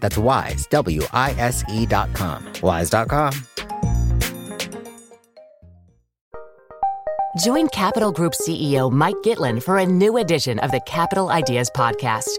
[0.00, 2.44] That's wise, W I S E.com.
[2.62, 3.32] Wise.com.
[7.38, 12.38] Join Capital Group CEO Mike Gitlin for a new edition of the Capital Ideas Podcast.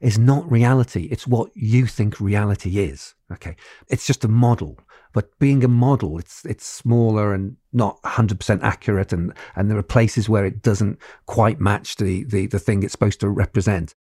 [0.00, 1.08] is not reality.
[1.10, 3.14] It's what you think reality is.
[3.30, 3.56] Okay.
[3.88, 4.78] It's just a model.
[5.12, 9.82] But being a model, it's it's smaller and not 100% accurate, and, and there are
[9.82, 13.96] places where it doesn't quite match the, the, the thing it's supposed to represent.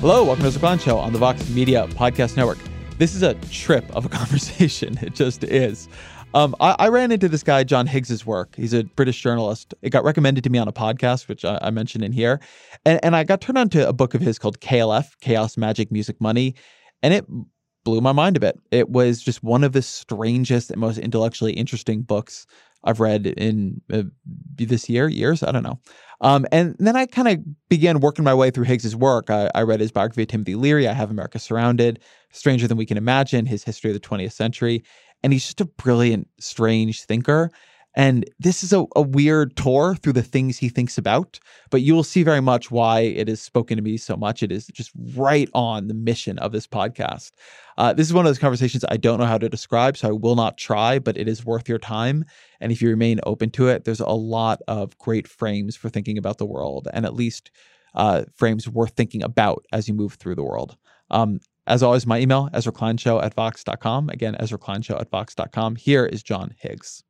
[0.00, 2.58] Hello, welcome to the Klein Show on the Vox Media Podcast Network.
[2.98, 4.98] This is a trip of a conversation.
[5.02, 5.88] It just is.
[6.32, 8.54] Um, I, I, ran into this guy, John Higgs's work.
[8.56, 9.74] He's a British journalist.
[9.82, 12.40] It got recommended to me on a podcast, which I, I mentioned in here.
[12.84, 15.92] And, and I got turned on to a book of his called KLF, Chaos, Magic,
[15.92, 16.54] Music, Money.
[17.02, 17.26] And it
[17.84, 18.58] blew my mind a bit.
[18.70, 22.46] It was just one of the strangest and most intellectually interesting books
[22.84, 24.04] I've read in uh,
[24.56, 25.80] this year, years, I don't know.
[26.20, 29.28] Um, and then I kind of began working my way through Higgs's work.
[29.28, 32.00] I, I, read his biography of Timothy Leary, I Have America Surrounded,
[32.36, 34.84] Stranger Than We Can Imagine, his history of the 20th century.
[35.22, 37.50] And he's just a brilliant, strange thinker.
[37.98, 41.94] And this is a, a, weird tour through the things he thinks about, but you
[41.94, 44.42] will see very much why it has spoken to me so much.
[44.42, 47.32] It is just right on the mission of this podcast.
[47.78, 50.12] Uh, this is one of those conversations I don't know how to describe, so I
[50.12, 52.26] will not try, but it is worth your time.
[52.60, 56.18] And if you remain open to it, there's a lot of great frames for thinking
[56.18, 57.50] about the world, and at least
[57.94, 60.76] uh, frames worth thinking about as you move through the world.
[61.10, 64.08] Um, as always, my email, Ezra Klein Show at Vox.com.
[64.10, 65.76] Again, Ezra Klein Show at Vox.com.
[65.76, 67.02] Here is John Higgs.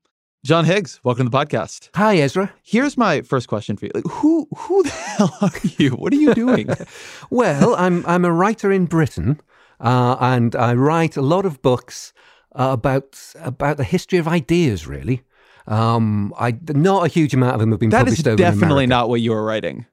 [0.44, 1.90] John Higgs, welcome to the podcast.
[1.96, 2.52] Hi, Ezra.
[2.62, 5.90] Here's my first question for you: like, who who the hell are you?
[5.90, 6.68] What are you doing?
[7.30, 9.40] well, I'm I'm a writer in Britain,
[9.80, 12.12] uh, and I write a lot of books
[12.54, 14.86] uh, about about the history of ideas.
[14.86, 15.22] Really,
[15.66, 18.22] um, I not a huge amount of them have been that published.
[18.22, 19.86] That is definitely not what you were writing.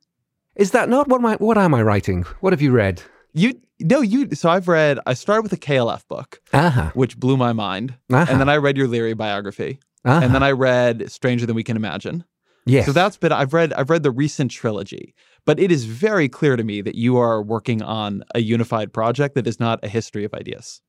[0.56, 2.24] Is that not what my what am I writing?
[2.42, 3.02] What have you read?
[3.34, 4.30] You no, you.
[4.34, 5.00] So I've read.
[5.06, 6.92] I started with a KLF book, uh-huh.
[6.94, 8.26] which blew my mind, uh-huh.
[8.30, 9.80] and then I read your Leary biography.
[10.06, 10.20] Uh-huh.
[10.24, 12.26] And then I read Stranger Than We Can Imagine.
[12.66, 12.84] Yeah.
[12.84, 15.14] So that's been I've read I've read the recent trilogy,
[15.46, 19.36] but it is very clear to me that you are working on a unified project
[19.36, 20.82] that is not a history of ideas.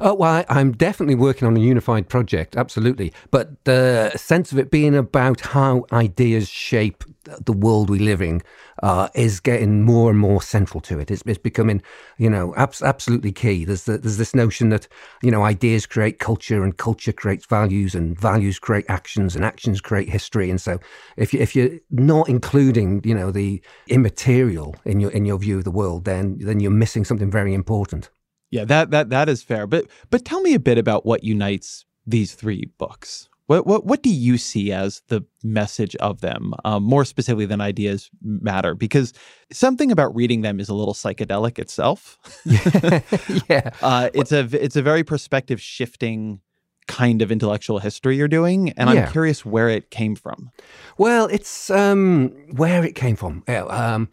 [0.00, 3.12] Oh, well, I, am definitely working on a unified project, absolutely.
[3.30, 7.04] But the sense of it being about how ideas shape
[7.44, 8.42] the world we live in
[8.82, 11.10] uh, is getting more and more central to it.
[11.10, 11.82] It's, it's becoming,
[12.18, 13.64] you know, abs- absolutely key.
[13.64, 14.88] There's the, there's this notion that
[15.22, 19.80] you know ideas create culture, and culture creates values, and values create actions, and actions
[19.80, 20.50] create history.
[20.50, 20.78] And so,
[21.16, 25.58] if you if you're not including, you know, the immaterial in your in your view
[25.58, 28.10] of the world, then then you're missing something very important.
[28.54, 29.66] Yeah, that that that is fair.
[29.66, 33.28] But but tell me a bit about what unites these three books.
[33.46, 37.60] What what what do you see as the message of them, um, more specifically than
[37.60, 38.76] ideas matter?
[38.76, 39.12] Because
[39.50, 42.16] something about reading them is a little psychedelic itself.
[43.50, 43.70] yeah.
[43.82, 46.40] Uh, it's a it's a very perspective shifting
[46.86, 49.06] kind of intellectual history you're doing, and yeah.
[49.06, 50.52] I'm curious where it came from.
[50.96, 53.42] Well, it's um, where it came from.
[53.48, 54.08] Yeah, um,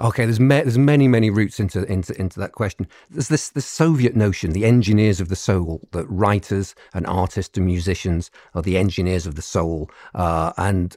[0.00, 2.86] Okay, there's me- there's many many roots into into into that question.
[3.10, 7.66] There's this the Soviet notion, the engineers of the soul, that writers and artists and
[7.66, 10.96] musicians are the engineers of the soul, uh, and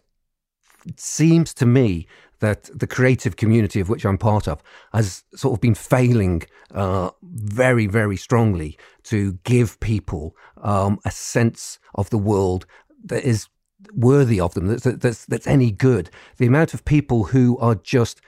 [0.86, 2.08] it seems to me
[2.42, 4.62] that the creative community of which I'm part of
[4.94, 6.44] has sort of been failing
[6.74, 12.66] uh, very, very strongly to give people um, a sense of the world
[13.06, 13.48] that is
[13.94, 16.10] worthy of them, that's, that's, that's any good.
[16.38, 18.22] The amount of people who are just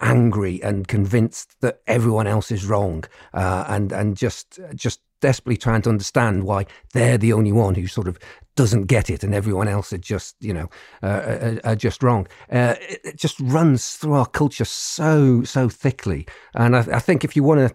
[0.00, 5.80] angry and convinced that everyone else is wrong, uh, and and just just desperately trying
[5.80, 8.18] to understand why they're the only one who sort of
[8.56, 10.68] doesn't get it and everyone else are just, you know,
[11.02, 12.26] uh, are, are, just wrong.
[12.52, 16.26] Uh, it, it, just runs through our culture so, so thickly.
[16.54, 17.74] And I, I think if you want to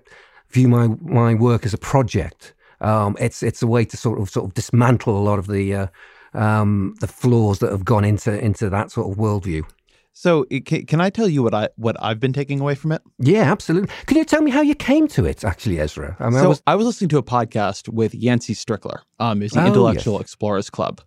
[0.51, 4.29] view my, my work as a project, um, it's, it's a way to sort of,
[4.29, 5.87] sort of dismantle a lot of the, uh,
[6.33, 9.63] um, the flaws that have gone into, into that sort of worldview.
[10.19, 13.01] So, can I tell you what I what I've been taking away from it?
[13.19, 13.89] Yeah, absolutely.
[14.05, 16.17] Can you tell me how you came to it, actually, Ezra?
[16.19, 16.63] I, mean, so I was...
[16.67, 20.23] I was listening to a podcast with Yancey Strickler, um, who's the oh, Intellectual yes.
[20.23, 20.99] Explorers Club,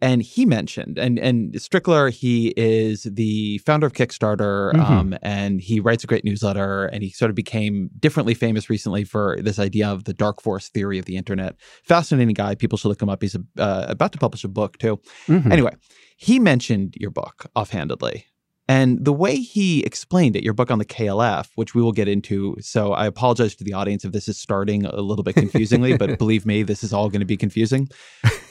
[0.00, 4.80] and he mentioned and and Strickler, he is the founder of Kickstarter, mm-hmm.
[4.80, 9.02] um, and he writes a great newsletter, and he sort of became differently famous recently
[9.02, 11.56] for this idea of the dark forest theory of the internet.
[11.82, 12.54] Fascinating guy.
[12.54, 13.20] People should look him up.
[13.20, 15.00] He's uh, about to publish a book too.
[15.26, 15.50] Mm-hmm.
[15.50, 15.72] Anyway,
[16.16, 18.26] he mentioned your book offhandedly
[18.66, 22.08] and the way he explained it, your book on the KLF, which we will get
[22.08, 22.56] into.
[22.60, 26.18] So I apologize to the audience if this is starting a little bit confusingly, but
[26.18, 27.88] believe me, this is all going to be confusing.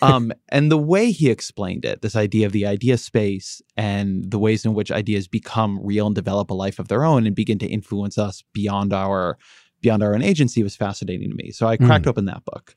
[0.04, 4.38] Um, and the way he explained it, this idea of the idea space and the
[4.38, 7.57] ways in which ideas become real and develop a life of their own and begin
[7.59, 9.38] to influence us beyond our
[9.81, 11.51] beyond our own agency was fascinating to me.
[11.51, 12.09] So I cracked mm.
[12.09, 12.75] open that book.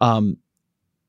[0.00, 0.38] Um,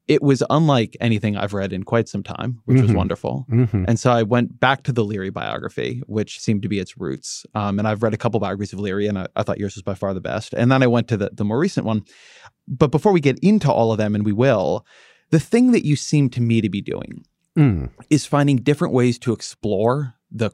[0.07, 2.88] it was unlike anything I've read in quite some time, which mm-hmm.
[2.88, 3.46] was wonderful.
[3.50, 3.86] Mm-hmm.
[3.88, 7.46] And so I went back to the Leary biography, which seemed to be its roots.
[7.56, 9.81] Um, and I've read a couple biographies of Leary, and I, I, thought yours was
[9.81, 10.54] by far the best.
[10.54, 12.04] And then I went to the, the more recent one.
[12.68, 14.86] But before we get into all of them, and we will,
[15.31, 17.25] the thing that you seem to me to be doing
[17.58, 17.90] mm.
[18.10, 20.51] is finding different ways to explore the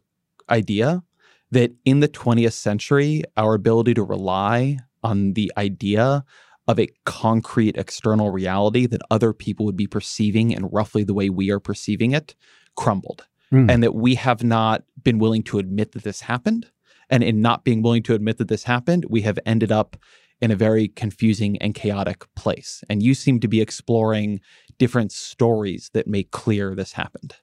[0.49, 1.03] idea
[1.51, 6.23] that in the 20th century, our ability to rely on the idea
[6.71, 11.29] of a concrete external reality that other people would be perceiving in roughly the way
[11.29, 12.33] we are perceiving it
[12.75, 13.27] crumbled.
[13.53, 13.69] Mm.
[13.69, 16.71] And that we have not been willing to admit that this happened.
[17.09, 19.97] And in not being willing to admit that this happened, we have ended up
[20.41, 22.81] in a very confusing and chaotic place.
[22.89, 24.39] And you seem to be exploring
[24.79, 27.35] different stories that make clear this happened.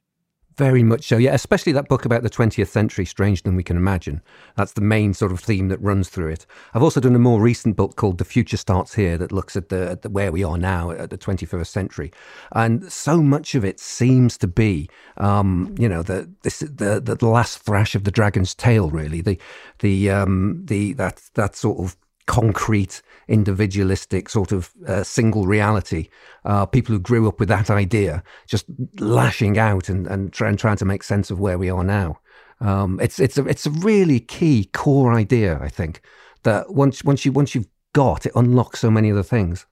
[0.59, 1.35] Very much so, yeah.
[1.35, 4.21] Especially that book about the 20th century, Stranger Than We Can Imagine.
[4.57, 6.47] That's the main sort of theme that runs through it.
[6.75, 9.69] I've also done a more recent book called The Future Starts Here that looks at
[9.69, 12.13] the, at the where we are now at the 21st century,
[12.51, 17.25] and so much of it seems to be, um, you know, the this the the
[17.25, 19.21] last thrash of the dragon's tail, really.
[19.21, 19.39] The
[19.79, 21.97] the um, the that that sort of
[22.27, 26.09] concrete, individualistic sort of uh, single reality.
[26.45, 28.67] Uh, people who grew up with that idea, just
[28.99, 32.19] lashing out and, and, try, and trying to make sense of where we are now.
[32.61, 36.01] Um, it's it's a it's a really key core idea, I think,
[36.43, 39.67] that once once you once you've got it unlocks so many other things.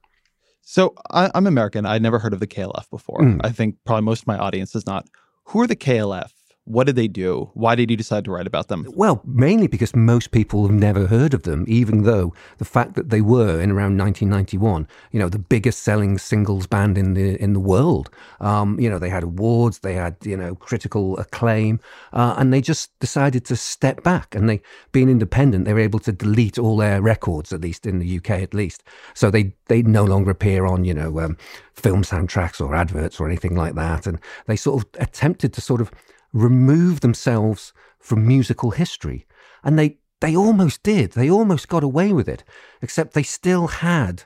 [0.61, 1.85] So I, am American.
[1.85, 3.21] I'd never heard of the KLF before.
[3.21, 3.41] Mm.
[3.43, 5.07] I think probably most of my audience is not.
[5.45, 6.31] Who are the KLF?
[6.67, 7.49] What did they do?
[7.53, 8.85] Why did you decide to write about them?
[8.93, 13.09] Well, mainly because most people have never heard of them, even though the fact that
[13.09, 17.53] they were in around 1991, you know, the biggest selling singles band in the in
[17.53, 18.09] the world.
[18.41, 21.79] Um, you know, they had awards, they had you know critical acclaim,
[22.11, 24.35] uh, and they just decided to step back.
[24.35, 24.61] And they,
[24.91, 28.31] being independent, they were able to delete all their records, at least in the UK,
[28.31, 28.83] at least.
[29.13, 31.37] So they they no longer appear on you know um,
[31.75, 34.05] film soundtracks or adverts or anything like that.
[34.05, 35.91] And they sort of attempted to sort of
[36.37, 39.25] remove themselves from musical history.
[39.63, 41.11] And they, they almost did.
[41.11, 42.43] They almost got away with it,
[42.81, 44.23] except they still had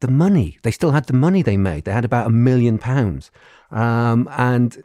[0.00, 0.58] the money.
[0.62, 1.84] They still had the money they made.
[1.84, 3.30] They had about a million pounds.
[3.70, 4.82] Um, and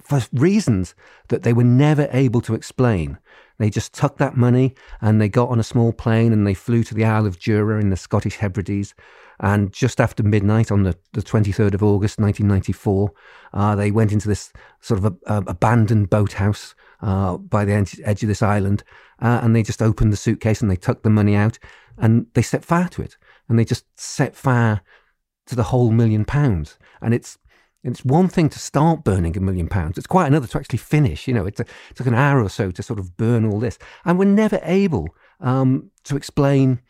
[0.00, 0.94] for reasons
[1.28, 3.18] that they were never able to explain,
[3.58, 6.84] they just took that money and they got on a small plane and they flew
[6.84, 8.94] to the Isle of Jura in the Scottish Hebrides
[9.40, 13.12] and just after midnight on the, the 23rd of August 1994,
[13.52, 18.22] uh, they went into this sort of a, a abandoned boathouse uh, by the edge,
[18.22, 18.82] of this island.
[19.20, 21.58] Uh, and they just opened the suitcase and they took the money out
[21.98, 23.16] and they set fire to it.
[23.48, 24.80] And they just set fire
[25.46, 26.76] to the whole million pounds.
[27.00, 27.38] And it's
[27.84, 29.98] it's one thing to start burning a million pounds.
[29.98, 31.28] It's quite another to actually finish.
[31.28, 33.78] You know, it, it took an hour or so to sort of burn all this.
[34.04, 35.08] And we're never able
[35.40, 36.80] um, to explain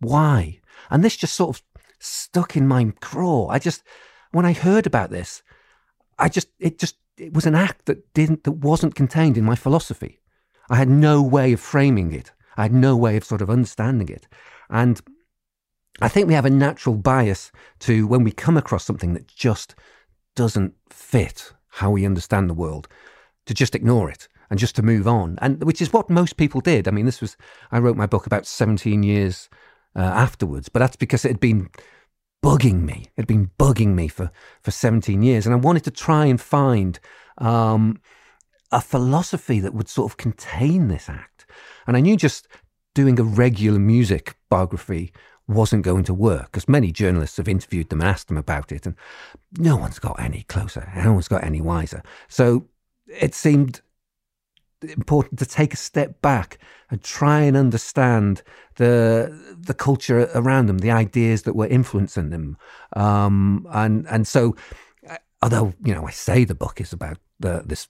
[0.00, 0.60] why.
[0.90, 1.62] And this just sort of
[1.98, 3.48] stuck in my craw.
[3.48, 3.82] I just,
[4.32, 5.42] when I heard about this,
[6.18, 9.54] I just, it just, it was an act that didn't, that wasn't contained in my
[9.54, 10.20] philosophy.
[10.70, 12.32] I had no way of framing it.
[12.56, 14.26] I had no way of sort of understanding it.
[14.70, 15.00] And
[16.00, 19.74] I think we have a natural bias to when we come across something that just
[20.34, 22.88] doesn't fit how we understand the world,
[23.46, 25.38] to just ignore it and just to move on.
[25.40, 26.86] And which is what most people did.
[26.86, 27.36] I mean, this was,
[27.70, 29.48] I wrote my book about 17 years
[29.96, 31.68] uh, afterwards, but that's because it had been
[32.44, 33.06] bugging me.
[33.16, 34.30] It had been bugging me for,
[34.62, 35.46] for 17 years.
[35.46, 37.00] And I wanted to try and find
[37.38, 38.00] um,
[38.70, 41.46] a philosophy that would sort of contain this act.
[41.86, 42.48] And I knew just
[42.94, 45.12] doing a regular music biography
[45.48, 48.86] wasn't going to work because many journalists have interviewed them and asked them about it,
[48.86, 48.94] and
[49.58, 52.02] no one's got any closer, no one's got any wiser.
[52.28, 52.66] So
[53.06, 53.80] it seemed
[54.82, 56.58] important to take a step back
[56.90, 58.42] and try and understand
[58.76, 62.56] the the culture around them, the ideas that were influencing them,
[62.96, 64.56] um, and and so
[65.42, 67.88] although you know I say the book is about the, this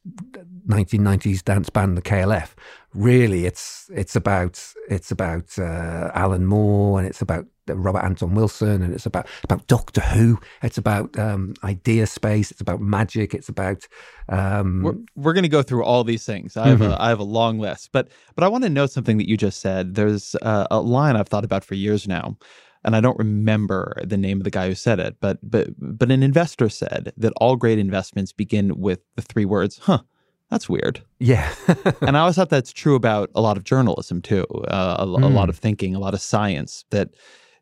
[0.66, 2.54] 1990s dance band, the KLF.
[2.94, 8.82] Really, it's it's about it's about uh, Alan Moore and it's about Robert Anton Wilson
[8.82, 10.38] and it's about about Doctor Who.
[10.62, 12.50] It's about um, idea space.
[12.50, 13.34] It's about magic.
[13.34, 13.86] It's about.
[14.28, 16.56] Um, we're we're going to go through all these things.
[16.56, 16.92] I have mm-hmm.
[16.92, 19.36] a I have a long list, but but I want to note something that you
[19.36, 19.94] just said.
[19.94, 22.36] There's uh, a line I've thought about for years now
[22.84, 26.10] and I don't remember the name of the guy who said it, but but but
[26.10, 30.02] an investor said that all great investments begin with the three words, "Huh."
[30.50, 31.00] That's weird.
[31.18, 31.50] Yeah.
[32.02, 35.22] and I always thought that's true about a lot of journalism too, uh, a, mm.
[35.22, 37.08] a lot of thinking, a lot of science, that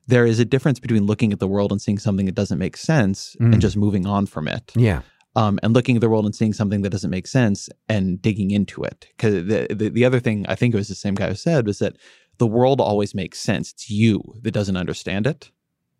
[0.08, 2.76] there is a difference between looking at the world and seeing something that doesn't make
[2.76, 3.52] sense mm.
[3.52, 4.72] and just moving on from it.
[4.74, 5.02] Yeah.
[5.36, 8.50] Um, and looking at the world and seeing something that doesn't make sense and digging
[8.50, 9.06] into it.
[9.16, 11.66] Because the, the, the other thing I think it was the same guy who said
[11.66, 11.96] was that
[12.40, 13.70] the world always makes sense.
[13.73, 15.50] It's you that doesn't understand it.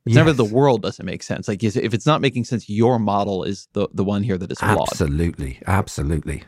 [0.07, 0.17] It's yes.
[0.17, 1.47] never the world doesn't make sense.
[1.47, 4.59] Like if it's not making sense, your model is the the one here that is
[4.59, 4.89] flawed.
[4.91, 6.43] Absolutely, absolutely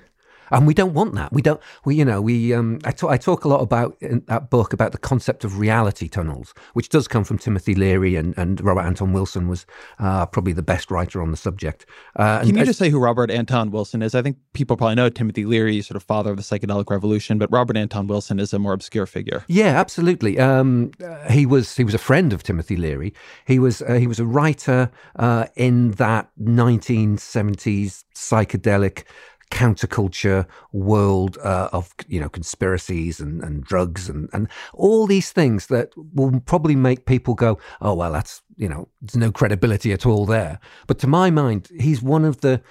[0.52, 1.32] and we don't want that.
[1.32, 1.60] We don't.
[1.84, 4.72] We you know we um, I talk I talk a lot about in that book
[4.72, 8.82] about the concept of reality tunnels, which does come from Timothy Leary and, and Robert
[8.82, 9.66] Anton Wilson was
[9.98, 11.86] uh, probably the best writer on the subject.
[12.16, 14.14] Uh, Can you just say who Robert Anton Wilson is?
[14.14, 17.50] I think people probably know Timothy Leary, sort of father of the psychedelic revolution, but
[17.50, 19.44] Robert Anton Wilson is a more obscure figure.
[19.48, 20.38] Yeah, absolutely.
[20.38, 20.92] Um,
[21.30, 23.14] he was he was a friend of Timothy Leary.
[23.46, 29.04] He was uh, he was a writer uh, in that 1970s psychedelic
[29.52, 35.66] counterculture world uh, of you know conspiracies and, and drugs and, and all these things
[35.66, 40.06] that will probably make people go oh well that's you know there's no credibility at
[40.06, 40.58] all there.
[40.86, 42.62] But to my mind he's one of the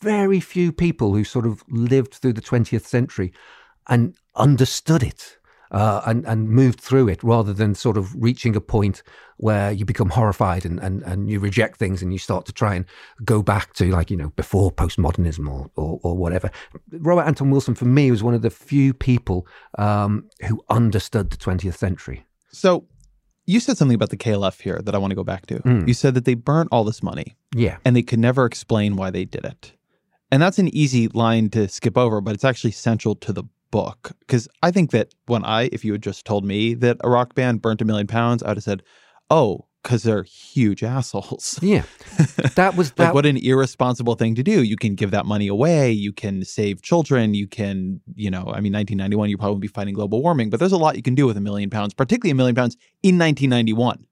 [0.00, 3.34] very few people who sort of lived through the 20th century
[3.86, 5.36] and understood it
[5.70, 9.02] uh, and, and moved through it rather than sort of reaching a point
[9.36, 12.74] where you become horrified and, and, and you reject things and you start to try
[12.74, 12.84] and
[13.24, 16.50] go back to like, you know, before postmodernism or, or, or whatever.
[16.92, 19.46] Robert Anton Wilson, for me, was one of the few people
[19.78, 22.24] um, who understood the 20th century.
[22.52, 22.86] So
[23.46, 25.60] you said something about the KLF here that I want to go back to.
[25.60, 25.88] Mm.
[25.88, 27.36] You said that they burnt all this money.
[27.54, 27.78] Yeah.
[27.84, 29.72] And they could never explain why they did it.
[30.30, 34.12] And that's an easy line to skip over, but it's actually central to the book
[34.20, 37.34] because I think that when I, if you had just told me that a rock
[37.34, 38.82] band burnt a million pounds, I'd have said,
[39.30, 41.82] "Oh, because they're huge assholes." Yeah,
[42.56, 43.04] that was that.
[43.04, 44.62] like what an irresponsible thing to do.
[44.62, 45.92] You can give that money away.
[45.92, 47.34] You can save children.
[47.34, 50.72] You can, you know, I mean, 1991, you probably be fighting global warming, but there's
[50.72, 54.06] a lot you can do with a million pounds, particularly a million pounds in 1991.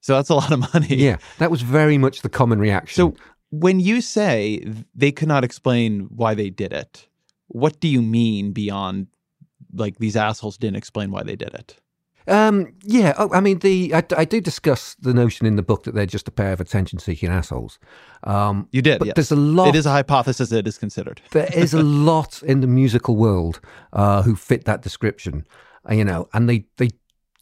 [0.00, 0.96] So that's a lot of money.
[0.96, 2.94] Yeah, that was very much the common reaction.
[2.94, 3.16] So
[3.50, 7.08] when you say they could not explain why they did it,
[7.48, 9.08] what do you mean beyond
[9.72, 11.76] like these assholes didn't explain why they did it?
[12.26, 15.84] Um, yeah, oh, I mean, the I, I, do discuss the notion in the book
[15.84, 17.78] that they're just a pair of attention-seeking assholes.
[18.22, 19.14] Um, you did, but yes.
[19.14, 19.68] there's a lot.
[19.68, 21.20] It is a hypothesis that is considered.
[21.32, 23.60] there is a lot in the musical world
[23.92, 25.46] uh, who fit that description,
[25.88, 26.88] uh, you know, and they they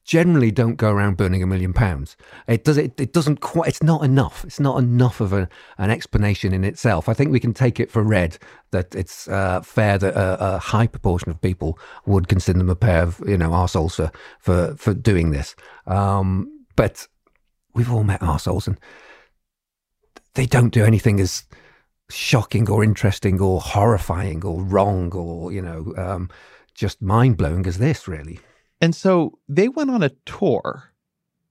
[0.05, 2.17] generally don't go around burning a million pounds.
[2.47, 4.45] It does it, it doesn't quite it's not enough.
[4.45, 7.09] It's not enough of a, an explanation in itself.
[7.09, 8.39] I think we can take it for read
[8.73, 12.77] that it's uh, fair that a, a, high proportion of people would consider them a
[12.77, 15.55] pair of you know arseholes for for, for doing this.
[15.87, 17.07] Um, but
[17.75, 18.79] we've all met arseholes and
[20.35, 21.45] they don't do anything as
[22.09, 26.29] shocking or interesting or horrifying or wrong or you know um,
[26.75, 28.41] just mind blowing as this really.
[28.83, 30.93] And so they went on a tour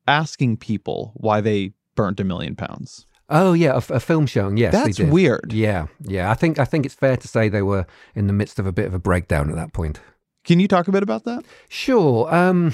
[0.06, 3.08] asking people why they burnt a million pounds.
[3.30, 4.58] Oh yeah, a, a film showing.
[4.58, 5.54] Yes, that's weird.
[5.54, 6.30] Yeah, yeah.
[6.30, 8.74] I think I think it's fair to say they were in the midst of a
[8.74, 10.02] bit of a breakdown at that point.
[10.44, 11.46] Can you talk a bit about that?
[11.70, 12.34] Sure.
[12.34, 12.74] Um,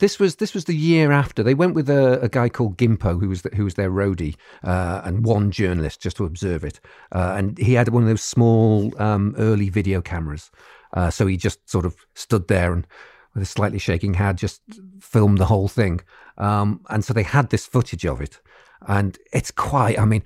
[0.00, 3.18] this was this was the year after they went with a, a guy called Gimpo,
[3.18, 6.80] who was the, who was their roadie, uh, and one journalist just to observe it.
[7.12, 10.50] Uh, and he had one of those small um, early video cameras,
[10.92, 12.86] uh, so he just sort of stood there and
[13.34, 14.62] with a slightly shaking hand, just
[15.00, 16.00] filmed the whole thing.
[16.38, 18.40] Um, and so they had this footage of it,
[18.86, 19.98] and it's quite.
[19.98, 20.22] I mean,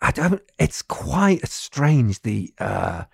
[0.00, 0.42] I don't.
[0.58, 3.04] It's quite strange the uh,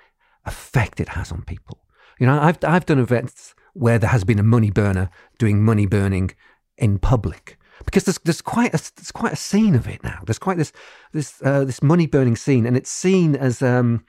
[0.45, 1.78] effect it has on people.
[2.19, 5.87] You know, I've I've done events where there has been a money burner doing money
[5.87, 6.31] burning
[6.76, 10.21] in public because there's there's quite a there's quite a scene of it now.
[10.26, 10.73] There's quite this
[11.12, 14.04] this uh, this money burning scene, and it's seen as um,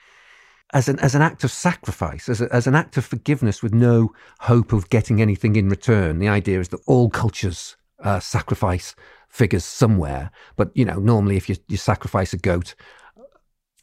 [0.75, 3.74] as an as an act of sacrifice, as a, as an act of forgiveness with
[3.74, 6.20] no hope of getting anything in return.
[6.20, 8.94] The idea is that all cultures uh, sacrifice
[9.29, 10.32] figures somewhere.
[10.58, 12.75] But you know, normally if you, you sacrifice a goat,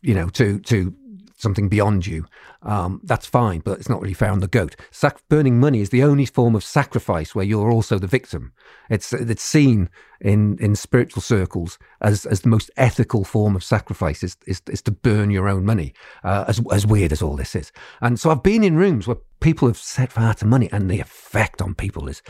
[0.03, 0.95] you know, to to
[1.43, 2.25] something beyond you,
[2.63, 4.77] um, that's fine, but it's not really fair on the goat.
[4.91, 8.53] Sac- burning money is the only form of sacrifice where you're also the victim.
[8.89, 14.23] It's it's seen in, in spiritual circles as, as the most ethical form of sacrifice
[14.23, 17.55] is, is, is to burn your own money, uh, as, as weird as all this
[17.55, 17.73] is.
[18.01, 21.01] And so I've been in rooms where people have set fire to money and the
[21.01, 22.23] effect on people is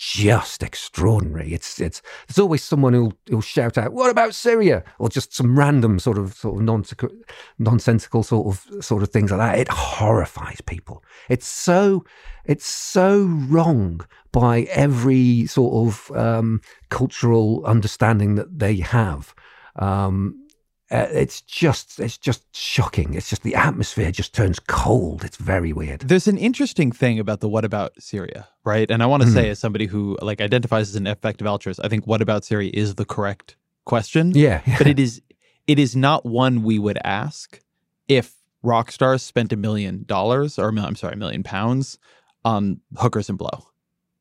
[0.00, 1.52] just extraordinary.
[1.52, 5.58] It's it's there's always someone who'll who'll shout out, "What about Syria?" or just some
[5.58, 7.10] random sort of sort of nonsensical,
[7.58, 9.58] nonsensical sort of sort of things like that.
[9.58, 11.04] It horrifies people.
[11.28, 12.06] It's so
[12.46, 14.00] it's so wrong
[14.32, 19.34] by every sort of um, cultural understanding that they have.
[19.76, 20.46] Um,
[20.90, 23.14] uh, it's just it's just shocking.
[23.14, 25.24] It's just the atmosphere just turns cold.
[25.24, 26.00] It's very weird.
[26.00, 28.90] There's an interesting thing about the what about Syria, right?
[28.90, 29.32] And I want to mm.
[29.32, 32.70] say, as somebody who like identifies as an effective altruist, I think what about Syria
[32.74, 34.32] is the correct question.
[34.34, 34.78] Yeah, yeah.
[34.78, 35.22] but it is
[35.68, 37.60] it is not one we would ask
[38.08, 41.98] if rock stars spent a million dollars or I'm sorry, a million pounds
[42.44, 43.66] on hookers and blow.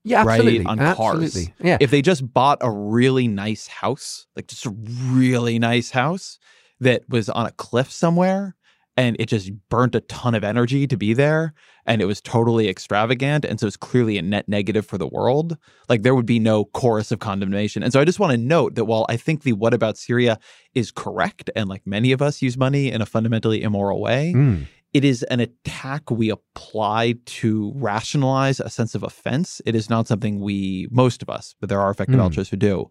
[0.04, 0.60] Yeah, absolutely.
[0.60, 0.68] Right?
[0.68, 1.46] On absolutely.
[1.46, 1.52] cars.
[1.62, 1.78] Yeah.
[1.80, 6.40] If they just bought a really nice house, like just a really nice house,
[6.80, 8.56] that was on a cliff somewhere
[9.00, 11.54] and it just burnt a ton of energy to be there
[11.86, 15.58] and it was totally extravagant and so it's clearly a net negative for the world
[15.88, 18.76] like there would be no chorus of condemnation and so i just want to note
[18.76, 20.38] that while i think the what about syria
[20.76, 24.66] is correct and like many of us use money in a fundamentally immoral way mm.
[24.94, 30.08] it is an attack we apply to rationalize a sense of offense it is not
[30.08, 32.24] something we most of us but there are effective mm.
[32.24, 32.90] altruists who do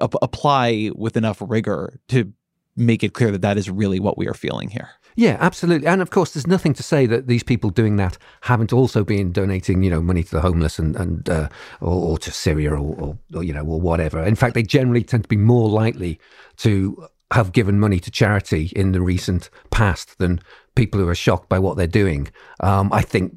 [0.00, 2.32] apply with enough rigor to
[2.78, 4.90] make it clear that that is really what we are feeling here.
[5.16, 5.88] Yeah, absolutely.
[5.88, 9.32] And of course, there's nothing to say that these people doing that haven't also been
[9.32, 11.48] donating, you know, money to the homeless and, and uh,
[11.80, 14.22] or, or, to Syria or, or, or, you know, or whatever.
[14.22, 16.20] In fact, they generally tend to be more likely
[16.58, 20.40] to have given money to charity in the recent past than
[20.76, 22.28] people who are shocked by what they're doing.
[22.60, 23.34] Um, I think,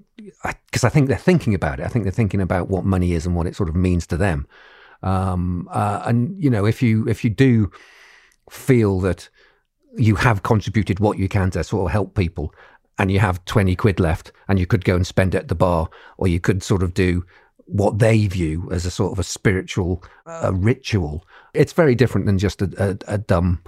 [0.68, 1.86] because I, I, think they're thinking about it.
[1.86, 4.18] I think they're thinking about what money is and what it sort of means to
[4.18, 4.48] them.
[5.04, 7.72] Um, uh, and you know, if you if you do
[8.52, 9.30] feel that
[9.98, 12.54] you have contributed what you can to sort of help people
[13.00, 15.56] and you have 20 quid left and you could go and spend it at the
[15.56, 17.26] bar or you could sort of do
[17.66, 21.26] what they view as a sort of a spiritual uh, ritual.
[21.54, 23.64] It's very different than just a, a, a dumb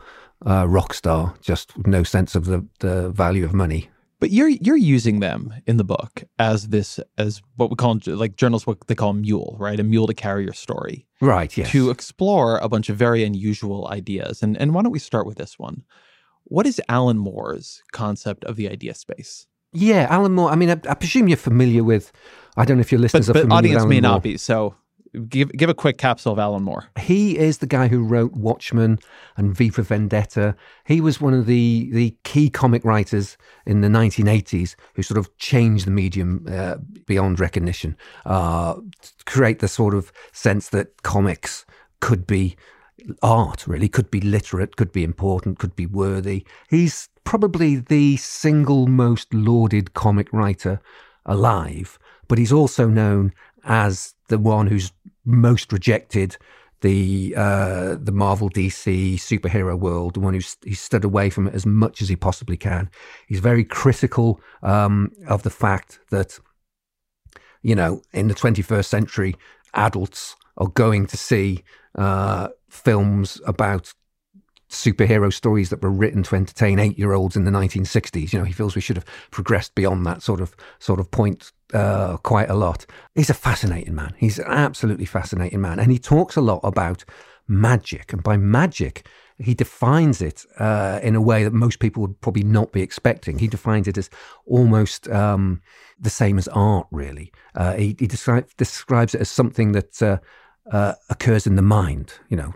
[0.46, 3.90] uh, rock star just no sense of the, the value of money
[4.24, 8.38] but you're you're using them in the book as this as what we call like
[8.38, 9.78] journalists what they call a mule, right?
[9.78, 11.06] A mule to carry your story.
[11.20, 11.70] Right, yes.
[11.72, 14.42] To explore a bunch of very unusual ideas.
[14.42, 15.84] And and why don't we start with this one?
[16.46, 19.46] What is Alan Moore's concept of the idea space?
[19.74, 20.52] Yeah, Alan Moore.
[20.52, 22.14] I mean, I, I presume you're familiar with.
[22.56, 23.58] I don't know if your listeners but, are familiar.
[23.58, 24.12] audience may Moore.
[24.12, 24.38] not be.
[24.38, 24.74] So
[25.30, 26.86] give give a quick capsule of Alan Moore.
[27.00, 29.00] He is the guy who wrote Watchmen
[29.38, 30.56] and V for Vendetta.
[30.86, 35.36] He was one of the the key comic writers in the 1980s who sort of
[35.38, 37.96] changed the medium uh, beyond recognition,
[38.26, 38.76] uh,
[39.26, 41.66] create the sort of sense that comics
[42.00, 42.56] could be
[43.22, 46.46] art, really could be literate, could be important, could be worthy.
[46.70, 50.80] He's probably the single most lauded comic writer
[51.26, 53.34] alive, but he's also known
[53.66, 54.92] as the one who's
[55.26, 56.38] most rejected
[56.84, 61.56] the uh, the Marvel DC superhero world, the one who's he's stood away from it
[61.56, 62.90] as much as he possibly can.
[63.28, 66.38] He's very critical um, of the fact that
[67.62, 69.36] you know in the 21st century,
[69.74, 71.64] adults are going to see
[71.96, 73.94] uh, films about
[74.74, 78.34] superhero stories that were written to entertain eight year olds in the 1960s.
[78.34, 81.52] You know, he feels we should have progressed beyond that sort of sort of point
[81.74, 82.86] uh, quite a lot.
[83.16, 84.14] He's a fascinating man.
[84.18, 87.06] He's an absolutely fascinating man, and he talks a lot about
[87.48, 88.14] magic.
[88.14, 89.08] And by magic,
[89.38, 93.40] he defines it uh, in a way that most people would probably not be expecting.
[93.40, 94.10] He defines it as
[94.46, 95.62] almost um,
[96.00, 97.32] the same as art, really.
[97.56, 100.18] Uh, he, he describes, describes it as something that uh,
[100.72, 102.14] uh occurs in the mind.
[102.30, 102.54] You know,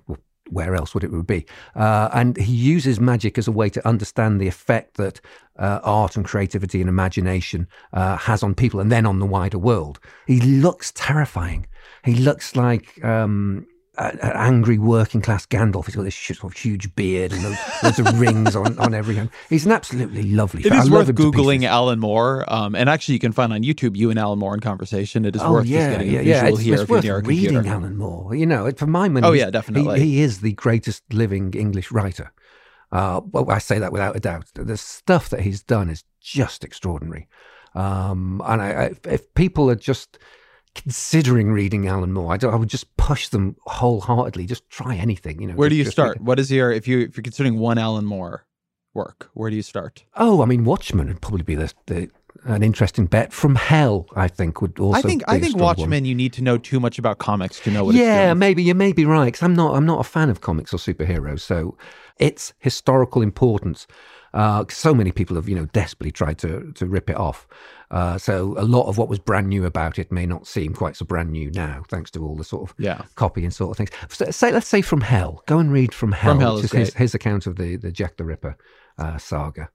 [0.49, 1.45] where else would it be?
[1.75, 5.19] Uh, and he uses magic as a way to understand the effect that
[5.57, 9.57] uh, art and creativity and imagination uh, has on people and then on the wider
[9.57, 9.99] world.
[10.25, 11.67] He looks terrifying.
[12.03, 15.85] He looks like um, an angry working class Gandalf.
[15.85, 17.43] He's got this sort of huge beard and
[17.83, 19.29] loads of rings on, on every hand.
[19.49, 20.61] He's an absolutely lovely.
[20.65, 24.09] It is worth googling Alan Moore, um, and actually you can find on YouTube you
[24.09, 25.25] and Alan Moore in conversation.
[25.25, 26.53] It is oh, worth yeah, just getting yeah, a visual yeah.
[26.53, 27.75] It's, here it's if worth you're near reading computer.
[27.75, 28.35] Alan Moore.
[28.35, 29.99] You know, for my money, oh yeah, definitely.
[29.99, 32.31] He, he is the greatest living English writer.
[32.91, 34.45] Uh, well, I say that without a doubt.
[34.53, 37.27] The stuff that he's done is just extraordinary.
[37.75, 40.17] Um, and I, I, if people are just
[40.77, 44.45] considering reading Alan Moore, I, I, would just push them wholeheartedly.
[44.45, 45.41] Just try anything.
[45.41, 45.55] You know.
[45.55, 46.21] Where do you start?
[46.21, 48.45] What is your if you if you're considering one Alan Moore
[48.93, 49.29] work?
[49.33, 50.05] Where do you start?
[50.15, 52.09] Oh, I mean, Watchmen would probably be the, the
[52.45, 53.33] an interesting bet.
[53.33, 54.97] From Hell, I think would also.
[54.97, 55.89] I think I think Watchmen.
[55.89, 56.05] One.
[56.05, 57.95] You need to know too much about comics to know what.
[57.95, 59.25] Yeah, maybe you may be right.
[59.25, 61.41] Because I'm not I'm not a fan of comics or superheroes.
[61.41, 61.77] So
[62.17, 63.87] its historical importance.
[64.33, 67.47] Uh, so many people have, you know, desperately tried to to rip it off.
[67.89, 70.95] Uh, so a lot of what was brand new about it may not seem quite
[70.95, 73.03] so brand new now, thanks to all the sort of yeah.
[73.15, 73.89] copying sort of things.
[74.09, 75.41] So, say, let's say from Hell.
[75.45, 77.91] Go and read from Hell, from Hell which is, his, his, account of the the
[77.91, 78.57] Jack the Ripper
[78.97, 79.69] uh, saga.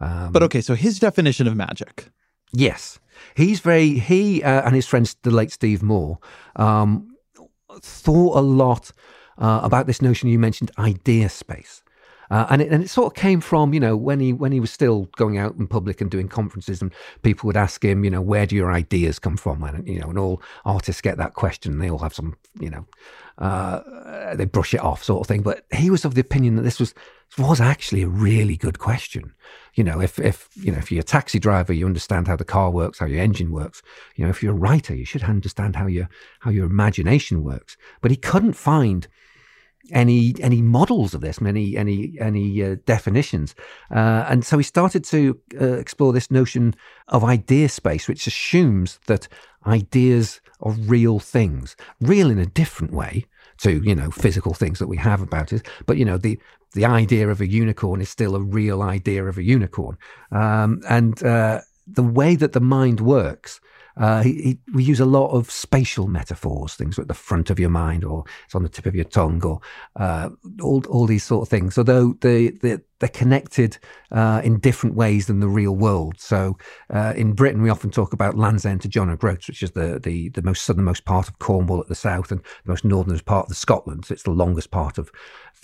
[0.00, 2.08] Um, but okay, so his definition of magic.
[2.52, 2.98] Yes,
[3.36, 6.18] he's very he uh, and his friend the late Steve Moore
[6.56, 7.16] um,
[7.80, 8.90] thought a lot
[9.38, 11.81] uh, about this notion you mentioned, idea space.
[12.32, 14.58] Uh, and, it, and it sort of came from, you know, when he when he
[14.58, 16.90] was still going out in public and doing conferences, and
[17.20, 19.62] people would ask him, you know, where do your ideas come from?
[19.62, 21.78] And you know, and all artists get that question.
[21.78, 22.86] They all have some, you know,
[23.36, 25.42] uh, they brush it off, sort of thing.
[25.42, 26.94] But he was of the opinion that this was
[27.36, 29.34] was actually a really good question.
[29.74, 32.46] You know, if if you know if you're a taxi driver, you understand how the
[32.46, 33.82] car works, how your engine works.
[34.16, 36.08] You know, if you're a writer, you should understand how your
[36.40, 37.76] how your imagination works.
[38.00, 39.06] But he couldn't find
[39.90, 43.54] any any models of this, any any any uh, definitions,
[43.90, 46.74] uh, and so he started to uh, explore this notion
[47.08, 49.28] of idea space, which assumes that
[49.66, 53.26] ideas are real things, real in a different way
[53.58, 56.38] to you know physical things that we have about it, but you know the
[56.74, 59.98] the idea of a unicorn is still a real idea of a unicorn,
[60.30, 63.60] um, and uh, the way that the mind works
[63.96, 67.58] uh, he, he, we use a lot of spatial metaphors, things at the front of
[67.58, 69.60] your mind or it's on the tip of your tongue or
[69.96, 70.30] uh,
[70.62, 71.76] all, all these sort of things.
[71.76, 73.78] Although they, they, they're connected
[74.10, 76.20] uh, in different ways than the real world.
[76.20, 76.56] So
[76.90, 79.98] uh, in Britain, we often talk about Land's End to John O'Groats, which is the,
[80.02, 83.50] the, the most southernmost part of Cornwall at the south and the most northernmost part
[83.50, 84.06] of Scotland.
[84.06, 85.10] So it's the longest part of,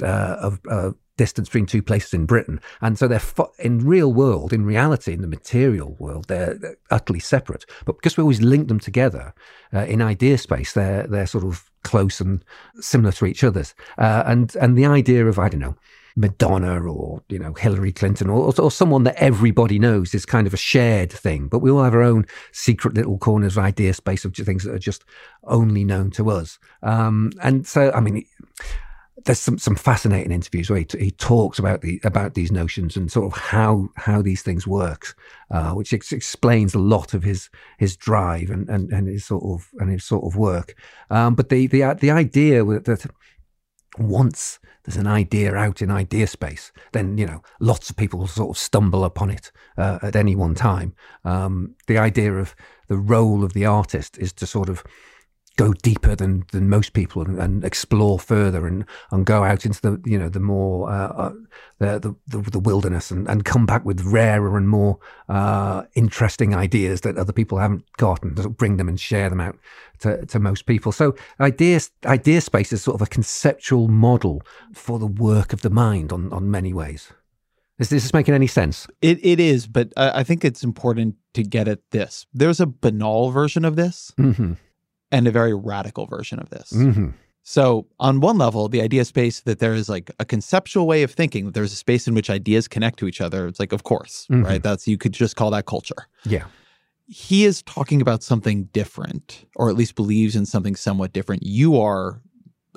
[0.03, 2.61] uh, of uh, distance between two places in Britain.
[2.81, 6.79] And so they're fo- in real world, in reality, in the material world, they're, they're
[6.91, 7.67] utterly separate.
[7.85, 9.35] But because we always link them together
[9.75, 12.43] uh, in idea space, they're they're sort of close and
[12.81, 13.75] similar to each other's.
[13.99, 15.77] Uh, and and the idea of I don't know.
[16.17, 20.55] Madonna or you know Hillary Clinton or, or someone that everybody knows is kind of
[20.55, 24.25] a shared thing, but we all have our own secret little corners of idea space
[24.25, 25.05] of things that are just
[25.45, 26.59] only known to us.
[26.83, 28.25] Um, and so, I mean,
[29.29, 32.97] there's some, some fascinating interviews where he, t- he talks about the about these notions
[32.97, 35.15] and sort of how how these things work,
[35.51, 39.45] uh, which ex- explains a lot of his his drive and, and, and his sort
[39.45, 40.75] of and his sort of work.
[41.11, 43.07] Um, but the the the idea that
[43.99, 48.57] once there's an idea out in idea space, then you know lots of people sort
[48.57, 50.95] of stumble upon it uh, at any one time.
[51.27, 54.83] Um, the idea of the role of the artist is to sort of
[55.59, 59.81] go deeper than than most people and, and, explore further and and go out into
[59.83, 61.33] the you know the more uh, uh,
[61.79, 67.01] the, the, the wilderness and, and come back with rarer and more uh, interesting ideas
[67.03, 69.59] that other people haven't gotten and bring them and share them out
[69.99, 70.93] to, to most people.
[70.93, 74.43] So idea idea space is sort of a conceptual model
[74.73, 77.13] for the work of the mind on on many ways.
[77.81, 78.87] Is this making any sense?
[79.03, 82.27] It it is, but I, I think it's important to get at this.
[82.33, 84.13] There's a banal version of this.
[84.19, 84.53] Mm-hmm
[85.11, 86.73] and a very radical version of this.
[86.73, 87.11] Mm-hmm.
[87.43, 91.13] So, on one level, the idea space that there is like a conceptual way of
[91.13, 93.47] thinking, that there's a space in which ideas connect to each other.
[93.47, 94.45] It's like, of course, mm-hmm.
[94.45, 94.63] right?
[94.63, 96.09] That's you could just call that culture.
[96.25, 96.45] Yeah.
[97.07, 101.43] He is talking about something different, or at least believes in something somewhat different.
[101.43, 102.21] You are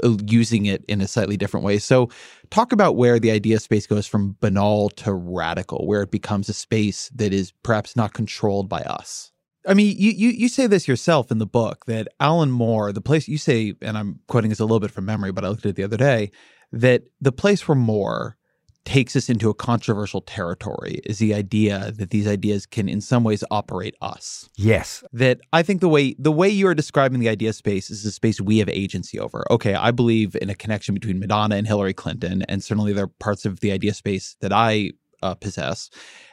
[0.05, 1.77] uh, using it in a slightly different way.
[1.77, 2.09] So,
[2.49, 6.53] talk about where the idea space goes from banal to radical, where it becomes a
[6.53, 9.30] space that is perhaps not controlled by us.
[9.67, 13.01] I mean, you, you you say this yourself in the book that Alan Moore, the
[13.01, 15.65] place you say, and I'm quoting this a little bit from memory, but I looked
[15.65, 16.31] at it the other day,
[16.71, 18.37] that the place where Moore
[18.83, 23.23] takes us into a controversial territory is the idea that these ideas can in some
[23.23, 24.49] ways operate us.
[24.57, 25.03] Yes.
[25.13, 28.11] That I think the way the way you are describing the idea space is the
[28.11, 29.45] space we have agency over.
[29.51, 33.13] Okay, I believe in a connection between Madonna and Hillary Clinton, and certainly there are
[33.19, 34.91] parts of the idea space that I
[35.21, 35.89] uh, possess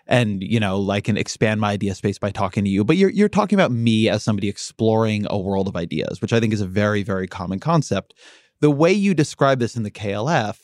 [0.06, 3.10] and you know like and expand my idea space by talking to you but you're
[3.10, 6.60] you're talking about me as somebody exploring a world of ideas which i think is
[6.60, 8.14] a very very common concept
[8.60, 10.58] the way you describe this in the klf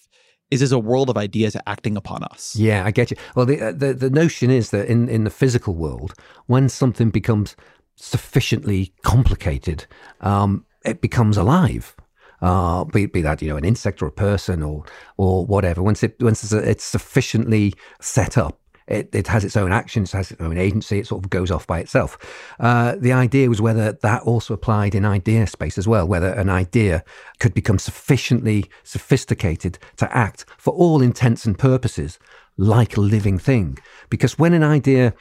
[0.50, 2.54] is as a world of ideas acting upon us.
[2.54, 3.16] Yeah, I get you.
[3.34, 6.14] Well, the, uh, the the notion is that in in the physical world,
[6.46, 7.56] when something becomes
[7.96, 9.86] sufficiently complicated,
[10.20, 11.96] um, it becomes alive.
[12.44, 14.84] Uh, be, be that you know an insect or a person or
[15.16, 15.82] or whatever.
[15.82, 20.30] Once it once it's, it's sufficiently set up, it, it has its own actions, has
[20.30, 22.18] its own agency, it sort of goes off by itself.
[22.60, 26.50] Uh, the idea was whether that also applied in idea space as well, whether an
[26.50, 27.02] idea
[27.38, 32.18] could become sufficiently sophisticated to act for all intents and purposes
[32.58, 33.78] like a living thing.
[34.10, 35.14] Because when an idea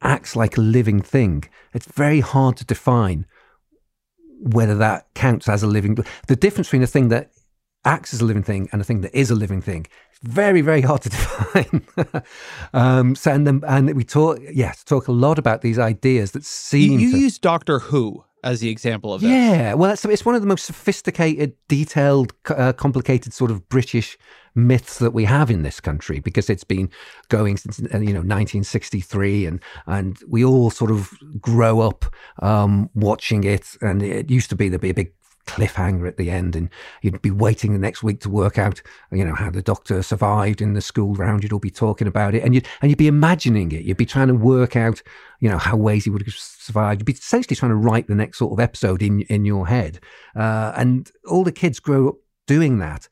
[0.00, 1.42] acts like a living thing,
[1.74, 3.26] it's very hard to define
[4.40, 5.96] whether that counts as a living.
[6.26, 7.30] The difference between a thing that
[7.84, 9.86] acts as a living thing and a thing that is a living thing
[10.22, 11.86] very, very hard to define.
[12.72, 16.44] um, so, and, then, and we talk, yes, talk a lot about these ideas that
[16.44, 16.92] seem.
[16.92, 19.30] You, you to, use Doctor Who as the example of this.
[19.30, 24.16] Yeah, well, it's, it's one of the most sophisticated, detailed, uh, complicated sort of British
[24.58, 26.90] myths that we have in this country because it's been
[27.28, 32.04] going since uh, you know 1963 and and we all sort of grow up
[32.40, 35.12] um, watching it and it used to be there'd be a big
[35.48, 36.68] cliffhanger at the end, and
[37.02, 40.60] you'd be waiting the next week to work out, you know, how the doctor survived
[40.60, 41.42] in the school round.
[41.42, 43.82] You'd all be talking about it, and you'd and you'd be imagining it.
[43.82, 45.02] You'd be trying to work out,
[45.40, 47.00] you know, how Wasey would have survived.
[47.00, 50.00] You'd be essentially trying to write the next sort of episode in in your head,
[50.36, 52.16] uh, and all the kids grow up
[52.46, 53.08] doing that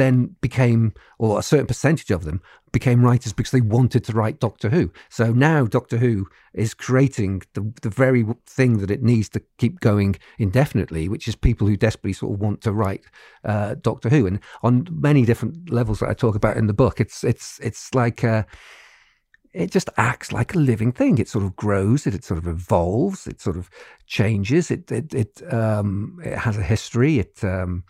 [0.00, 2.40] then became, or a certain percentage of them
[2.72, 4.90] became writers because they wanted to write Doctor Who.
[5.08, 9.80] So now Doctor Who is creating the, the very thing that it needs to keep
[9.80, 13.02] going indefinitely, which is people who desperately sort of want to write
[13.44, 14.26] uh, Doctor Who.
[14.26, 17.94] And on many different levels that I talk about in the book, it's it's it's
[17.94, 18.24] like.
[18.24, 18.44] Uh,
[19.52, 21.18] it just acts like a living thing.
[21.18, 23.68] It sort of grows, it, it sort of evolves, it sort of
[24.06, 24.70] changes.
[24.70, 27.18] It it it, um, it has a history.
[27.18, 27.82] It um,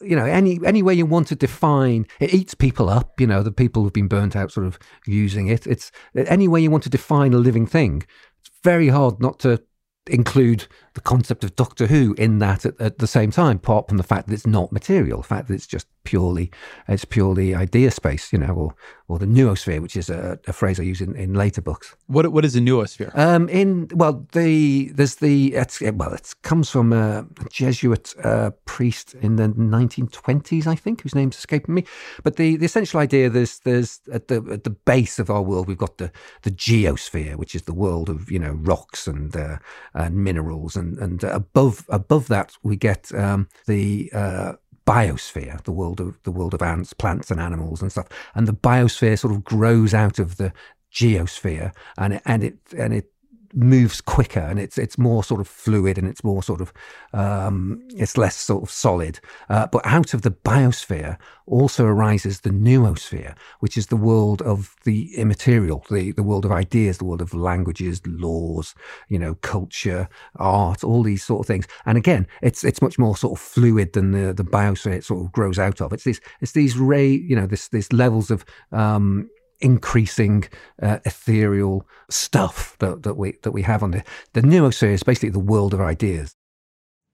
[0.00, 3.20] you know, any any way you want to define it eats people up.
[3.20, 5.66] You know, the people who've been burnt out sort of using it.
[5.66, 8.04] It's any way you want to define a living thing.
[8.40, 9.62] It's very hard not to
[10.08, 13.98] include the concept of Doctor Who in that at, at, the same time, apart from
[13.98, 16.50] the fact that it's not material, the fact that it's just purely
[16.88, 18.74] it's purely idea space, you know, or
[19.08, 21.94] or the noosphere, which is a, a phrase I use in, in later books.
[22.06, 23.16] What what is a noosphere?
[23.16, 29.14] Um, in well, the there's the it's, well, it comes from a Jesuit uh, priest
[29.20, 31.84] in the 1920s, I think, whose name's escaping me.
[32.22, 35.68] But the, the essential idea there's there's at the at the base of our world
[35.68, 36.10] we've got the
[36.42, 39.58] the geosphere, which is the world of you know rocks and uh,
[39.92, 44.52] and minerals and and and above above that we get um, the uh,
[44.86, 48.08] biosphere, the world of the world of ants, plants, and animals and stuff.
[48.34, 50.52] And the biosphere sort of grows out of the
[50.92, 53.10] geosphere, and it, and it and it
[53.54, 56.72] moves quicker and it's it's more sort of fluid and it's more sort of
[57.12, 59.20] um, it's less sort of solid.
[59.48, 64.74] Uh, but out of the biosphere also arises the noosphere, which is the world of
[64.84, 68.74] the immaterial, the the world of ideas, the world of languages, laws,
[69.08, 71.66] you know, culture, art, all these sort of things.
[71.84, 75.24] And again, it's it's much more sort of fluid than the the biosphere it sort
[75.24, 75.92] of grows out of.
[75.92, 80.44] It's these it's these ray, you know, this this levels of um, increasing
[80.82, 85.30] uh, ethereal stuff that, that we that we have on the the noosphere series, basically
[85.30, 86.36] the world of ideas.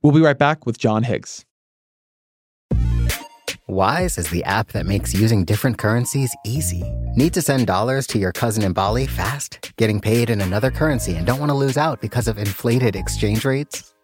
[0.03, 1.45] We'll be right back with John Higgs.
[3.69, 6.83] Wise is the app that makes using different currencies easy.
[7.15, 9.73] Need to send dollars to your cousin in Bali fast?
[9.77, 13.45] Getting paid in another currency and don't want to lose out because of inflated exchange
[13.45, 13.95] rates?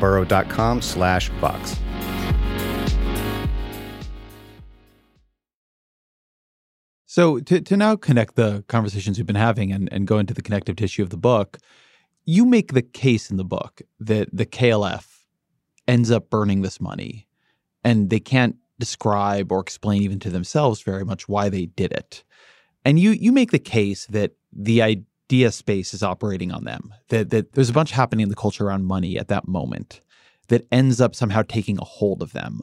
[0.00, 1.76] burrow.com slash Vox.
[7.16, 10.42] So to, to now connect the conversations we've been having and, and go into the
[10.42, 11.56] connective tissue of the book,
[12.26, 15.06] you make the case in the book that the KLF
[15.88, 17.26] ends up burning this money
[17.82, 22.22] and they can't describe or explain even to themselves very much why they did it.
[22.84, 24.82] And you you make the case that the
[25.26, 26.94] idea space is operating on them.
[27.08, 30.00] That that there's a bunch happening in the culture around money at that moment
[30.48, 32.60] that ends up somehow taking a hold of them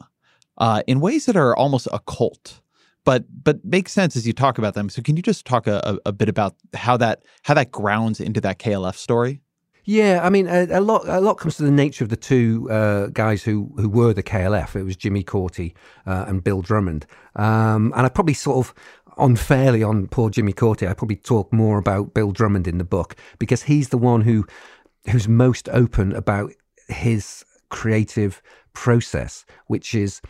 [0.58, 2.60] uh, in ways that are almost occult
[3.04, 4.88] but but makes sense as you talk about them.
[4.88, 8.40] So can you just talk a, a, bit about how that how that grounds into
[8.40, 9.42] that KLF story?
[9.86, 12.66] Yeah, I mean, a, a, lot a lot comes to the nature of the two
[12.70, 14.74] uh, guys who who were the KLF.
[14.74, 15.74] It was Jimmy Cauty
[16.06, 17.04] uh, and Bill Drummond,
[17.36, 18.74] um, and I probably sort of
[19.18, 20.88] unfairly on poor Jimmy Cauty.
[20.88, 24.46] I probably talk more about Bill Drummond in the book because he's the one who
[25.10, 26.52] who's most open about
[26.88, 30.20] his creative process, which is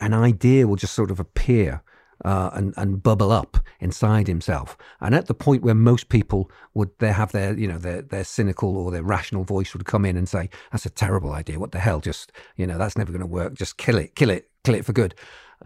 [0.00, 1.82] an idea will just sort of appear
[2.24, 4.76] uh, and and bubble up inside himself.
[5.00, 8.24] And at the point where most people would they have their you know their their
[8.24, 11.58] cynical or their rational voice would come in and say that's a terrible idea.
[11.58, 12.00] What the hell?
[12.00, 13.54] Just you know that's never going to work.
[13.54, 15.14] Just kill it, kill it, kill it for good.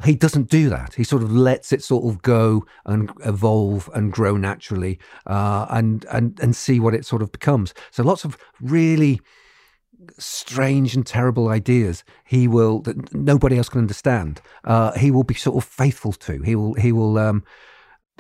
[0.05, 0.95] He doesn't do that.
[0.95, 6.05] He sort of lets it sort of go and evolve and grow naturally, uh, and
[6.13, 7.75] and and see what it sort of becomes.
[7.91, 9.21] So lots of really
[10.19, 15.35] strange and terrible ideas he will that nobody else can understand uh, he will be
[15.35, 17.45] sort of faithful to he will he will um,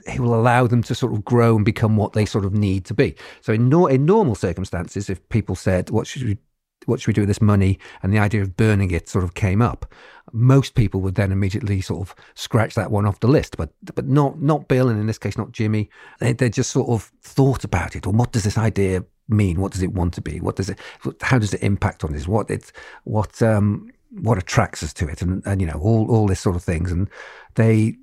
[0.06, 2.84] he will allow them to sort of grow and become what they sort of need
[2.84, 6.36] to be so in, no, in normal circumstances if people said what should we
[6.88, 9.34] what should we do with this money and the idea of burning it sort of
[9.34, 9.86] came up
[10.32, 14.06] most people would then immediately sort of scratch that one off the list but but
[14.06, 15.88] not not bill and in this case not jimmy
[16.20, 19.60] they, they just sort of thought about it or what does this idea mean?
[19.60, 20.40] What does it want to be?
[20.40, 20.78] What does it?
[21.20, 22.26] How does it impact on us?
[22.26, 22.72] What it's
[23.04, 25.22] what um, what attracts us to it?
[25.22, 26.90] And and you know all all this sort of things.
[26.90, 27.08] And
[27.54, 27.96] they,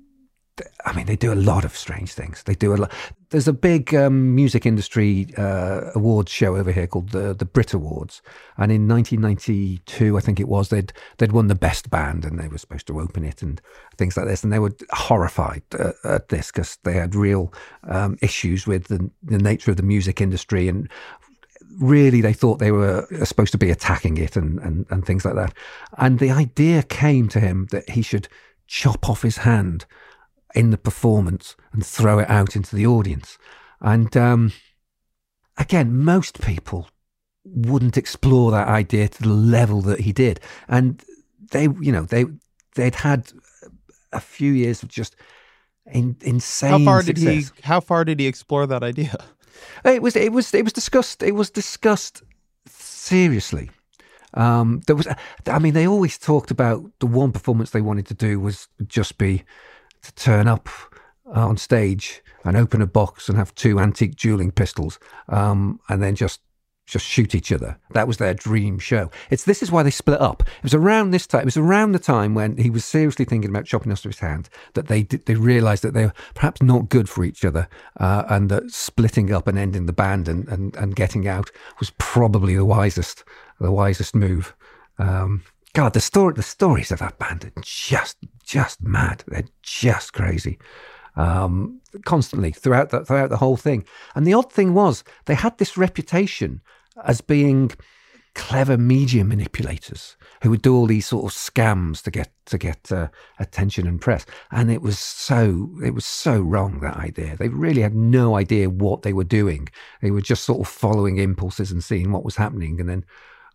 [0.86, 2.42] I mean, they do a lot of strange things.
[2.44, 2.92] They do a lot.
[3.30, 7.74] There's a big um, music industry uh, awards show over here called the the Brit
[7.74, 8.22] Awards,
[8.56, 12.48] and in 1992, I think it was, they'd they'd won the best band, and they
[12.48, 13.60] were supposed to open it and
[13.98, 17.52] things like this, and they were horrified uh, at this because they had real
[17.84, 20.88] um, issues with the, the nature of the music industry and
[21.78, 25.34] really they thought they were supposed to be attacking it and, and, and things like
[25.34, 25.52] that.
[25.98, 28.28] And the idea came to him that he should
[28.66, 29.84] chop off his hand
[30.54, 33.38] in the performance and throw it out into the audience.
[33.80, 34.52] And um,
[35.58, 36.88] again, most people
[37.44, 40.40] wouldn't explore that idea to the level that he did.
[40.68, 41.02] And
[41.50, 42.24] they, you know, they
[42.74, 43.32] they'd had
[44.12, 45.16] a few years of just
[45.86, 46.70] in, insane.
[46.70, 47.24] How far success.
[47.24, 47.62] did he?
[47.62, 49.16] How far did he explore that idea?
[49.84, 51.22] It was it was it was discussed.
[51.22, 52.22] It was discussed
[52.68, 53.70] seriously.
[54.34, 55.08] Um, there was,
[55.46, 59.16] I mean, they always talked about the one performance they wanted to do was just
[59.16, 59.44] be
[60.06, 60.68] to turn up
[61.26, 66.02] uh, on stage and open a box and have two antique dueling pistols, um, and
[66.02, 66.40] then just
[66.86, 67.78] just shoot each other.
[67.90, 69.10] That was their dream show.
[69.28, 70.42] It's this is why they split up.
[70.42, 71.40] It was around this time.
[71.40, 74.48] It was around the time when he was seriously thinking about chopping off his hand
[74.74, 78.48] that they they realised that they were perhaps not good for each other, uh, and
[78.50, 82.64] that splitting up and ending the band and, and, and getting out was probably the
[82.64, 83.24] wisest
[83.60, 84.54] the wisest move.
[84.98, 85.42] Um,
[85.76, 89.22] God, the story the stories of that band are just just mad.
[89.28, 90.58] They're just crazy.
[91.16, 93.84] Um, constantly throughout the, throughout the whole thing.
[94.14, 96.62] And the odd thing was they had this reputation
[97.04, 97.72] as being
[98.34, 102.90] clever media manipulators who would do all these sort of scams to get to get
[102.90, 103.08] uh,
[103.38, 107.80] attention and press and it was so it was so wrong that idea they really
[107.80, 109.66] had no idea what they were doing
[110.02, 113.04] they were just sort of following impulses and seeing what was happening and then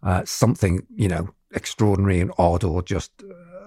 [0.01, 3.11] uh, something you know extraordinary and odd or just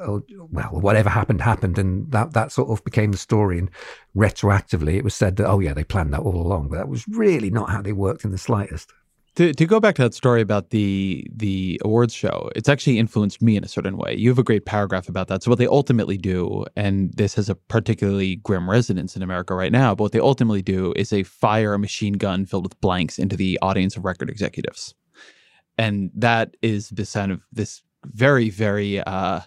[0.07, 0.19] uh,
[0.51, 1.79] well whatever happened happened.
[1.79, 3.59] And that that sort of became the story.
[3.59, 3.71] And
[4.17, 6.69] retroactively it was said that oh yeah they planned that all along.
[6.69, 8.93] But that was really not how they worked in the slightest.
[9.37, 13.43] To, to go back to that story about the the awards show, it's actually influenced
[13.43, 14.15] me in a certain way.
[14.15, 15.43] You have a great paragraph about that.
[15.43, 19.73] So what they ultimately do, and this has a particularly grim resonance in America right
[19.73, 23.19] now, but what they ultimately do is they fire a machine gun filled with blanks
[23.19, 24.95] into the audience of record executives,
[25.79, 29.41] and that is this kind of this very very uh,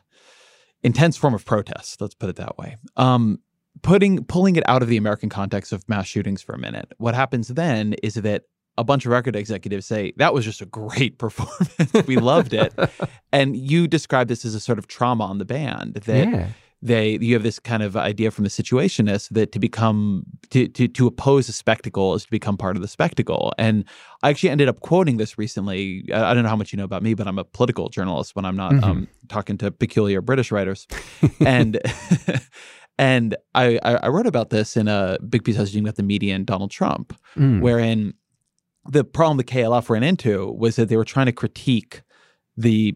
[0.84, 2.02] intense form of protest.
[2.02, 2.78] Let's put it that way.
[2.96, 3.40] Um,
[3.82, 7.16] putting pulling it out of the American context of mass shootings for a minute, what
[7.16, 8.44] happens then is that
[8.78, 12.08] a bunch of record executives say that was just a great performance.
[12.08, 12.74] we loved it.
[13.32, 16.48] and you describe this as a sort of trauma on the band that yeah.
[16.82, 20.88] They you have this kind of idea from the situationists that to become to, to
[20.88, 23.84] to oppose a spectacle is to become part of the spectacle and
[24.22, 27.02] i actually ended up quoting this recently i, don't know how much you know about
[27.02, 28.84] me but i'm a political journalist when i'm not mm-hmm.
[28.84, 30.86] um, talking to peculiar british writers
[31.40, 31.80] and
[32.98, 36.04] and I, I wrote about this in a big piece I was doing about the
[36.04, 37.62] media and Donald Trump, mm.
[37.62, 38.14] wherein
[38.90, 42.02] the problem the KLF ran into was that they were trying to critique
[42.56, 42.96] the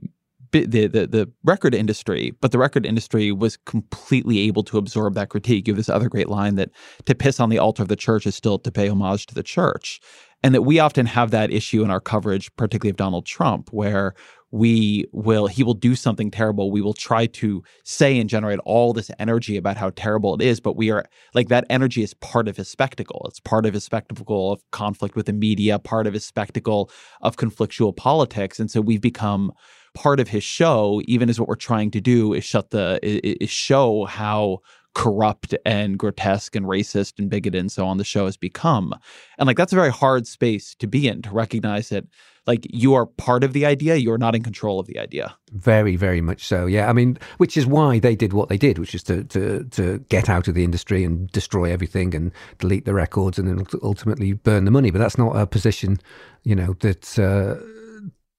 [0.52, 5.30] the, the the record industry, but the record industry was completely able to absorb that
[5.30, 5.68] critique.
[5.68, 6.70] You have this other great line that
[7.06, 9.43] to piss on the altar of the church is still to pay homage to the
[9.43, 9.99] church.
[10.43, 14.16] And that we often have that issue in our coverage, particularly of Donald Trump, where
[14.52, 18.91] we will he will do something terrible we will try to say and generate all
[18.91, 22.47] this energy about how terrible it is but we are like that energy is part
[22.47, 26.14] of his spectacle it's part of his spectacle of conflict with the media part of
[26.14, 26.91] his spectacle
[27.22, 29.52] of conflictual politics and so we've become
[29.94, 33.50] part of his show, even as what we're trying to do is shut the is
[33.50, 34.62] show how
[34.94, 38.94] corrupt and grotesque and racist and bigoted and so on the show has become.
[39.38, 42.06] And like that's a very hard space to be in to recognize that
[42.48, 45.36] like you are part of the idea, you're not in control of the idea.
[45.52, 46.66] Very, very much so.
[46.66, 46.89] Yeah.
[46.89, 50.00] I mean, which is why they did what they did, which is to to to
[50.10, 54.34] get out of the industry and destroy everything and delete the records and then ultimately
[54.34, 54.92] burn the money.
[54.92, 56.00] But that's not a position,
[56.44, 57.64] you know, that uh,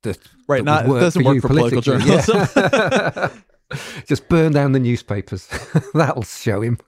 [0.03, 0.65] that right.
[0.65, 2.47] That not work doesn't work for political journalism.
[2.57, 3.29] Yeah.
[4.07, 5.49] Just burn down the newspapers.
[5.95, 6.79] That'll show him.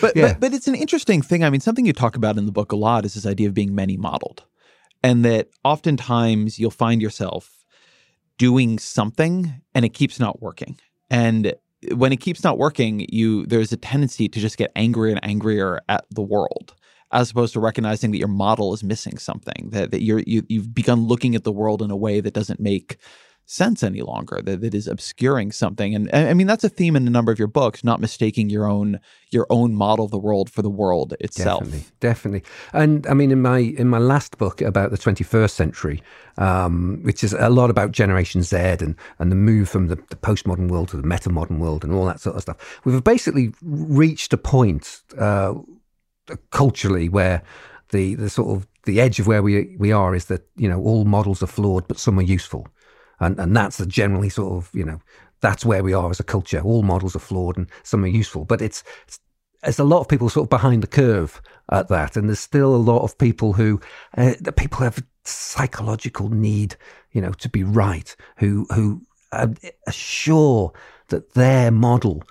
[0.00, 0.28] but, yeah.
[0.28, 1.44] but but it's an interesting thing.
[1.44, 3.54] I mean, something you talk about in the book a lot is this idea of
[3.54, 4.44] being many modeled,
[5.02, 7.64] and that oftentimes you'll find yourself
[8.38, 10.78] doing something and it keeps not working.
[11.10, 11.54] And
[11.94, 15.80] when it keeps not working, you there's a tendency to just get angrier and angrier
[15.88, 16.74] at the world
[17.12, 20.74] as opposed to recognizing that your model is missing something that, that you're you, you've
[20.74, 22.98] begun looking at the world in a way that doesn't make
[23.50, 25.92] sense any longer that, that is obscuring something.
[25.92, 28.66] And i mean that's a theme in a number of your books not mistaking your
[28.66, 29.00] own
[29.30, 31.64] your own model of the world for the world itself.
[31.64, 32.42] Definitely definitely.
[32.72, 36.02] And i mean in my in my last book about the 21st century
[36.38, 40.16] um, which is a lot about generation z and and the move from the, the
[40.16, 44.32] postmodern world to the metamodern world and all that sort of stuff we've basically reached
[44.32, 45.54] a point uh,
[46.50, 47.42] culturally where
[47.90, 50.80] the the sort of the edge of where we we are is that you know
[50.80, 52.68] all models are flawed, but some are useful,
[53.18, 55.00] and and that's the generally sort of you know
[55.40, 56.60] that's where we are as a culture.
[56.60, 59.18] All models are flawed and some are useful, but it's, it's
[59.62, 62.74] there's a lot of people sort of behind the curve at that, and there's still
[62.74, 63.80] a lot of people who
[64.16, 66.76] uh, people have psychological need,
[67.12, 69.02] you know, to be right, who who
[69.32, 69.52] are
[69.90, 70.72] sure
[71.08, 72.22] that their model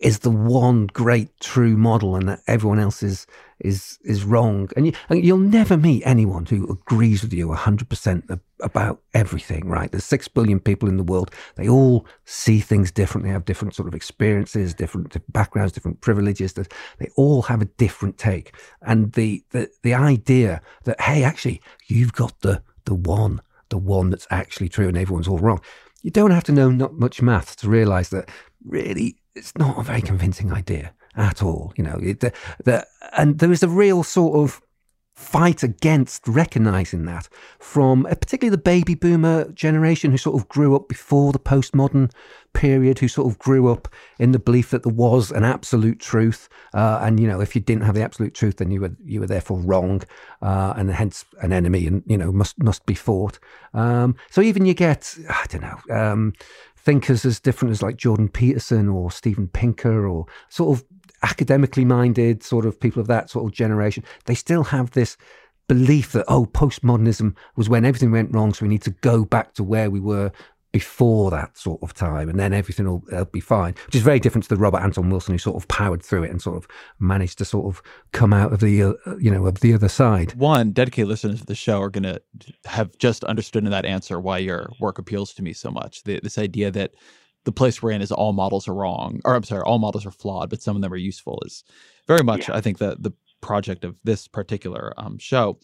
[0.00, 3.26] is the one great true model and that everyone else is
[3.58, 4.68] is is wrong.
[4.76, 9.90] And, you, you'll never meet anyone who agrees with you 100% about everything right?
[9.90, 11.32] There's 6 billion people in the world.
[11.56, 16.52] They all see things differently have different sort of experiences different backgrounds different privileges.
[16.52, 18.54] That they all have a different take.
[18.82, 23.40] And the the the idea that hey actually you've got the the one
[23.70, 25.60] the one that's actually true and everyone's all wrong.
[26.02, 28.30] You don't have to know not much maths to realize that
[28.64, 31.72] really it's not a very convincing idea at all.
[31.76, 32.32] You know, it, the,
[32.64, 32.86] the,
[33.16, 34.60] and there is a real sort of
[35.18, 37.28] fight against recognizing that
[37.58, 42.08] from uh, particularly the baby boomer generation who sort of grew up before the postmodern
[42.52, 43.88] period, who sort of grew up
[44.20, 47.60] in the belief that there was an absolute truth, uh, and you know if you
[47.60, 50.02] didn't have the absolute truth, then you were you were therefore wrong,
[50.40, 53.40] uh, and hence an enemy, and you know must must be fought.
[53.74, 55.96] Um, so even you get I don't know.
[55.96, 56.32] Um,
[56.78, 60.84] thinkers as different as like Jordan Peterson or Steven Pinker or sort of
[61.22, 65.16] academically minded sort of people of that sort of generation, they still have this
[65.66, 68.54] belief that, oh, postmodernism was when everything went wrong.
[68.54, 70.32] So we need to go back to where we were
[70.72, 74.20] before that sort of time and then everything will uh, be fine which is very
[74.20, 76.68] different to the robert anton wilson who sort of powered through it and sort of
[76.98, 80.34] managed to sort of come out of the uh, you know of the other side
[80.34, 82.20] one dedicated listeners of the show are going to
[82.66, 86.20] have just understood in that answer why your work appeals to me so much the,
[86.22, 86.92] this idea that
[87.44, 90.10] the place we're in is all models are wrong, or I'm sorry, all models are
[90.10, 91.42] flawed, but some of them are useful.
[91.46, 91.64] Is
[92.06, 92.56] very much, yeah.
[92.56, 95.58] I think, the the project of this particular um, show.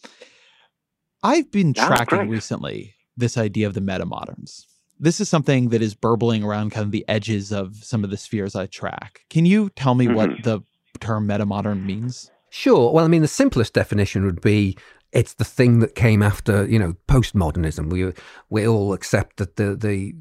[1.23, 2.31] I've been That's tracking great.
[2.31, 4.67] recently this idea of the meta moderns.
[5.05, 8.17] This is something that is burbling around kind of the edges of some of the
[8.17, 9.21] spheres I track.
[9.29, 10.15] Can you tell me mm-hmm.
[10.15, 10.63] what the
[10.99, 12.31] term meta modern means?
[12.49, 12.91] Sure.
[12.91, 14.79] Well, I mean, the simplest definition would be
[15.13, 17.93] it's the thing that came after, you know, postmodernism.
[17.93, 18.13] We
[18.49, 20.15] we all accept that the the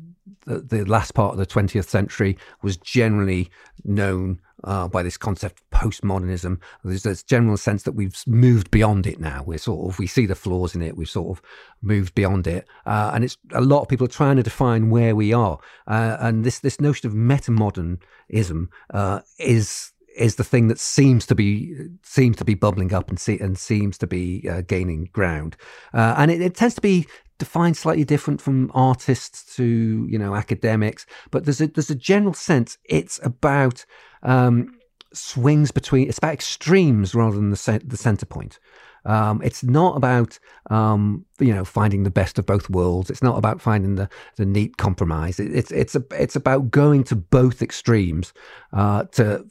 [0.45, 3.49] the, the last part of the 20th century was generally
[3.83, 6.59] known uh, by this concept of postmodernism.
[6.83, 9.43] There's this general sense that we've moved beyond it now.
[9.45, 10.95] We're sort of we see the flaws in it.
[10.95, 11.43] We've sort of
[11.81, 15.15] moved beyond it, uh, and it's a lot of people are trying to define where
[15.15, 15.59] we are.
[15.87, 21.35] Uh, and this this notion of metamodernism uh, is is the thing that seems to
[21.35, 25.57] be seems to be bubbling up and see, and seems to be uh, gaining ground.
[25.93, 27.05] Uh, and it, it tends to be
[27.37, 32.33] defined slightly different from artists to you know academics, but there's a there's a general
[32.33, 33.85] sense it's about
[34.23, 34.77] um,
[35.13, 38.59] swings between it's about extremes rather than the the center point.
[39.05, 43.09] Um, it's not about um, you know finding the best of both worlds.
[43.09, 45.39] It's not about finding the, the neat compromise.
[45.39, 48.33] It, it's it's a, it's about going to both extremes
[48.71, 49.45] uh, to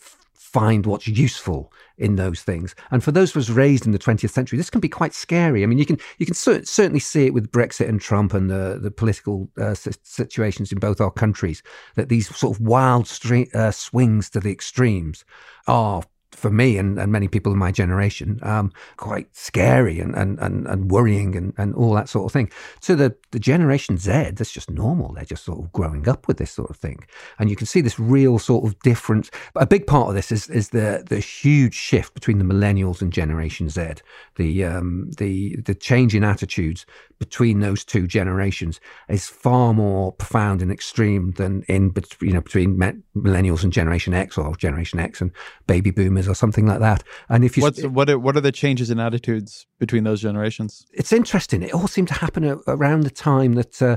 [0.52, 2.74] find what's useful in those things.
[2.90, 5.62] And for those of us raised in the 20th century, this can be quite scary.
[5.62, 8.50] I mean, you can you can cer- certainly see it with Brexit and Trump and
[8.50, 11.62] the the political uh, situations in both our countries
[11.94, 15.24] that these sort of wild stre- uh, swings to the extremes
[15.66, 16.02] are
[16.34, 20.66] for me and, and many people in my generation, um, quite scary and, and, and,
[20.66, 22.50] and worrying and, and all that sort of thing.
[22.80, 25.12] So the, the Generation Z, that's just normal.
[25.12, 27.04] They're just sort of growing up with this sort of thing.
[27.38, 29.30] And you can see this real sort of difference.
[29.52, 33.02] But A big part of this is, is the, the huge shift between the millennials
[33.02, 33.94] and Generation Z,
[34.36, 36.86] the, um, the, the change in attitudes
[37.22, 42.76] between those two generations is far more profound and extreme than in you know between
[43.16, 45.30] millennials and Generation X or Generation X and
[45.68, 47.02] baby boomers or something like that.
[47.28, 50.86] And if you What's, what are, what are the changes in attitudes between those generations?
[50.92, 51.62] It's interesting.
[51.62, 53.80] It all seemed to happen around the time that.
[53.80, 53.96] Uh,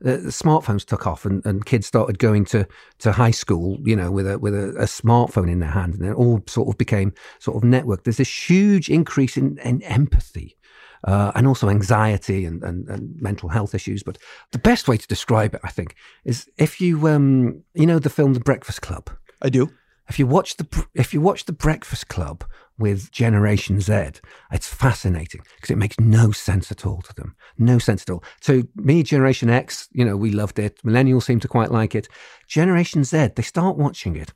[0.00, 2.66] the, the, smartphones took off and, and kids started going to,
[2.98, 6.04] to high school, you know, with a with a, a, smartphone in their hand, and
[6.04, 8.02] it all sort of became sort of networked.
[8.02, 10.58] There's this huge increase in, in empathy
[11.04, 14.02] uh, and also anxiety and, and, and, mental health issues.
[14.02, 14.18] But
[14.52, 15.94] the best way to describe it, I think,
[16.24, 19.10] is if you um, you know the film The Breakfast Club.
[19.42, 19.70] I do.
[20.08, 22.44] If you watch the if you watch The Breakfast Club
[22.78, 24.20] with Generation Z,
[24.52, 27.36] it's fascinating because it makes no sense at all to them.
[27.56, 28.22] No sense at all.
[28.42, 30.82] To me, Generation X, you know, we loved it.
[30.84, 32.08] Millennials seem to quite like it.
[32.48, 34.32] Generation Z, they start watching it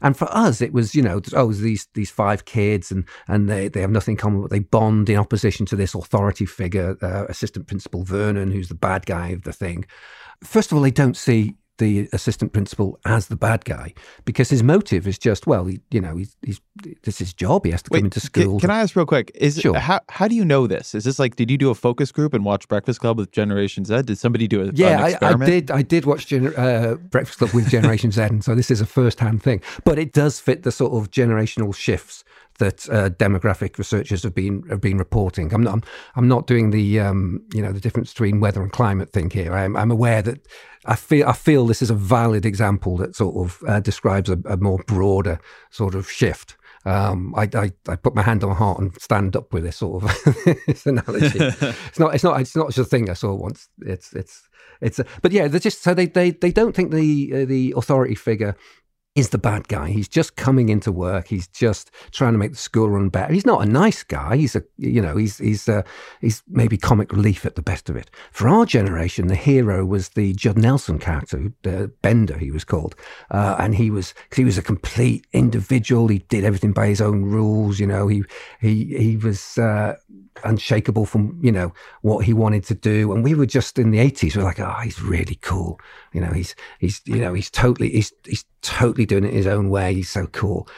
[0.00, 3.68] and for us, it was, you know, oh, these these five kids, and and they,
[3.68, 7.24] they have nothing in common, but they bond in opposition to this authority figure, uh,
[7.28, 9.84] assistant principal Vernon, who's the bad guy of the thing.
[10.42, 14.62] First of all, they don't see the assistant principal as the bad guy because his
[14.62, 16.60] motive is just well he, you know he's, he's
[17.02, 17.64] this is his job.
[17.64, 19.76] He has to Wait, come into school can, can, i ask real quick is sure.
[19.78, 20.94] how, how do you know this?
[20.94, 23.84] Is this like did you do a focus group and watch breakfast club with generation
[23.84, 24.02] z?
[24.02, 27.52] Did somebody do a yeah I, I, did i did watch Gener- uh, breakfast club
[27.52, 29.62] with generation z and so this is a first-hand thing.
[29.84, 32.24] But it does fit the sort of generational shifts
[32.58, 35.52] that uh, demographic researchers have been have been reporting.
[35.52, 35.82] I'm not I'm,
[36.16, 39.54] I'm not doing the um, you know the difference between weather and climate thing here.
[39.54, 40.46] I'm, I'm aware that
[40.84, 44.38] I feel I feel this is a valid example that sort of uh, describes a,
[44.44, 45.40] a, more broader
[45.70, 46.56] sort of shift.
[46.84, 49.76] Um, I, I, I, put my hand on my heart and stand up with this
[49.76, 50.24] sort of
[50.66, 51.38] this analogy.
[51.40, 53.68] it's not it's not it's not just a thing I saw once.
[53.80, 54.48] It's it's
[54.80, 57.74] it's a, but yeah, they're just so they they they don't think the uh, the
[57.76, 58.56] authority figure
[59.18, 59.90] is the bad guy.
[59.90, 61.26] He's just coming into work.
[61.26, 63.32] He's just trying to make the school run better.
[63.32, 64.36] He's not a nice guy.
[64.36, 65.82] He's a, you know, he's he's uh,
[66.20, 68.10] he's maybe comic relief at the best of it.
[68.30, 72.94] For our generation, the hero was the Judd Nelson character, the Bender, he was called,
[73.32, 76.06] uh, and he was he was a complete individual.
[76.06, 77.80] He did everything by his own rules.
[77.80, 78.22] You know, he
[78.60, 79.96] he he was uh,
[80.44, 81.72] unshakable from you know
[82.02, 83.12] what he wanted to do.
[83.12, 85.80] And we were just in the 80s we are like oh he's really cool.
[86.12, 89.70] You know he's he's you know he's totally he's he's totally doing it his own
[89.70, 89.94] way.
[89.94, 90.68] He's so cool.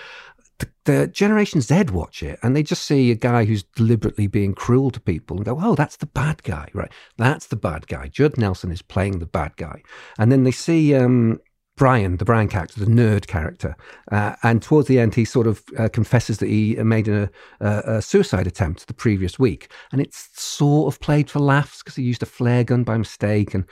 [0.59, 4.55] The, the generation z watch it and they just see a guy who's deliberately being
[4.55, 6.69] cruel to people and go oh that's the bad guy.
[6.75, 6.93] Right.
[7.17, 8.09] That's the bad guy.
[8.09, 9.83] Judd nelson is playing the bad guy.
[10.19, 11.41] And then they see um
[11.81, 13.75] Brian, the Brian character, the nerd character.
[14.13, 18.03] Uh, and towards the end, he sort of uh, confesses that he made a, a,
[18.03, 19.73] suicide attempt the previous week.
[19.91, 23.55] And it's sort of played for laughs because he used a flare gun by mistake.
[23.55, 23.65] And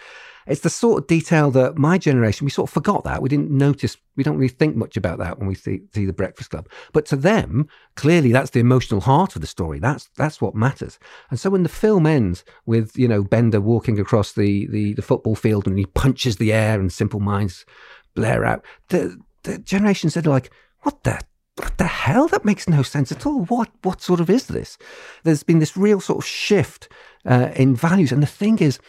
[0.46, 3.20] it's the sort of detail that my generation, we sort of forgot that.
[3.20, 6.14] We didn't notice, we don't really think much about that when we see, see The
[6.14, 6.66] Breakfast Club.
[6.94, 9.78] But to them, clearly that's the emotional heart of the story.
[9.78, 10.98] That's that's what matters.
[11.28, 15.02] And so when the film ends with, you know, Bender walking across the, the, the
[15.02, 17.66] football field and he punches the air and Simple Minds
[18.18, 18.64] blare out.
[18.88, 20.50] The the generation are like,
[20.80, 21.20] what the
[21.56, 22.28] what the hell?
[22.28, 23.44] That makes no sense at all.
[23.44, 24.76] What what sort of is this?
[25.22, 26.88] There's been this real sort of shift
[27.24, 28.80] uh, in values, and the thing is,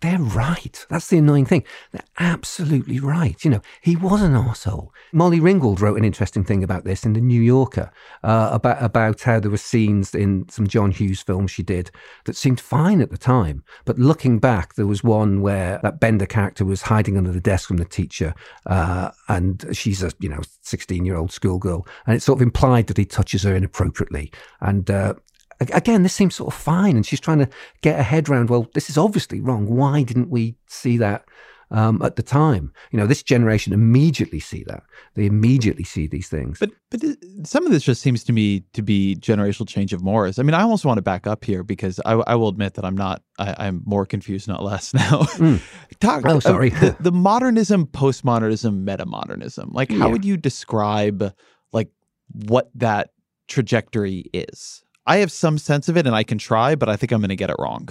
[0.00, 0.86] they're right.
[0.88, 1.64] That's the annoying thing.
[1.90, 3.44] They're absolutely right.
[3.44, 4.90] You know, he was an arsehole.
[5.12, 7.90] Molly Ringwald wrote an interesting thing about this in the New Yorker
[8.22, 11.90] uh, about about how there were scenes in some John Hughes films she did
[12.26, 16.26] that seemed fine at the time, but looking back, there was one where that Bender
[16.26, 18.34] character was hiding under the desk from the teacher,
[18.66, 22.86] uh, and she's a you know sixteen year old schoolgirl, and it sort of implied
[22.86, 24.30] that he touches her inappropriately,
[24.60, 25.14] and uh,
[25.60, 26.96] again, this seems sort of fine.
[26.96, 27.48] And she's trying to
[27.82, 29.66] get her head around, well, this is obviously wrong.
[29.66, 31.24] Why didn't we see that
[31.70, 32.72] um, at the time?
[32.90, 34.84] You know, this generation immediately see that.
[35.14, 36.58] They immediately see these things.
[36.58, 37.02] But but
[37.44, 40.38] some of this just seems to me to be generational change of mores.
[40.38, 42.84] I mean, I almost want to back up here because I, I will admit that
[42.84, 43.22] I'm not.
[43.38, 45.22] I, am more confused, not less now.
[45.38, 45.60] Mm.
[46.00, 46.72] Talk, oh, sorry.
[46.72, 49.72] Uh, the, the, modernism, postmodernism, metamodernism.
[49.72, 50.06] Like, how yeah.
[50.06, 51.34] would you describe
[51.72, 51.90] like
[52.32, 53.10] what that
[53.48, 54.84] trajectory is?
[55.08, 57.30] I have some sense of it and I can try, but I think I'm going
[57.30, 57.88] to get it wrong.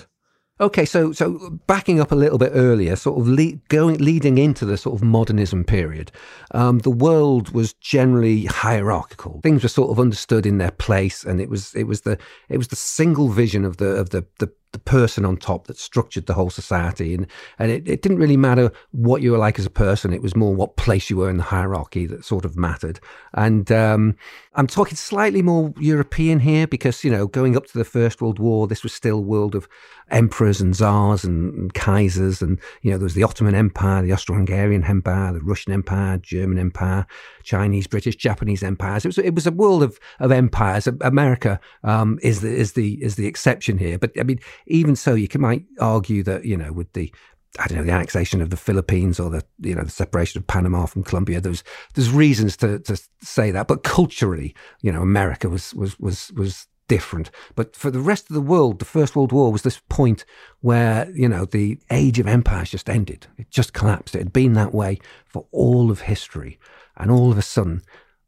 [0.60, 4.66] Okay, so so backing up a little bit earlier, sort of le- going leading into
[4.66, 6.12] the sort of modernism period,
[6.52, 9.40] um, the world was generally hierarchical.
[9.44, 12.18] Things were sort of understood in their place, and it was it was the
[12.50, 15.78] it was the single vision of the of the the the person on top that
[15.78, 17.14] structured the whole society.
[17.14, 20.14] And, and it, it didn't really matter what you were like as a person.
[20.14, 23.00] It was more what place you were in the hierarchy that sort of mattered.
[23.34, 24.16] And um,
[24.56, 28.40] I'm talking slightly more European here because, you know, going up to the First World
[28.40, 29.68] War, this was still a world of
[30.10, 32.42] emperors and czars and, and kaisers.
[32.42, 36.60] And, you know, there was the Ottoman Empire, the Austro-Hungarian Empire, the Russian Empire, German
[36.60, 37.06] Empire,
[37.44, 39.06] Chinese, British, Japanese empires.
[39.06, 40.88] It was, it was a world of, of empires.
[41.02, 43.98] America um, is, the, is, the, is the exception here.
[43.98, 47.14] But, I mean, even so, you can, might argue that, you know, with the,
[47.60, 50.48] I don't know, the annexation of the Philippines or the, you know, the separation of
[50.48, 53.68] Panama from Colombia, there's, there's reasons to, to say that.
[53.68, 57.32] But culturally, you know, America was, was, was, was different.
[57.56, 60.26] But for the rest of the world, the First World War was this point
[60.62, 63.28] where, you know, the age of empires just ended.
[63.38, 64.16] It just collapsed.
[64.16, 66.60] It had been that way for all of history.
[66.96, 67.84] And all of a sudden,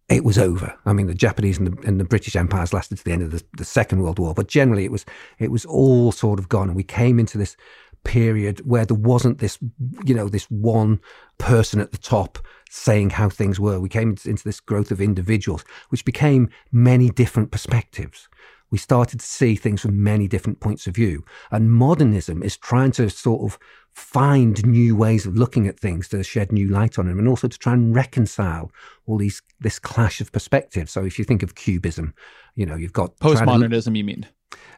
[0.10, 0.76] it was over.
[0.86, 3.32] I mean, the Japanese and the, and the, British empires lasted to the end of
[3.32, 5.06] the, the, Second World War, but generally it was
[5.38, 7.56] it was all sort of gone, and we came into this
[8.04, 9.60] period where there wasn't this,
[10.06, 11.00] you know, this one
[11.38, 12.40] person at the top
[12.70, 13.80] saying how things were.
[13.80, 18.30] We came into this growth of individuals, which became many different perspectives.
[18.72, 22.92] We started to see things from many different points of view, and modernism is trying
[22.94, 23.60] to sort of
[23.94, 27.48] find new ways of looking at things to shed new light on them and also
[27.48, 28.72] to try and reconcile
[29.08, 30.92] all these this clash of perspectives.
[30.92, 32.14] So if you think of cubism
[32.60, 34.28] you know you've got postmodernism you mean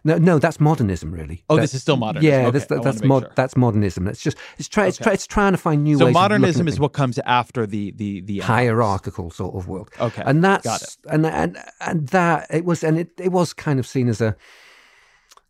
[0.03, 1.43] no, no, that's modernism, really.
[1.49, 2.31] Oh, this is still modernism.
[2.31, 3.31] Yeah, okay, that's that's, mod, sure.
[3.35, 4.07] that's modernism.
[4.07, 6.13] It's just it's try, it's, try, it's trying to find new so ways.
[6.13, 9.89] So modernism is what comes after the the the hierarchical sort of world.
[9.99, 13.85] Okay, and that's and and and that it was and it, it was kind of
[13.85, 14.35] seen as a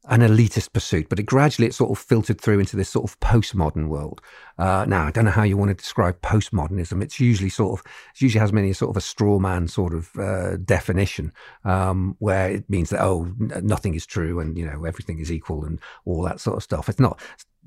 [0.05, 3.19] an elitist pursuit, but it gradually it sort of filtered through into this sort of
[3.19, 4.19] postmodern world.
[4.57, 7.03] Uh, now, I don't know how you want to describe postmodernism.
[7.03, 7.85] It's usually sort of,
[8.15, 11.31] it usually has many sort of a straw man sort of uh, definition,
[11.65, 15.65] um, where it means that oh, nothing is true and you know everything is equal
[15.65, 16.89] and all that sort of stuff.
[16.89, 17.19] It's not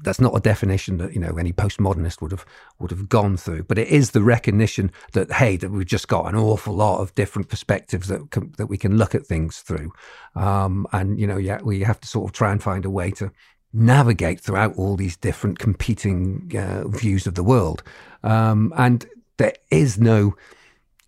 [0.02, 2.44] that's not a definition that you know any postmodernist would have
[2.78, 6.26] would have gone through but it is the recognition that hey that we've just got
[6.26, 9.92] an awful lot of different perspectives that can, that we can look at things through.
[10.34, 13.10] Um, and you know yeah we have to sort of try and find a way
[13.12, 13.30] to
[13.72, 17.82] navigate throughout all these different competing uh, views of the world.
[18.22, 19.04] Um, and
[19.36, 20.34] there is no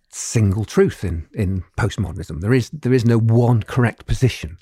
[0.09, 2.41] single truth in in postmodernism.
[2.41, 4.57] There is there is no one correct position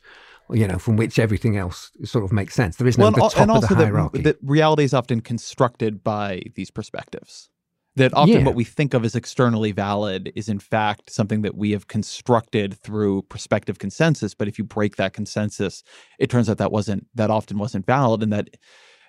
[0.49, 2.75] you know, from which everything else sort of makes sense.
[2.75, 4.21] There is no well, the top and also of the hierarchy.
[4.21, 7.49] That reality is often constructed by these perspectives.
[7.95, 8.43] That often yeah.
[8.43, 12.73] what we think of as externally valid is in fact something that we have constructed
[12.73, 14.33] through perspective consensus.
[14.33, 15.81] But if you break that consensus,
[16.19, 18.49] it turns out that wasn't that often wasn't valid, and that.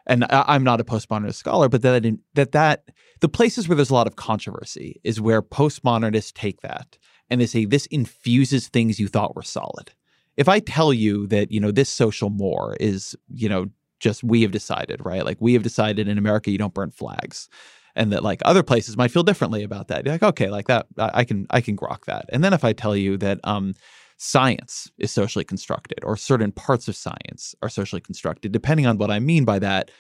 [0.09, 2.85] And I, am not a postmodernist scholar, but that in, that that
[3.21, 6.97] the places where there's a lot of controversy is where postmodernists take that
[7.29, 9.93] and they say this infuses things you thought were solid
[10.37, 13.67] if I tell you that, you know, this social more is, you know,
[14.01, 15.25] just we have decided, right?
[15.25, 17.49] Like we have decided in America you don't burn flags.
[17.95, 20.05] And that like other places might feel differently about that.
[20.05, 22.27] You're like, okay, like that, I can I can grok that.
[22.29, 23.75] And then if I tell you that um
[24.19, 29.11] science is socially constructed or certain parts of science are socially constructed, depending on what
[29.11, 29.91] I mean by that,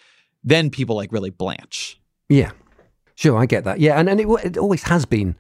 [0.45, 1.99] then people like really blanch.
[2.29, 2.51] Yeah.
[3.15, 3.81] Sure, I get that.
[3.81, 5.35] Yeah, and, and it, it always has been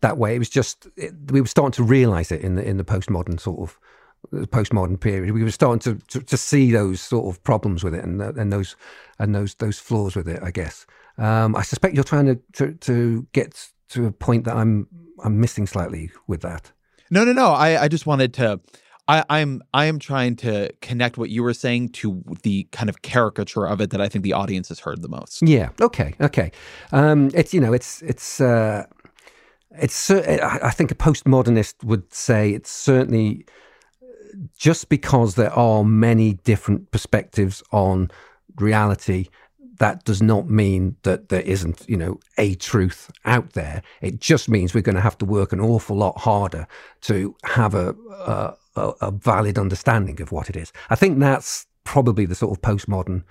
[0.00, 0.34] that way.
[0.34, 3.38] It was just it, we were starting to realize it in the in the postmodern
[3.38, 3.78] sort of
[4.32, 8.04] postmodern period, we were starting to, to, to, see those sort of problems with it
[8.04, 8.76] and and those
[9.18, 10.42] and those those flaws with it.
[10.42, 10.86] I guess.
[11.16, 14.86] Um, I suspect you're trying to, to to get to a point that I'm
[15.24, 16.72] I'm missing slightly with that.
[17.10, 17.52] No, no, no.
[17.52, 18.60] I I just wanted to.
[19.10, 23.00] I, I'm I am trying to connect what you were saying to the kind of
[23.00, 25.40] caricature of it that I think the audience has heard the most.
[25.40, 25.70] Yeah.
[25.80, 26.14] Okay.
[26.20, 26.52] Okay.
[26.92, 28.84] Um, it's you know it's it's uh,
[29.70, 33.46] it's I think a postmodernist would say it's certainly
[34.56, 38.10] just because there are many different perspectives on
[38.56, 39.28] reality
[39.78, 43.82] that does not mean that there isn't, you know, a truth out there.
[44.00, 46.66] It just means we're going to have to work an awful lot harder
[47.02, 47.94] to have a,
[48.76, 50.72] a, a valid understanding of what it is.
[50.90, 53.22] I think that's probably the sort of postmodern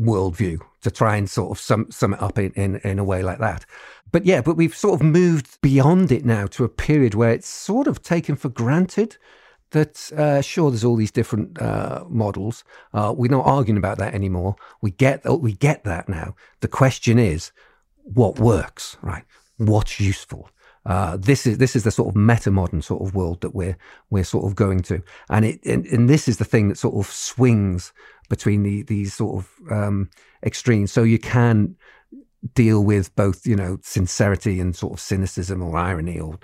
[0.00, 3.22] worldview to try and sort of sum, sum it up in, in, in a way
[3.22, 3.64] like that.
[4.10, 7.48] But yeah, but we've sort of moved beyond it now to a period where it's
[7.48, 9.16] sort of taken for granted
[9.72, 12.64] that uh, sure there's all these different uh, models.
[12.94, 14.56] Uh, we're not arguing about that anymore.
[14.80, 16.34] We get we get that now.
[16.60, 17.52] The question is,
[18.04, 19.24] what works, right?
[19.58, 20.48] What's useful?
[20.84, 23.76] Uh, this is this is the sort of meta modern sort of world that we're
[24.10, 26.94] we're sort of going to, and it and, and this is the thing that sort
[26.96, 27.92] of swings
[28.28, 30.10] between the these sort of um,
[30.42, 30.92] extremes.
[30.92, 31.76] So you can
[32.54, 36.38] deal with both, you know, sincerity and sort of cynicism or irony or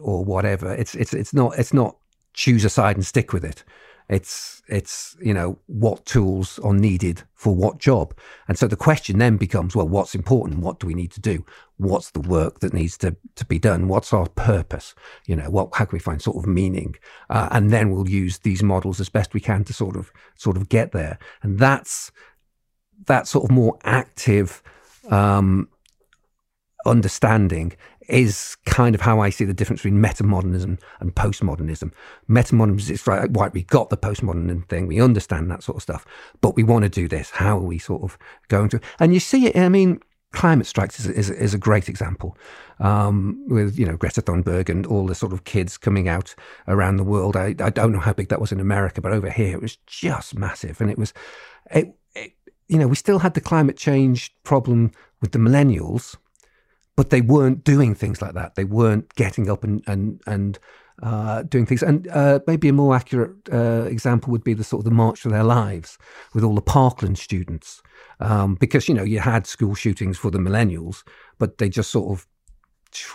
[0.00, 0.72] or whatever.
[0.72, 1.96] It's it's it's not it's not
[2.32, 3.64] choose a side and stick with it.
[4.08, 8.12] It's it's you know what tools are needed for what job,
[8.48, 10.60] and so the question then becomes, well, what's important?
[10.60, 11.44] What do we need to do?
[11.76, 13.86] What's the work that needs to to be done?
[13.86, 14.96] What's our purpose?
[15.26, 16.96] You know, what how can we find sort of meaning?
[17.28, 20.56] Uh, and then we'll use these models as best we can to sort of sort
[20.56, 22.10] of get there, and that's
[23.06, 24.60] that sort of more active
[25.08, 25.68] um,
[26.84, 27.74] understanding
[28.10, 31.92] is kind of how I see the difference between metamodernism and postmodernism.
[32.28, 36.06] Metamodernism is right, right, we got the postmodern thing, we understand that sort of stuff,
[36.40, 37.30] but we want to do this.
[37.30, 38.80] How are we sort of going to?
[38.98, 40.00] And you see it, I mean,
[40.32, 42.36] climate strikes is, is, is a great example
[42.78, 46.34] um, with, you know, Greta Thunberg and all the sort of kids coming out
[46.68, 47.36] around the world.
[47.36, 49.76] I, I don't know how big that was in America, but over here it was
[49.86, 50.80] just massive.
[50.80, 51.12] And it was,
[51.72, 52.32] it, it
[52.68, 56.16] you know, we still had the climate change problem with the millennials,
[57.00, 58.56] but they weren't doing things like that.
[58.56, 60.58] They weren't getting up and and and
[61.02, 61.82] uh, doing things.
[61.82, 65.20] And uh, maybe a more accurate uh, example would be the sort of the March
[65.20, 65.96] for Their Lives
[66.34, 67.82] with all the Parkland students,
[68.20, 71.02] um, because you know you had school shootings for the millennials,
[71.38, 72.26] but they just sort of,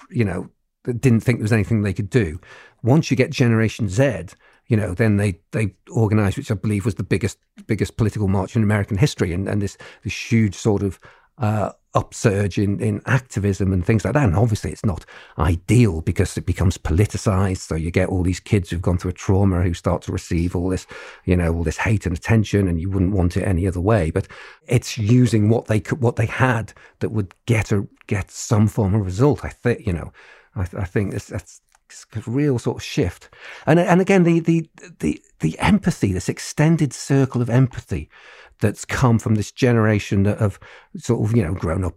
[0.09, 0.49] you know,
[0.86, 2.39] didn't think there was anything they could do.
[2.81, 4.29] Once you get Generation Z,
[4.67, 8.55] you know, then they they organised, which I believe was the biggest biggest political march
[8.55, 10.99] in American history, and, and this this huge sort of
[11.38, 14.25] uh, upsurge in, in activism and things like that.
[14.25, 15.05] And obviously, it's not
[15.39, 17.59] ideal because it becomes politicized.
[17.59, 20.55] So you get all these kids who've gone through a trauma who start to receive
[20.55, 20.86] all this,
[21.23, 24.11] you know, all this hate and attention, and you wouldn't want it any other way.
[24.11, 24.27] But
[24.67, 28.93] it's using what they could, what they had that would get a get some form
[28.93, 29.43] of result.
[29.43, 30.11] I think, you know,
[30.55, 31.61] I, I think that's, that's
[32.15, 33.29] a real sort of shift.
[33.65, 34.69] And and again, the the
[34.99, 38.09] the the empathy, this extended circle of empathy
[38.60, 40.60] that's come from this generation have
[40.97, 41.95] sort of, you know, grown up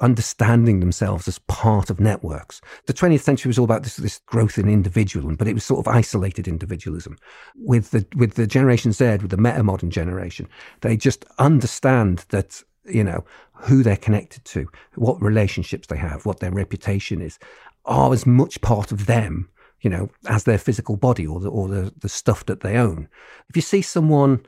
[0.00, 2.60] understanding themselves as part of networks.
[2.86, 5.86] The 20th century was all about this, this growth in individualism, but it was sort
[5.86, 7.18] of isolated individualism.
[7.56, 10.48] With the with the Generation Z, with the meta modern generation,
[10.80, 16.40] they just understand that you know who they're connected to, what relationships they have, what
[16.40, 17.38] their reputation is,
[17.84, 19.48] are as much part of them,
[19.82, 23.08] you know, as their physical body or the or the, the stuff that they own.
[23.48, 24.46] If you see someone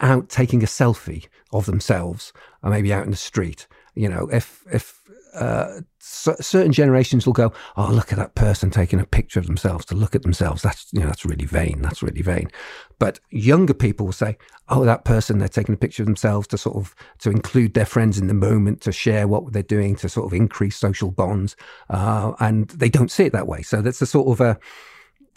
[0.00, 2.32] out taking a selfie of themselves,
[2.62, 3.66] or maybe out in the street.
[3.94, 5.00] You know, if if
[5.34, 9.46] uh, c- certain generations will go, "Oh, look at that person taking a picture of
[9.46, 11.82] themselves to look at themselves." That's you know, that's really vain.
[11.82, 12.50] That's really vain.
[12.98, 14.36] But younger people will say,
[14.68, 17.86] "Oh, that person they're taking a picture of themselves to sort of to include their
[17.86, 21.56] friends in the moment, to share what they're doing, to sort of increase social bonds,"
[21.88, 23.62] uh, and they don't see it that way.
[23.62, 24.58] So that's a sort of a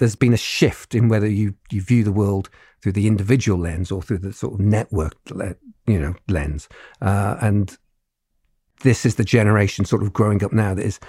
[0.04, 2.50] there's been a shift in whether you you view the world
[2.82, 5.14] through the individual lens or through the sort of network,
[5.88, 6.68] you know, lens.
[7.02, 7.78] Uh, and
[8.82, 11.00] this is the generation sort of growing up now that is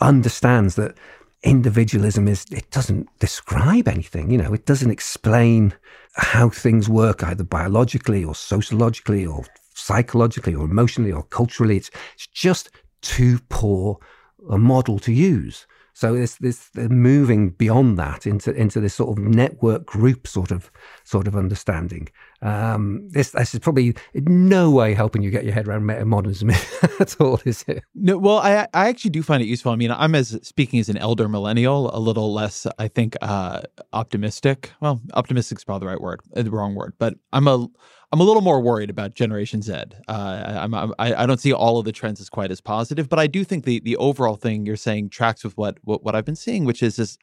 [0.00, 0.96] understands that
[1.44, 5.72] individualism is it doesn't describe anything you know it doesn't explain
[6.14, 12.26] how things work either biologically or sociologically or psychologically or emotionally or culturally it's, it's
[12.26, 12.70] just
[13.02, 13.96] too poor
[14.50, 15.68] a model to use
[15.98, 20.70] so this this moving beyond that into into this sort of network group sort of
[21.02, 22.08] sort of understanding.
[22.40, 27.00] Um, this this is probably in no way helping you get your head around metamodernism
[27.00, 27.82] at all, is it?
[27.96, 28.16] No.
[28.16, 29.72] Well, I I actually do find it useful.
[29.72, 33.62] I mean, I'm as speaking as an elder millennial, a little less, I think, uh,
[33.92, 34.70] optimistic.
[34.80, 37.66] Well, optimistic is probably the right word, uh, the wrong word, but I'm a
[38.10, 39.74] I'm a little more worried about Generation Z.
[40.08, 43.18] Uh, I'm, I'm, I don't see all of the trends as quite as positive, but
[43.18, 46.24] I do think the the overall thing you're saying tracks with what what, what I've
[46.24, 47.18] been seeing, which is this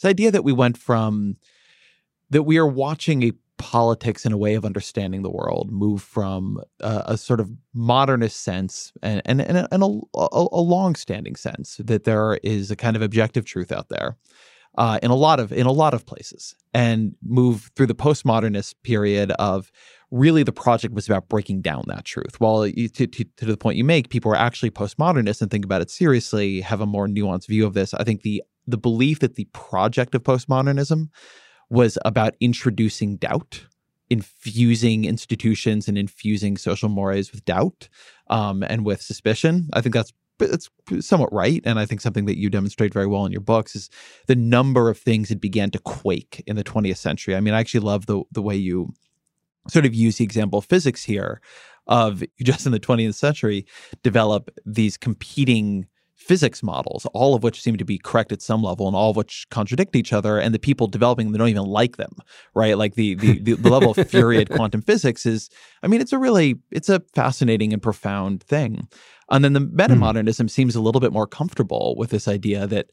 [0.00, 1.36] this idea that we went from
[2.30, 6.60] that we are watching a politics and a way of understanding the world move from
[6.80, 12.02] a sort of modernist sense and and, and, a, and a, a long-standing sense that
[12.02, 14.16] there is a kind of objective truth out there
[14.76, 18.74] uh, in a lot of in a lot of places and move through the postmodernist
[18.82, 19.70] period of
[20.14, 22.38] really the project was about breaking down that truth.
[22.38, 25.64] While you, to, to, to the point you make, people are actually postmodernists and think
[25.64, 27.92] about it seriously, have a more nuanced view of this.
[27.92, 31.08] I think the the belief that the project of postmodernism
[31.68, 33.66] was about introducing doubt,
[34.08, 37.88] infusing institutions and infusing social mores with doubt
[38.28, 39.68] um, and with suspicion.
[39.74, 43.26] I think that's it's somewhat right, and I think something that you demonstrate very well
[43.26, 43.90] in your books is
[44.26, 47.36] the number of things that began to quake in the 20th century.
[47.36, 48.94] I mean, I actually love the the way you
[49.68, 51.40] sort of use the example of physics here,
[51.86, 53.66] of just in the 20th century
[54.02, 55.86] develop these competing
[56.16, 59.16] physics models, all of which seem to be correct at some level and all of
[59.16, 60.38] which contradict each other.
[60.38, 62.16] And the people developing them don't even like them,
[62.54, 62.78] right?
[62.78, 65.50] Like the the, the, the level of fury at quantum physics is,
[65.82, 68.88] I mean, it's a really, it's a fascinating and profound thing.
[69.30, 69.76] And then the hmm.
[69.76, 70.50] metamodernism mm.
[70.50, 72.86] seems a little bit more comfortable with this idea that,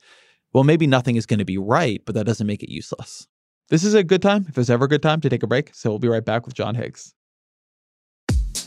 [0.54, 3.28] well, maybe nothing is going to be right, but that doesn't make it useless.
[3.72, 5.74] This is a good time, if there's ever a good time, to take a break.
[5.74, 7.14] So we'll be right back with John Higgs.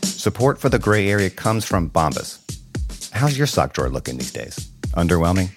[0.03, 2.41] Support for the gray area comes from Bombas.
[3.13, 4.73] How's your sock drawer looking these days?
[4.95, 5.51] Underwhelming?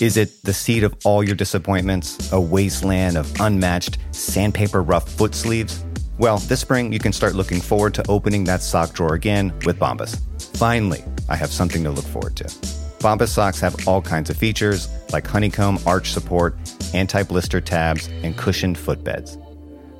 [0.00, 5.34] Is it the seat of all your disappointments, a wasteland of unmatched, sandpaper rough foot
[5.34, 5.84] sleeves?
[6.18, 9.80] Well, this spring you can start looking forward to opening that sock drawer again with
[9.80, 10.20] Bombas.
[10.56, 12.85] Finally, I have something to look forward to.
[12.98, 16.56] Bombas socks have all kinds of features like honeycomb arch support,
[16.94, 19.42] anti blister tabs, and cushioned footbeds.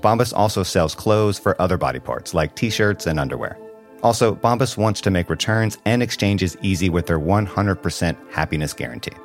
[0.00, 3.58] Bombas also sells clothes for other body parts like t shirts and underwear.
[4.02, 9.16] Also, Bombas wants to make returns and exchanges easy with their 100% happiness guarantee.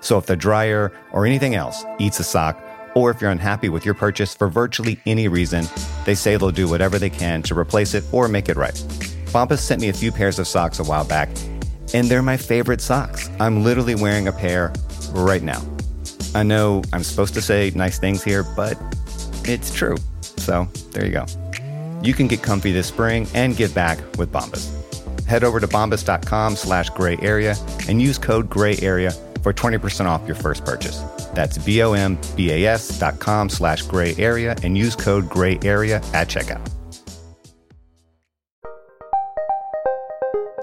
[0.00, 2.62] So if the dryer or anything else eats a sock,
[2.94, 5.66] or if you're unhappy with your purchase for virtually any reason,
[6.04, 8.74] they say they'll do whatever they can to replace it or make it right.
[9.26, 11.28] Bombas sent me a few pairs of socks a while back,
[11.92, 13.28] and they're my favorite socks.
[13.40, 14.72] I'm literally wearing a pair
[15.12, 15.62] right now.
[16.34, 18.78] I know I'm supposed to say nice things here, but
[19.44, 19.96] it's true.
[20.38, 21.26] So there you go.
[22.02, 24.70] You can get comfy this spring and give back with Bombas.
[25.26, 27.56] Head over to bombas.com slash gray area
[27.88, 29.10] and use code gray area
[29.42, 30.98] for 20% off your first purchase.
[31.34, 36.70] That's B-O-M-B-A-S dot com slash gray area and use code gray area at checkout.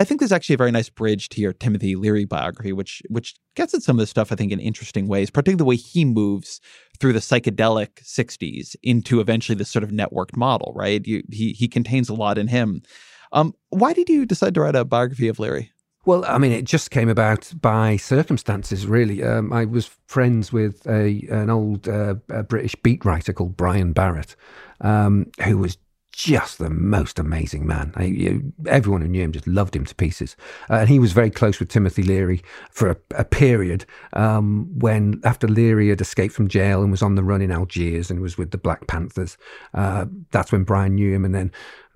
[0.00, 3.34] I think there's actually a very nice bridge to your Timothy Leary biography, which which
[3.54, 6.04] gets at some of this stuff I think in interesting ways, particularly the way he
[6.04, 6.60] moves
[6.98, 11.04] through the psychedelic 60s into eventually this sort of networked model, right?
[11.06, 12.82] You, he he contains a lot in him.
[13.32, 15.70] Um, why did you decide to write a biography of Leary?
[16.06, 19.24] Well, I mean, it just came about by circumstances, really.
[19.24, 22.14] Um, I was friends with a an old uh,
[22.48, 24.34] British beat writer called Brian Barritt,
[24.80, 25.78] um, who was
[26.14, 27.92] just the most amazing man.
[27.96, 30.36] I, you, everyone who knew him just loved him to pieces.
[30.70, 35.20] Uh, and he was very close with Timothy Leary for a, a period um, when,
[35.24, 38.38] after Leary had escaped from jail and was on the run in Algiers and was
[38.38, 39.36] with the Black Panthers,
[39.74, 41.24] uh, that's when Brian knew him.
[41.24, 41.50] And then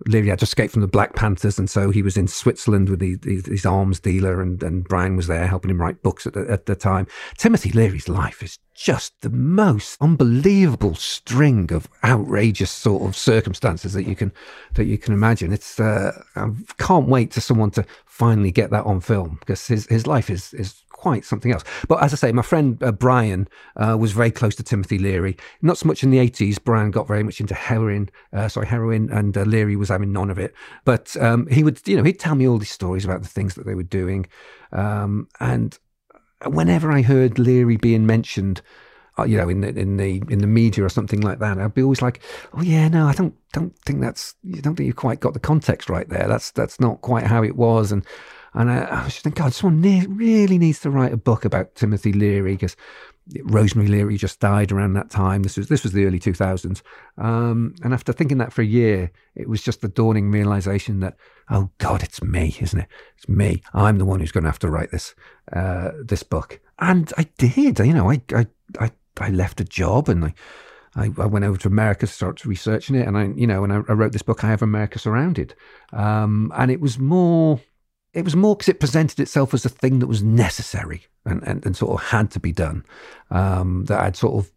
[0.07, 3.67] Leary had escaped from the Black Panthers, and so he was in Switzerland with his
[3.67, 6.77] arms dealer, and, and Brian was there helping him write books at the, at the
[6.77, 7.07] time.
[7.37, 14.05] Timothy Leary's life is just the most unbelievable string of outrageous sort of circumstances that
[14.05, 14.33] you can
[14.75, 15.53] that you can imagine.
[15.53, 19.87] It's uh, I can't wait to someone to finally get that on film because his
[19.87, 21.63] his life is is quite something else.
[21.87, 25.37] But as I say, my friend uh, Brian uh, was very close to Timothy Leary.
[25.63, 26.59] Not so much in the 80s.
[26.63, 30.31] Brian got very much into heroin, uh, sorry, heroin, and uh, Leary was having none
[30.31, 30.55] of it.
[30.85, 33.55] But um, he would, you know, he'd tell me all these stories about the things
[33.55, 34.27] that they were doing.
[34.73, 35.79] Um, and
[36.47, 38.63] whenever I heard Leary being mentioned,
[39.19, 41.75] uh, you know, in the in the in the media or something like that, I'd
[41.75, 42.21] be always like,
[42.55, 45.41] "Oh yeah, no, I don't don't think that's you don't think you quite got the
[45.41, 46.29] context right there.
[46.29, 48.07] That's that's not quite how it was." And
[48.55, 51.45] and I, I was just thinking, God, someone ne- really needs to write a book
[51.45, 52.77] about Timothy Leary because
[53.43, 55.43] Rosemary Leary just died around that time.
[55.43, 56.83] This was this was the early 2000s.
[57.17, 61.17] Um, and after thinking that for a year, it was just the dawning realization that,
[61.51, 62.89] oh God, it's me, isn't it?
[63.17, 63.63] It's me.
[63.75, 65.15] I'm the one who's going to have to write this
[65.53, 66.61] uh, this book.
[66.79, 67.79] And I did.
[67.79, 68.47] You know, I I
[68.79, 70.35] I, I left a job and I
[70.97, 73.71] I, I, went over to America to start researching it, and I, you know, when
[73.71, 75.55] I, I wrote this book, I have America surrounded,
[75.93, 77.61] um, and it was more,
[78.15, 81.65] it was more because it presented itself as a thing that was necessary and, and,
[81.65, 82.85] and sort of had to be done,
[83.31, 84.51] um, that I'd sort of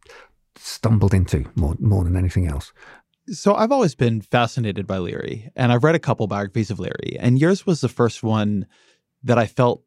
[0.56, 2.72] stumbled into more more than anything else.
[3.28, 7.18] So I've always been fascinated by Leary, and I've read a couple biographies of Leary,
[7.20, 8.66] and yours was the first one
[9.24, 9.84] that I felt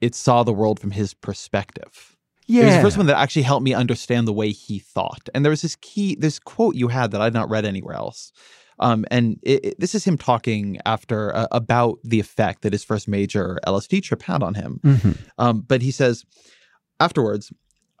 [0.00, 2.16] it saw the world from his perspective.
[2.46, 2.62] Yeah.
[2.62, 5.28] It was the first one that actually helped me understand the way he thought.
[5.34, 8.32] And there was this key, this quote you had that I'd not read anywhere else.
[8.80, 12.84] Um, and it, it, this is him talking after uh, about the effect that his
[12.84, 14.80] first major LSD trip had on him.
[14.82, 15.12] Mm-hmm.
[15.38, 16.24] Um, but he says,
[17.00, 17.52] afterwards,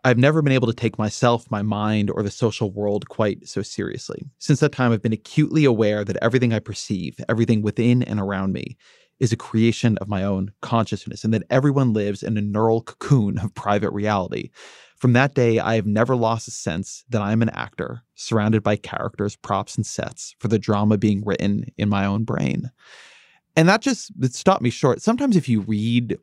[0.06, 3.62] I've never been able to take myself, my mind, or the social world quite so
[3.62, 4.22] seriously.
[4.38, 8.52] Since that time, I've been acutely aware that everything I perceive, everything within and around
[8.52, 8.76] me,
[9.18, 13.38] is a creation of my own consciousness, and that everyone lives in a neural cocoon
[13.38, 14.50] of private reality.
[15.04, 18.62] From that day, I have never lost a sense that I am an actor, surrounded
[18.62, 22.70] by characters, props, and sets for the drama being written in my own brain.
[23.54, 25.02] And that just it stopped me short.
[25.02, 26.16] Sometimes, if you read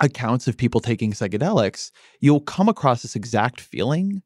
[0.00, 4.22] accounts of people taking psychedelics, you'll come across this exact feeling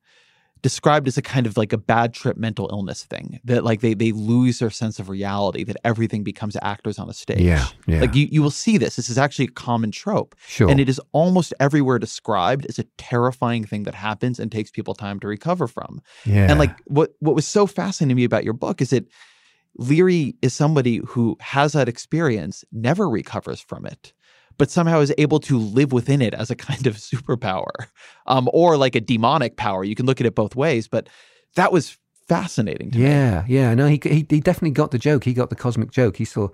[0.62, 3.94] described as a kind of like a bad trip mental illness thing that like they
[3.94, 8.00] they lose their sense of reality that everything becomes actors on a stage yeah, yeah.
[8.00, 10.68] like you you will see this this is actually a common trope sure.
[10.68, 14.94] and it is almost everywhere described as a terrifying thing that happens and takes people
[14.94, 16.50] time to recover from yeah.
[16.50, 19.06] and like what what was so fascinating to me about your book is that
[19.76, 24.12] leary is somebody who has that experience never recovers from it
[24.58, 27.86] but somehow is able to live within it as a kind of superpower
[28.26, 29.84] um, or like a demonic power.
[29.84, 31.08] You can look at it both ways, but
[31.54, 31.96] that was
[32.28, 33.54] fascinating yeah, me.
[33.54, 35.24] Yeah, No, he, he, he definitely got the joke.
[35.24, 36.16] He got the cosmic joke.
[36.16, 36.48] He saw.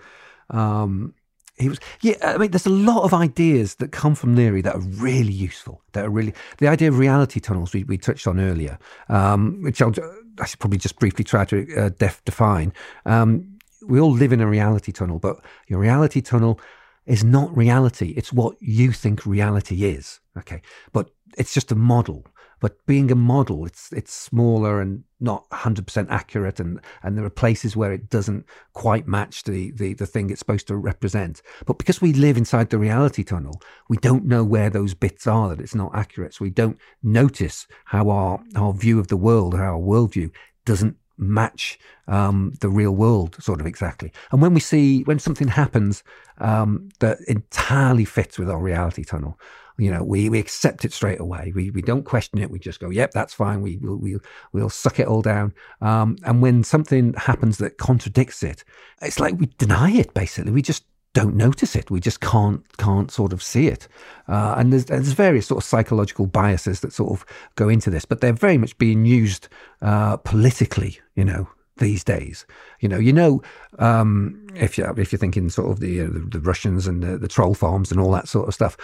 [0.50, 1.14] Um,
[1.56, 4.74] he was yeah i mean there's a lot of ideas that come from leary that
[4.74, 8.40] are really useful that are really the idea of reality tunnels we, we touched on
[8.40, 8.76] earlier
[9.08, 9.92] um, which I'll,
[10.40, 12.72] i should probably just briefly try to uh, def, define
[13.06, 15.36] um, we all live in a reality tunnel but
[15.68, 16.58] your reality tunnel
[17.06, 18.14] is not reality.
[18.16, 20.20] It's what you think reality is.
[20.38, 20.62] Okay.
[20.92, 22.24] But it's just a model.
[22.60, 27.30] But being a model, it's it's smaller and not 100% accurate, and, and there are
[27.30, 31.42] places where it doesn't quite match the, the, the thing it's supposed to represent.
[31.66, 35.50] But because we live inside the reality tunnel, we don't know where those bits are
[35.50, 36.32] that it's not accurate.
[36.32, 40.30] So we don't notice how our, our view of the world, our worldview
[40.64, 44.12] doesn't match um, the real world sort of exactly.
[44.32, 46.02] And when we see when something happens
[46.38, 49.38] um, that entirely fits with our reality tunnel,
[49.76, 51.52] you know, we, we accept it straight away.
[51.54, 52.50] We we don't question it.
[52.50, 53.60] We just go, yep, that's fine.
[53.60, 54.20] We will we'll,
[54.52, 55.52] we'll suck it all down.
[55.80, 58.64] Um, and when something happens that contradicts it,
[59.02, 60.14] it's like we deny it.
[60.14, 60.84] Basically, we just
[61.14, 61.90] don't notice it.
[61.90, 63.88] We just can't can't sort of see it.
[64.28, 68.04] Uh, and there's, there's various sort of psychological biases that sort of go into this,
[68.04, 69.48] but they're very much being used
[69.80, 70.98] uh, politically.
[71.14, 72.46] You know, these days.
[72.80, 73.42] You know, you know,
[73.78, 77.18] um, if you if you're thinking sort of the, uh, the, the Russians and the,
[77.18, 78.76] the troll farms and all that sort of stuff,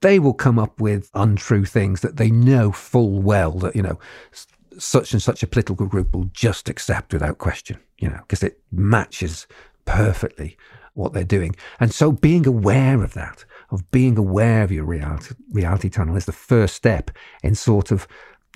[0.00, 3.98] they will come up with untrue things that they know full well that you know
[4.78, 7.78] such and such a political group will just accept without question.
[7.98, 9.46] You know, because it matches
[9.84, 10.56] perfectly
[10.94, 11.56] what they're doing.
[11.80, 16.26] And so being aware of that, of being aware of your reality, reality tunnel is
[16.26, 17.10] the first step
[17.42, 18.06] in sort of,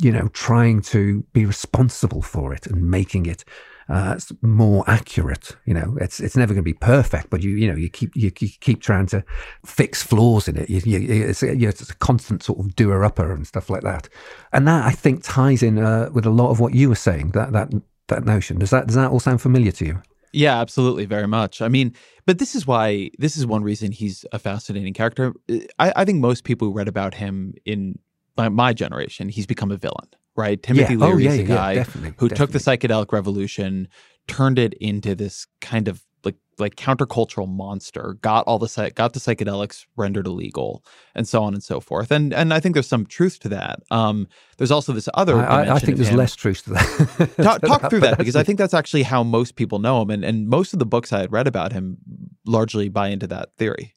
[0.01, 3.45] you know, trying to be responsible for it and making it
[3.89, 5.57] uh, more accurate.
[5.65, 8.15] You know, it's it's never going to be perfect, but you you know you keep
[8.17, 9.25] you, you keep trying to
[9.65, 10.69] fix flaws in it.
[10.69, 13.83] You, you, it's, you know, it's a constant sort of doer upper and stuff like
[13.83, 14.09] that,
[14.53, 17.31] and that I think ties in uh, with a lot of what you were saying.
[17.31, 17.73] That that
[18.09, 20.03] that notion does that does that all sound familiar to you?
[20.37, 21.63] Yeah, absolutely, very much.
[21.63, 21.95] I mean,
[22.27, 25.33] but this is why this is one reason he's a fascinating character.
[25.49, 27.99] Eh, I, I think most people who read about him in
[28.37, 30.63] my, my generation, he's become a villain, right?
[30.63, 31.05] Timothy yeah.
[31.05, 31.85] Oh, Leary oh, yeah, is a guy yeah,
[32.19, 32.37] who definitely.
[32.37, 33.89] took the psychedelic revolution,
[34.29, 39.21] turned it into this kind of like like countercultural monster got all the got the
[39.21, 43.07] psychedelics rendered illegal and so on and so forth and and I think there's some
[43.07, 46.17] truth to that um, there's also this other I, I think there's him.
[46.17, 49.57] less truth to that talk, talk through that because I think that's actually how most
[49.57, 51.99] people know him and and most of the books I had read about him
[52.45, 53.95] largely buy into that theory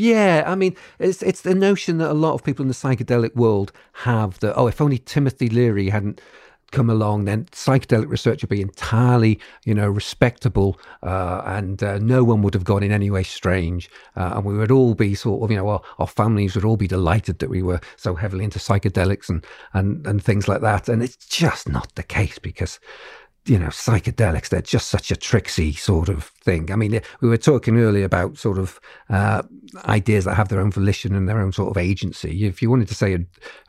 [0.00, 3.34] yeah, I mean, it's it's the notion that a lot of people in the psychedelic
[3.34, 3.72] world
[4.04, 4.54] have that.
[4.54, 6.20] Oh, if only Timothy Leary hadn't
[6.70, 12.24] come along, then psychedelic research would be entirely, you know, respectable, uh, and uh, no
[12.24, 15.42] one would have gone in any way strange, uh, and we would all be sort
[15.42, 18.44] of, you know, our, our, families would all be delighted that we were so heavily
[18.44, 20.88] into psychedelics and and and things like that.
[20.88, 22.80] And it's just not the case because
[23.48, 26.70] you know, psychedelics, they're just such a tricksy sort of thing.
[26.70, 28.78] I mean, we were talking earlier about sort of
[29.08, 29.42] uh,
[29.86, 32.44] ideas that have their own volition and their own sort of agency.
[32.44, 33.20] If you wanted to say a,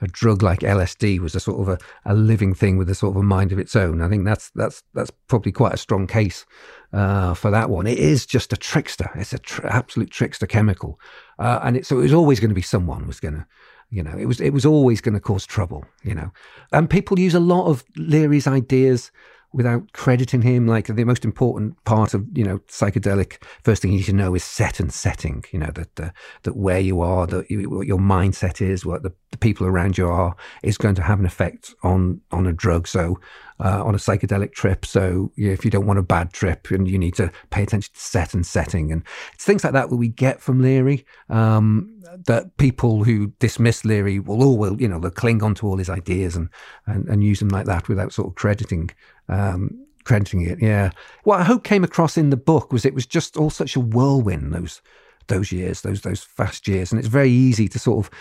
[0.01, 3.15] a drug like LSD was a sort of a, a, living thing with a sort
[3.15, 6.07] of a mind of its own, I think that's that's that's probably quite a strong
[6.07, 6.45] case
[6.91, 7.87] uh, for that one.
[7.87, 9.09] It is just a trickster.
[9.15, 10.99] It's an tr- absolute trickster chemical,
[11.39, 13.45] uh, and it, so it was always going to be someone was going to
[13.91, 15.83] you know, it was it was always going to cause trouble.
[16.03, 16.31] You know,
[16.71, 19.11] and people use a lot of Leary's ideas
[19.53, 20.67] without crediting him.
[20.67, 24.35] Like the most important part of you know psychedelic, first thing you need to know
[24.35, 25.43] is set and setting.
[25.51, 26.09] You know that uh,
[26.43, 29.97] that where you are, that you, what your mindset is, what the, the, people around
[29.97, 32.87] you are, is going to have an effect on on a drug.
[32.87, 33.19] So
[33.59, 34.85] uh, on a psychedelic trip.
[34.85, 37.93] So know, if you don't want a bad trip, and you need to pay attention
[37.93, 39.03] to set and setting, and
[39.33, 41.05] it's things like that that we get from Leary.
[41.29, 45.67] Um, that people who dismiss Leary will all will you know they'll cling on to
[45.67, 46.49] all his ideas and,
[46.87, 48.89] and and use them like that without sort of crediting
[49.27, 50.61] um, crediting it.
[50.61, 50.91] Yeah.
[51.23, 53.79] What I hope came across in the book was it was just all such a
[53.79, 54.81] whirlwind those
[55.27, 58.11] those years, those those fast years, and it's very easy to sort of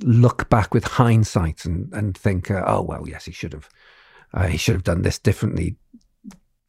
[0.00, 3.68] look back with hindsight and and think, uh, oh well, yes, he should have
[4.34, 5.76] uh, he should have done this differently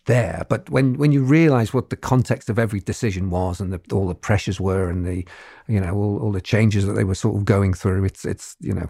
[0.06, 0.46] there.
[0.50, 4.08] But when when you realise what the context of every decision was and the, all
[4.08, 5.26] the pressures were and the
[5.68, 8.56] you know all, all the changes that they were sort of going through, it's it's
[8.60, 8.90] you know.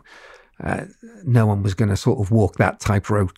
[0.64, 0.86] Uh,
[1.24, 3.32] no one was going to sort of walk that tightrope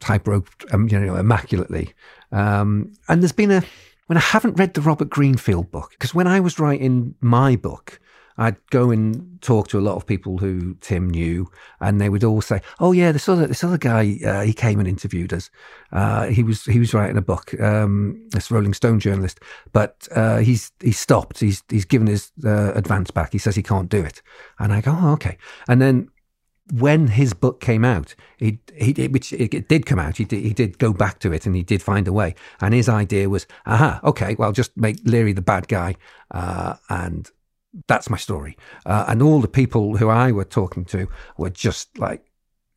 [0.00, 1.94] tightrope, um, you know, immaculately.
[2.32, 3.62] Um, and there's been a
[4.06, 8.00] when I haven't read the Robert Greenfield book because when I was writing my book,
[8.40, 12.24] I'd go and talk to a lot of people who Tim knew, and they would
[12.24, 15.50] all say, "Oh yeah, this other this other guy, uh, he came and interviewed us.
[15.92, 19.40] Uh, he was he was writing a book, um, this Rolling Stone journalist,
[19.74, 21.38] but uh, he's he's stopped.
[21.38, 23.30] He's he's given his uh, advance back.
[23.30, 24.22] He says he can't do it."
[24.58, 25.36] And I go, "Oh okay."
[25.68, 26.08] And then
[26.72, 30.54] when his book came out, he, he which it did come out, he did, he
[30.54, 32.34] did go back to it and he did find a way.
[32.60, 35.96] And his idea was, aha, okay, well, just make Leary the bad guy,
[36.30, 37.28] uh, and
[37.86, 38.56] that's my story.
[38.86, 42.24] Uh, and all the people who I were talking to were just like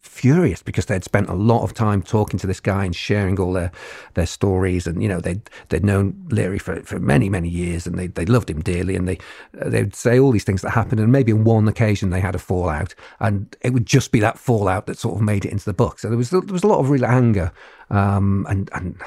[0.01, 3.53] furious because they'd spent a lot of time talking to this guy and sharing all
[3.53, 3.71] their
[4.13, 4.85] their stories.
[4.85, 8.25] And you know they'd they'd known Leary for, for many many years and they they
[8.25, 8.95] loved him dearly.
[8.95, 9.17] And they
[9.53, 12.39] they'd say all these things that happened and maybe on one occasion they had a
[12.39, 12.93] fallout.
[13.19, 15.99] And it would just be that fallout that sort of made it into the book.
[15.99, 17.51] So there was there was a lot of real anger
[17.89, 19.01] um, and and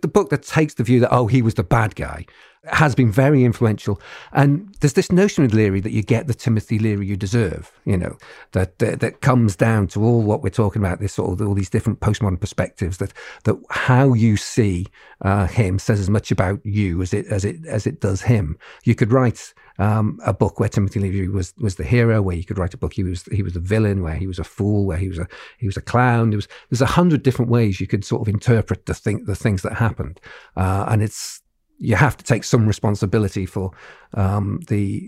[0.00, 2.24] the book that takes the view that oh he was the bad guy
[2.72, 4.00] has been very influential.
[4.32, 7.96] And there's this notion with Leary that you get the Timothy Leary you deserve, you
[7.96, 8.16] know,
[8.52, 11.54] that, that, that comes down to all what we're talking about, this sort of all
[11.54, 12.98] these different postmodern perspectives.
[12.98, 13.12] That
[13.44, 14.86] that how you see
[15.22, 18.58] uh, him says as much about you as it as it as it does him.
[18.84, 19.54] You could write.
[19.78, 22.78] Um, a book where Timothy Leary was was the hero, where you could write a
[22.78, 25.18] book he was he was the villain, where he was a fool, where he was
[25.18, 26.30] a he was a clown.
[26.30, 29.36] There was there's a hundred different ways you could sort of interpret the thing the
[29.36, 30.20] things that happened,
[30.56, 31.42] uh, and it's
[31.78, 33.70] you have to take some responsibility for
[34.14, 35.00] um, the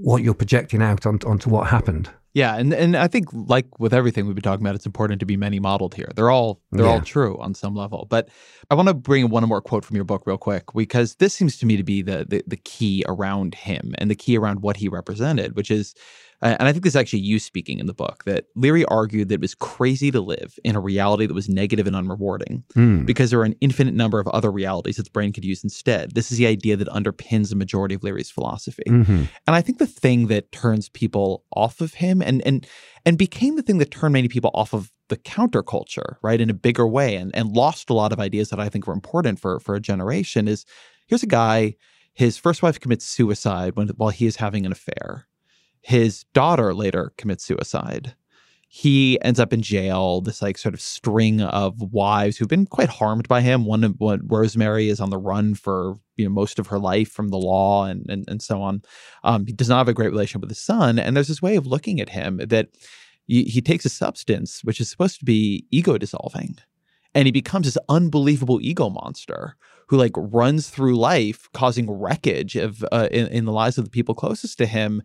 [0.00, 2.10] what you're projecting out on, onto what happened.
[2.38, 5.26] Yeah, and and I think like with everything we've been talking about, it's important to
[5.26, 6.12] be many modeled here.
[6.14, 6.92] They're all they're yeah.
[6.92, 8.06] all true on some level.
[8.08, 8.28] But
[8.70, 11.58] I want to bring one more quote from your book real quick because this seems
[11.58, 14.76] to me to be the, the the key around him and the key around what
[14.76, 15.96] he represented, which is
[16.40, 19.36] and I think this is actually you speaking in the book that Leary argued that
[19.36, 23.04] it was crazy to live in a reality that was negative and unrewarding mm.
[23.04, 26.12] because there are an infinite number of other realities that the brain could use instead.
[26.12, 28.84] This is the idea that underpins the majority of Leary's philosophy.
[28.86, 29.24] Mm-hmm.
[29.46, 32.66] And I think the thing that turns people off of him and and
[33.04, 36.54] and became the thing that turned many people off of the counterculture, right, in a
[36.54, 39.58] bigger way and, and lost a lot of ideas that I think were important for
[39.60, 40.64] for a generation is
[41.06, 41.74] here's a guy,
[42.12, 45.26] his first wife commits suicide when while he is having an affair
[45.82, 48.14] his daughter later commits suicide.
[48.70, 50.20] He ends up in jail.
[50.20, 53.64] This like sort of string of wives who've been quite harmed by him.
[53.64, 57.10] One, of one Rosemary is on the run for you know most of her life
[57.10, 58.82] from the law and and, and so on.
[59.24, 61.56] Um, he does not have a great relationship with his son, and there's this way
[61.56, 62.68] of looking at him that
[63.26, 66.58] he, he takes a substance which is supposed to be ego dissolving,
[67.14, 69.56] and he becomes this unbelievable ego monster
[69.88, 73.90] who like runs through life causing wreckage of uh, in, in the lives of the
[73.90, 75.02] people closest to him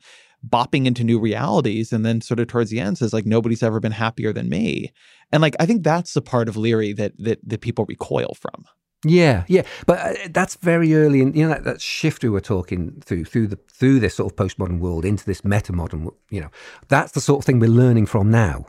[0.47, 3.79] bopping into new realities and then sort of towards the end says like nobody's ever
[3.79, 4.91] been happier than me
[5.31, 8.65] and like i think that's the part of leary that that, that people recoil from
[9.05, 12.39] yeah, yeah, but uh, that's very early in you know that, that, shift we were
[12.39, 16.09] talking through through the through this sort of postmodern world into this meta modern.
[16.29, 16.49] You know,
[16.87, 18.65] that's the sort of thing we're learning from now.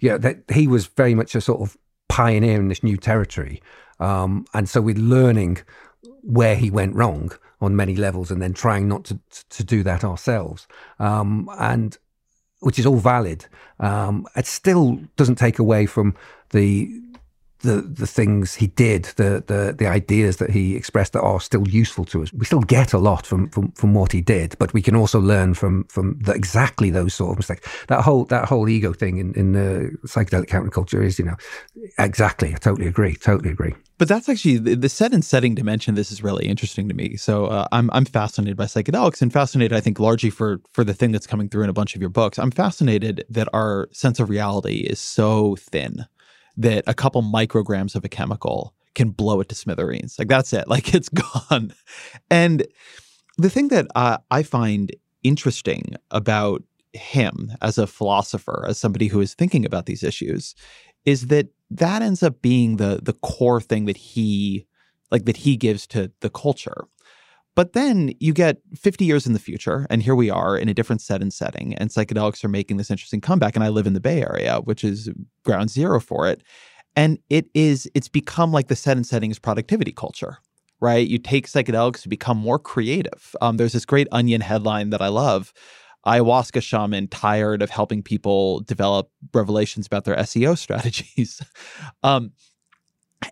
[0.00, 1.76] Yeah, you know, that he was very much a sort of
[2.08, 3.62] pioneer in this new territory,
[4.00, 5.58] um, and so we're learning
[6.22, 7.30] where he went wrong
[7.60, 9.18] on many levels and then trying not to,
[9.50, 10.66] to do that ourselves.
[10.98, 11.96] Um, and
[12.60, 13.46] which is all valid.
[13.80, 16.14] Um, it still doesn't take away from
[16.50, 16.90] the
[17.66, 21.68] the the things he did, the the the ideas that he expressed that are still
[21.68, 22.32] useful to us.
[22.32, 25.20] We still get a lot from from, from what he did, but we can also
[25.20, 27.68] learn from from the, exactly those sort of mistakes.
[27.88, 31.36] That whole that whole ego thing in in the psychedelic counterculture is, you know,
[31.98, 32.54] exactly.
[32.54, 33.16] I totally agree.
[33.16, 33.74] Totally agree.
[33.98, 35.94] But that's actually the, the set and setting dimension.
[35.94, 37.16] This is really interesting to me.
[37.16, 40.94] So uh, I'm I'm fascinated by psychedelics and fascinated, I think, largely for for the
[40.94, 42.38] thing that's coming through in a bunch of your books.
[42.38, 46.06] I'm fascinated that our sense of reality is so thin
[46.56, 50.18] that a couple micrograms of a chemical can blow it to smithereens.
[50.18, 50.66] Like that's it.
[50.68, 51.72] Like it's gone.
[52.30, 52.66] And
[53.38, 56.62] the thing that uh, I find interesting about
[56.92, 60.54] him as a philosopher, as somebody who is thinking about these issues,
[61.04, 64.66] is that that ends up being the the core thing that he
[65.10, 66.86] like that he gives to the culture.
[67.56, 70.74] But then you get 50 years in the future, and here we are in a
[70.74, 73.56] different set and setting, and psychedelics are making this interesting comeback.
[73.56, 75.10] And I live in the Bay Area, which is
[75.44, 76.42] ground zero for it.
[76.94, 80.38] And it is, it's become like the set and settings productivity culture,
[80.80, 81.06] right?
[81.06, 83.34] You take psychedelics to become more creative.
[83.40, 85.54] Um, there's this great onion headline that I love.
[86.06, 91.42] Ayahuasca shaman tired of helping people develop revelations about their SEO strategies.
[92.02, 92.32] um,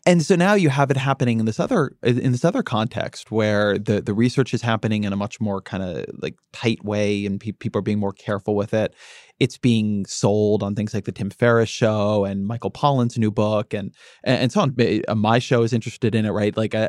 [0.06, 3.78] and so now you have it happening in this other in this other context where
[3.78, 7.40] the the research is happening in a much more kind of like tight way and
[7.40, 8.94] pe- people are being more careful with it
[9.40, 13.74] it's being sold on things like the tim ferriss show and michael pollan's new book
[13.74, 13.94] and
[14.24, 14.74] and so on
[15.09, 16.89] uh, my show is interested in it right like uh,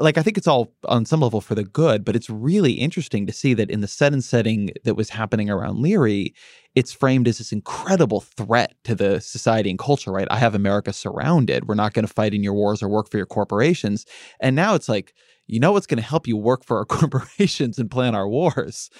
[0.00, 3.26] like I think it's all on some level for the good, but it's really interesting
[3.26, 6.34] to see that in the set and setting that was happening around Leary,
[6.74, 10.28] it's framed as this incredible threat to the society and culture, right?
[10.30, 11.68] I have America surrounded.
[11.68, 14.06] We're not going to fight in your wars or work for your corporations.
[14.40, 15.14] And now it's like,
[15.46, 18.90] you know what's going to help you work for our corporations and plan our wars.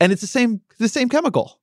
[0.00, 1.60] And it's the same the same chemical.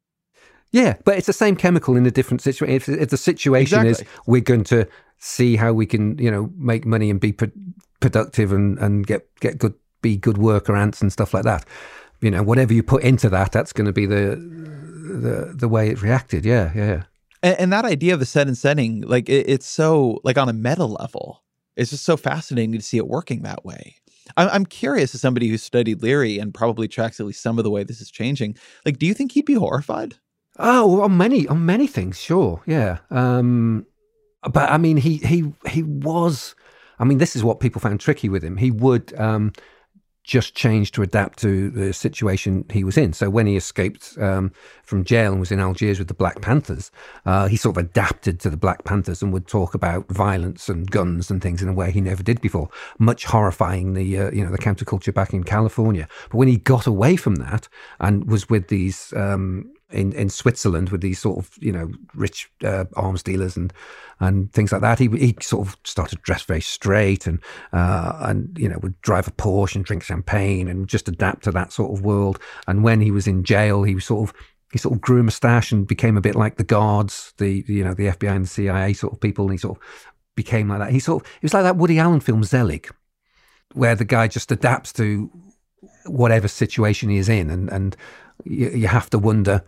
[0.71, 2.73] Yeah, but it's the same chemical in a different situation.
[2.73, 4.05] If, if the situation exactly.
[4.05, 4.87] is we're going to
[5.17, 7.33] see how we can, you know, make money and be
[7.99, 11.65] productive and, and get, get good, be good worker ants and stuff like that.
[12.21, 15.89] You know, whatever you put into that, that's going to be the, the, the way
[15.89, 16.45] it reacted.
[16.45, 16.71] Yeah.
[16.73, 17.03] Yeah.
[17.43, 20.47] And, and that idea of the set and setting, like it, it's so like on
[20.47, 21.43] a meta level,
[21.75, 23.95] it's just so fascinating to see it working that way.
[24.37, 27.63] I'm, I'm curious as somebody who studied Leary and probably tracks at least some of
[27.63, 28.55] the way this is changing.
[28.85, 30.15] Like, do you think he'd be horrified?
[30.63, 32.99] Oh, on many on many things, sure, yeah.
[33.09, 33.85] Um,
[34.43, 36.55] but I mean, he he he was
[37.01, 38.57] I mean, this is what people found tricky with him.
[38.57, 39.53] He would um,
[40.23, 43.11] just change to adapt to the situation he was in.
[43.11, 44.51] So when he escaped um,
[44.83, 46.91] from jail and was in Algiers with the Black Panthers,
[47.25, 50.91] uh, he sort of adapted to the Black Panthers and would talk about violence and
[50.91, 52.69] guns and things in a way he never did before,
[52.99, 56.07] much horrifying the uh, you know the counterculture back in California.
[56.29, 57.67] But when he got away from that
[57.99, 62.49] and was with these um, in, in Switzerland with these sort of you know rich
[62.63, 63.73] uh, arms dealers and
[64.19, 64.99] and things like that.
[64.99, 67.39] He he sort of started to dress very straight and
[67.73, 71.51] uh, and you know would drive a Porsche and drink champagne and just adapt to
[71.51, 72.39] that sort of world.
[72.67, 74.35] And when he was in jail, he was sort of
[74.71, 77.83] he sort of grew a moustache and became a bit like the guards, the you
[77.83, 79.45] know the FBI and the CIA sort of people.
[79.45, 79.83] And he sort of
[80.35, 80.91] became like that.
[80.91, 82.89] He sort of it was like that Woody Allen film Zelig,
[83.73, 85.29] where the guy just adapts to
[86.05, 87.95] whatever situation he is in and and
[88.45, 89.63] you, you have to wonder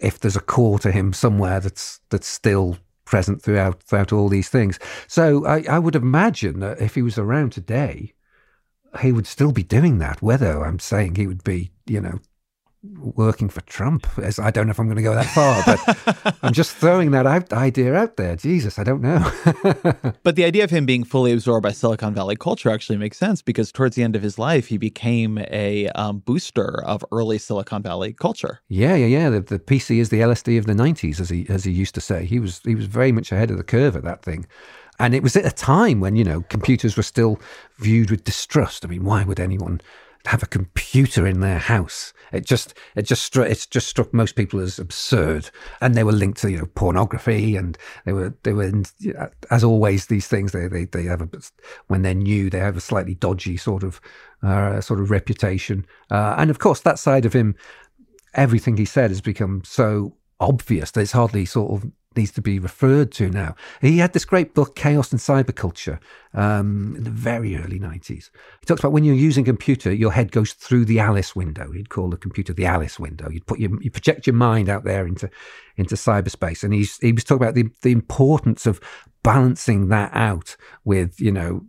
[0.00, 4.48] if there's a core to him somewhere that's that's still present throughout throughout all these
[4.48, 4.78] things.
[5.06, 8.12] So I, I would imagine that if he was around today,
[9.00, 10.22] he would still be doing that.
[10.22, 12.20] Whether I'm saying he would be, you know,
[12.98, 14.06] working for Trump.
[14.18, 17.10] As I don't know if I'm going to go that far, but I'm just throwing
[17.12, 18.36] that out, idea out there.
[18.36, 19.20] Jesus, I don't know.
[20.22, 23.42] but the idea of him being fully absorbed by Silicon Valley culture actually makes sense
[23.42, 27.82] because towards the end of his life, he became a um, booster of early Silicon
[27.82, 28.60] Valley culture.
[28.68, 29.30] Yeah, yeah, yeah.
[29.30, 32.00] The, the PC is the LSD of the '90s, as he as he used to
[32.00, 32.24] say.
[32.24, 34.46] He was he was very much ahead of the curve at that thing.
[35.00, 37.40] And it was at a time when, you know, computers were still
[37.78, 38.84] viewed with distrust.
[38.84, 39.80] I mean, why would anyone
[40.26, 42.12] have a computer in their house.
[42.34, 45.50] It just it just struck it just struck most people as absurd,
[45.80, 48.72] and they were linked to you know pornography, and they were they were
[49.50, 51.28] as always these things they they they have a
[51.86, 54.00] when they're new they have a slightly dodgy sort of
[54.42, 57.54] uh, sort of reputation, uh, and of course that side of him,
[58.34, 62.58] everything he said has become so obvious that it's hardly sort of needs to be
[62.58, 63.54] referred to now.
[63.80, 65.98] He had this great book, Chaos and Cyberculture,
[66.32, 68.30] um, in the very early 90s.
[68.60, 71.70] He talks about when you're using a computer, your head goes through the Alice window.
[71.72, 73.28] He'd call the computer the Alice window.
[73.30, 75.30] You'd put your, you project your mind out there into,
[75.76, 76.62] into cyberspace.
[76.62, 78.80] And he's, he was talking about the, the importance of
[79.22, 81.66] balancing that out with, you know,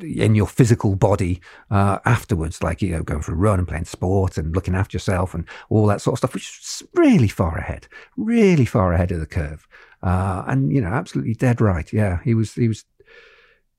[0.00, 1.40] in your physical body
[1.70, 4.94] uh, afterwards, like you know, going for a run and playing sport and looking after
[4.94, 9.10] yourself and all that sort of stuff, which is really far ahead, really far ahead
[9.10, 9.66] of the curve.
[10.02, 11.92] Uh, and you know, absolutely dead right.
[11.92, 12.54] Yeah, he was.
[12.54, 12.84] He was.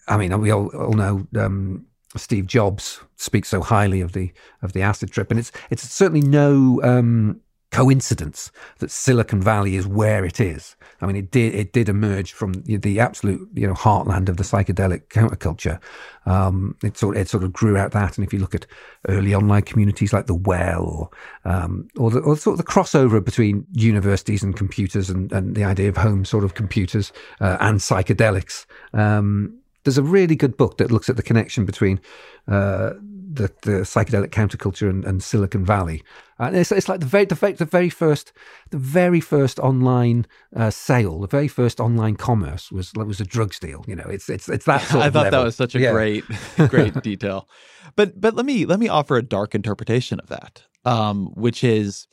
[0.08, 1.86] I mean, we all, all know um,
[2.16, 4.32] Steve Jobs speaks so highly of the
[4.62, 7.42] of the acid trip, and it's it's certainly no um,
[7.72, 10.76] coincidence that Silicon Valley is where it is.
[11.02, 14.44] I mean, it did it did emerge from the absolute you know heartland of the
[14.44, 15.80] psychedelic counterculture.
[16.26, 18.66] Um, it sort it sort of grew out that, and if you look at
[19.08, 21.10] early online communities like the Well,
[21.46, 25.56] or um, or, the, or sort of the crossover between universities and computers, and, and
[25.56, 27.12] the idea of home sort of computers
[27.42, 28.66] uh, and psychedelics.
[28.94, 32.02] Um, there's a really good book that looks at the connection between
[32.48, 32.92] uh,
[33.38, 36.04] the, the psychedelic counterculture and, and Silicon Valley.
[36.40, 38.34] And it's, it's like the very, the very, the very first,
[38.70, 43.60] the very first online uh, sale, the very first online commerce was was a drugs
[43.60, 43.84] deal.
[43.88, 44.82] You know, it's it's it's that.
[44.88, 45.40] Sort I thought level.
[45.40, 45.92] that was such a yeah.
[45.92, 46.24] great,
[46.70, 47.48] great detail.
[47.96, 52.08] But but let me let me offer a dark interpretation of that, um, which is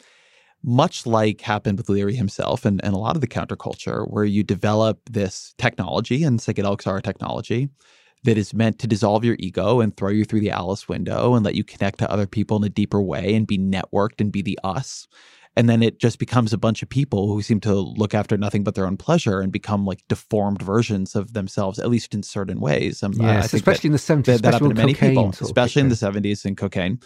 [0.62, 4.42] much like happened with Leary himself and, and a lot of the counterculture, where you
[4.42, 7.68] develop this technology, and psychedelics are a technology
[8.24, 11.44] that is meant to dissolve your ego and throw you through the Alice window and
[11.44, 14.42] let you connect to other people in a deeper way and be networked and be
[14.42, 15.06] the us.
[15.56, 18.64] And then it just becomes a bunch of people who seem to look after nothing
[18.64, 22.60] but their own pleasure and become like deformed versions of themselves, at least in certain
[22.60, 23.02] ways.
[23.02, 24.24] Um, yes, especially that, in the 70s.
[24.24, 26.98] That, that happened to many people, especially in the 70s and cocaine.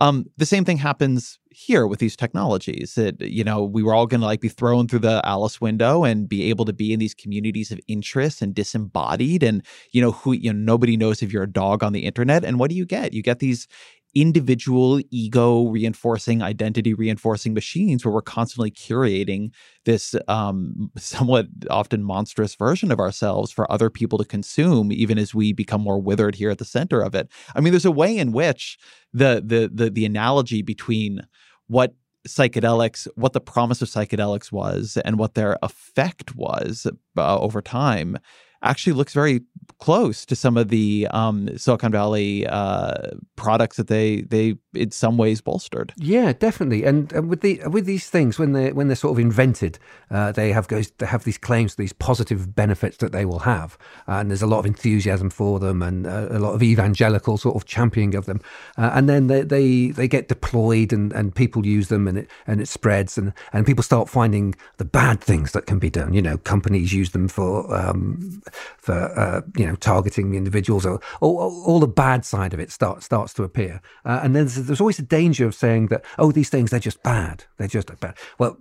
[0.00, 2.94] Um, the same thing happens here with these technologies.
[2.96, 6.02] That you know, we were all going to like be thrown through the Alice window
[6.02, 9.62] and be able to be in these communities of interest and disembodied, and
[9.92, 12.44] you know, who you know, nobody knows if you're a dog on the internet.
[12.44, 13.12] And what do you get?
[13.12, 13.68] You get these
[14.14, 19.52] individual ego reinforcing identity reinforcing machines where we're constantly curating
[19.84, 25.34] this um, somewhat often monstrous version of ourselves for other people to consume even as
[25.34, 27.28] we become more withered here at the center of it.
[27.54, 28.78] I mean there's a way in which
[29.12, 31.26] the the the, the analogy between
[31.66, 31.94] what
[32.26, 36.86] psychedelics, what the promise of psychedelics was, and what their effect was
[37.16, 38.18] uh, over time
[38.64, 39.42] actually looks very
[39.78, 45.16] close to some of the um, Silicon Valley uh, products that they they in some
[45.16, 45.92] ways bolstered.
[45.96, 46.84] Yeah, definitely.
[46.84, 49.78] And, and with the with these things, when they when they're sort of invented,
[50.10, 53.76] uh, they have goes they have these claims, these positive benefits that they will have,
[54.06, 57.56] and there's a lot of enthusiasm for them, and uh, a lot of evangelical sort
[57.56, 58.40] of championing of them.
[58.78, 62.30] Uh, and then they, they they get deployed, and, and people use them, and it
[62.46, 66.14] and it spreads, and and people start finding the bad things that can be done.
[66.14, 68.42] You know, companies use them for um,
[68.78, 73.04] for uh, you know targeting individuals, or, or, all the bad side of it starts
[73.06, 73.80] starts to appear.
[74.04, 76.80] Uh, and then there's, there's always a danger of saying that oh these things they're
[76.80, 78.16] just bad, they're just bad.
[78.38, 78.58] Well,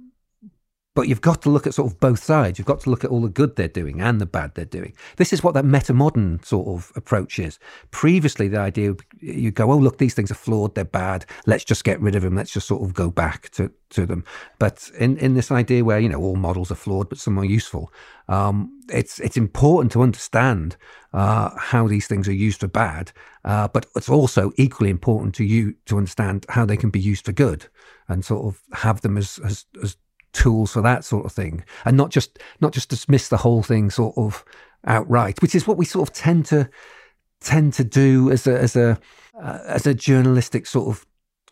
[0.95, 2.59] but you've got to look at sort of both sides.
[2.59, 4.93] You've got to look at all the good they're doing and the bad they're doing.
[5.17, 7.57] This is what that meta modern sort of approach is.
[7.89, 11.25] Previously, the idea you go, oh, look, these things are flawed, they're bad.
[11.47, 12.35] Let's just get rid of them.
[12.35, 14.23] Let's just sort of go back to, to them.
[14.59, 17.45] But in, in this idea where, you know, all models are flawed, but some are
[17.45, 17.91] useful,
[18.27, 20.77] um, it's, it's important to understand
[21.11, 23.11] uh, how these things are used for bad.
[23.43, 27.25] Uh, but it's also equally important to you to understand how they can be used
[27.25, 27.67] for good
[28.07, 29.97] and sort of have them as, as, as
[30.33, 33.89] tools for that sort of thing, and not just not just dismiss the whole thing
[33.89, 34.43] sort of
[34.85, 36.69] outright, which is what we sort of tend to
[37.39, 38.99] tend to do as a as a
[39.41, 41.05] uh, as a journalistic sort of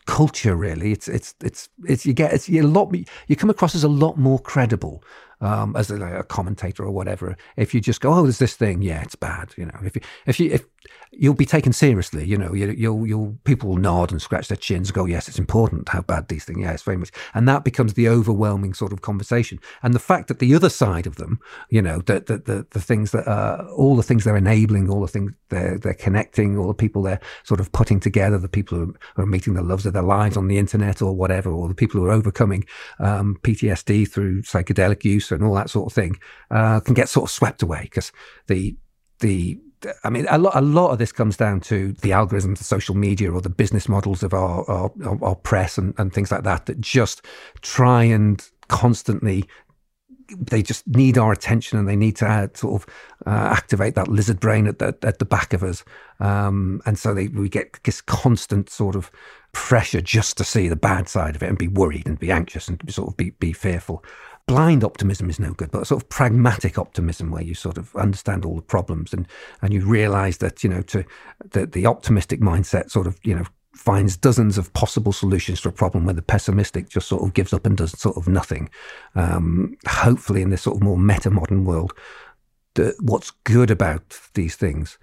[0.06, 0.56] culture.
[0.56, 2.94] Really, it's it's it's it's you get it's you a lot
[3.28, 5.02] you come across as a lot more credible
[5.42, 7.36] um, as a, like a, commentator or whatever.
[7.56, 9.52] If you just go, oh, there's this thing, yeah, it's bad.
[9.56, 10.64] You know, if you, if you, if
[11.10, 14.56] you'll be taken seriously, you know, you, you'll, you'll, people will nod and scratch their
[14.56, 17.10] chins and go, yes, it's important how bad these things, yeah, it's very much.
[17.34, 19.58] And that becomes the overwhelming sort of conversation.
[19.82, 22.80] And the fact that the other side of them, you know, the, the, the, the
[22.80, 26.68] things that are, all the things they're enabling, all the things they're, they're connecting, all
[26.68, 29.62] the people they're sort of putting together, the people who are, who are meeting the
[29.62, 32.64] loves of their lives on the internet or whatever, or the people who are overcoming
[33.00, 36.18] um, PTSD through psychedelic use and all that sort of thing
[36.50, 38.12] uh, can get sort of swept away because
[38.46, 38.76] the
[39.20, 39.58] the
[40.04, 42.94] I mean, a lot, a lot of this comes down to the algorithms of social
[42.94, 44.92] media or the business models of our, our,
[45.22, 47.22] our press and, and things like that that just
[47.62, 49.44] try and constantly
[50.38, 52.94] they just need our attention and they need to uh, sort of
[53.26, 55.84] uh, activate that lizard brain at the, at the back of us.
[56.20, 59.10] Um, and so they, we get this constant sort of
[59.52, 62.68] pressure just to see the bad side of it and be worried and be anxious
[62.68, 64.02] and sort of be, be fearful
[64.46, 68.44] blind optimism is no good, but sort of pragmatic optimism where you sort of understand
[68.44, 69.26] all the problems and,
[69.60, 71.04] and you realize that, you know, to
[71.50, 73.44] that the optimistic mindset sort of, you know,
[73.74, 77.52] finds dozens of possible solutions to a problem where the pessimistic just sort of gives
[77.52, 78.68] up and does sort of nothing.
[79.14, 81.92] Um, hopefully in this sort of more meta modern world,
[82.74, 84.98] the, what's good about these things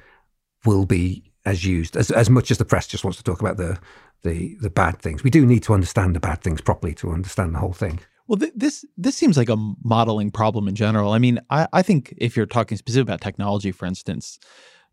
[0.66, 3.57] will be as used as, as much as the press just wants to talk about
[3.57, 3.80] the,
[4.24, 5.24] the, the bad things.
[5.24, 7.99] We do need to understand the bad things properly to understand the whole thing.
[8.30, 11.14] Well, th- this this seems like a modeling problem in general.
[11.14, 14.38] I mean, I, I think if you're talking specifically about technology, for instance,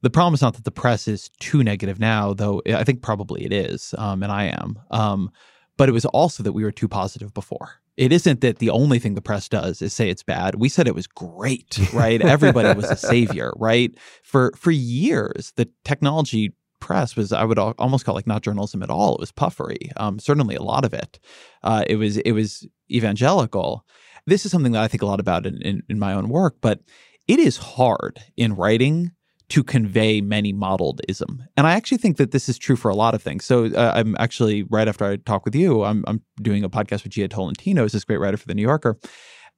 [0.01, 3.45] the problem is not that the press is too negative now, though I think probably
[3.45, 4.79] it is, um, and I am.
[4.91, 5.31] Um,
[5.77, 7.83] but it was also that we were too positive before.
[7.99, 10.55] It isn't that the only thing the press does is say it's bad.
[10.55, 12.23] We said it was great, right?
[12.23, 13.95] Everybody was a savior, right?
[14.23, 18.83] For for years, the technology press was I would almost call it like not journalism
[18.83, 19.15] at all.
[19.15, 19.91] It was puffery.
[19.97, 21.19] Um, certainly a lot of it.
[21.63, 23.85] Uh, it was it was evangelical.
[24.27, 26.57] This is something that I think a lot about in, in, in my own work,
[26.61, 26.81] but
[27.29, 29.13] it is hard in writing
[29.49, 31.45] to convey many modeled ism.
[31.57, 33.45] And I actually think that this is true for a lot of things.
[33.45, 37.05] So uh, I'm actually, right after I talk with you, I'm, I'm doing a podcast
[37.05, 38.99] with Jia Tolentino, who's this great writer for The New Yorker.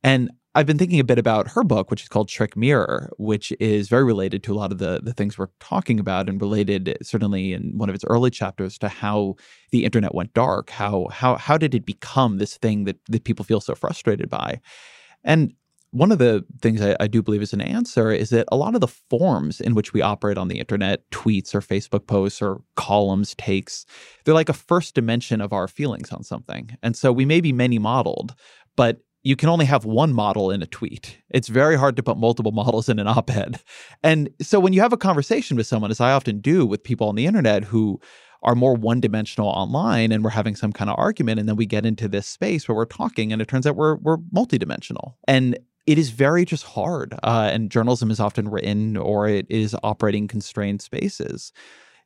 [0.03, 3.53] And I've been thinking a bit about her book, which is called Trick Mirror, which
[3.61, 6.89] is very related to a lot of the, the things we're talking about and related
[6.89, 9.37] eh, certainly in one of its early chapters to how
[9.71, 10.71] the internet went dark.
[10.71, 14.61] How how how did it become this thing that, that people feel so frustrated by?
[15.23, 15.55] And
[15.93, 18.75] one of the things I, I, do believe is an answer is that a lot
[18.75, 22.63] of the forms in which we operate on the internet, tweets or Facebook posts or
[22.75, 23.87] columns, takes,
[24.25, 26.77] they're like a first dimension of our feelings on something.
[26.83, 28.35] And so we may be many modeled,
[28.77, 31.19] but you can only have one model in a tweet.
[31.31, 33.61] It's very hard to put multiple models in an op ed.
[34.03, 37.09] And so when you have a conversation with someone, as I often do with people
[37.09, 38.01] on the internet who
[38.43, 41.67] are more one dimensional online and we're having some kind of argument and then we
[41.67, 45.59] get into this space where we're talking and it turns out we're we're multidimensional and
[45.87, 47.15] it is very just hard.
[47.23, 51.51] Uh, and journalism is often written or it is operating constrained spaces.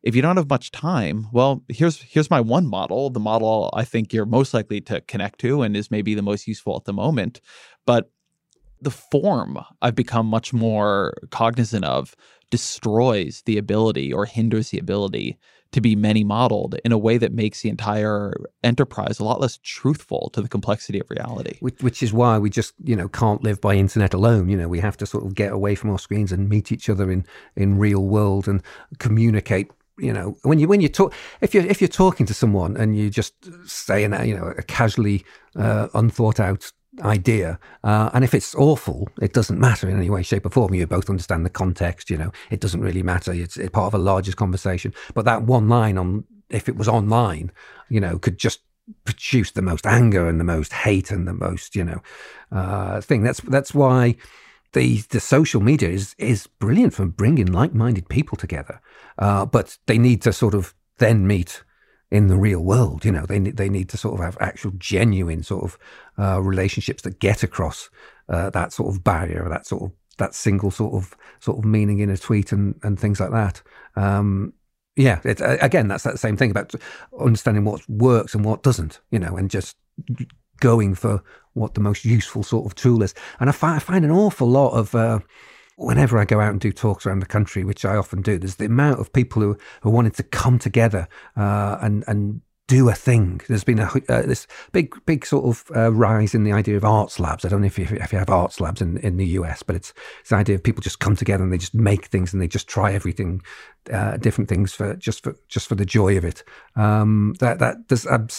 [0.02, 3.84] If you don't have much time, well, here's here's my one model, the model I
[3.84, 6.92] think you're most likely to connect to and is maybe the most useful at the
[6.92, 7.40] moment.
[7.86, 8.10] But
[8.80, 12.16] the form I've become much more cognizant of
[12.50, 15.38] destroys the ability or hinders the ability
[15.72, 19.58] to be many modeled in a way that makes the entire enterprise a lot less
[19.62, 21.56] truthful to the complexity of reality.
[21.60, 24.50] Which, which, is why we just, you know, can't live by internet alone.
[24.50, 26.90] You know, we have to sort of get away from our screens and meet each
[26.90, 27.24] other in,
[27.56, 28.62] in real world and
[28.98, 29.70] communicate.
[29.98, 32.96] You know, when you when you talk, if you're if you're talking to someone and
[32.96, 33.34] you just
[33.68, 35.24] say, an, you know, a casually
[35.56, 37.58] uh, unthought out idea.
[37.84, 40.74] Uh, and if it's awful, it doesn't matter in any way, shape, or form.
[40.74, 43.32] You both understand the context, you know, it doesn't really matter.
[43.32, 44.92] It's, it's part of a larger conversation.
[45.14, 47.50] But that one line on, if it was online,
[47.88, 48.60] you know, could just
[49.04, 52.02] produce the most anger and the most hate and the most, you know,
[52.50, 53.22] uh, thing.
[53.22, 54.16] That's, that's why
[54.72, 58.80] the, the social media is, is brilliant for bringing like minded people together.
[59.18, 61.62] Uh, but they need to sort of then meet
[62.12, 63.04] in the real world.
[63.04, 65.78] You know, they they need to sort of have actual genuine sort of
[66.18, 67.88] uh, relationships that get across
[68.28, 71.98] uh, that sort of barrier, that sort of that single sort of sort of meaning
[72.00, 73.62] in a tweet and and things like that.
[73.96, 74.52] Um,
[74.94, 76.74] yeah, it, again, that's that same thing about
[77.18, 79.00] understanding what works and what doesn't.
[79.10, 79.76] You know, and just
[80.60, 81.22] going for
[81.54, 83.14] what the most useful sort of tool is.
[83.40, 84.94] And I find I find an awful lot of.
[84.94, 85.20] Uh,
[85.76, 88.56] whenever I go out and do talks around the country, which I often do, there's
[88.56, 92.94] the amount of people who, who wanted to come together uh, and and do a
[92.94, 93.40] thing.
[93.48, 96.84] There's been a uh, this big big sort of uh, rise in the idea of
[96.84, 97.44] arts labs.
[97.44, 99.76] I don't know if you, if you have arts labs in, in the US, but
[99.76, 102.40] it's, it's the idea of people just come together and they just make things and
[102.40, 103.42] they just try everything,
[103.92, 106.44] uh, different things for just for just for the joy of it.
[106.76, 108.30] Um, that that there's, I've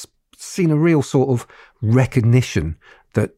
[0.43, 1.47] seen a real sort of
[1.81, 2.77] recognition
[3.13, 3.31] that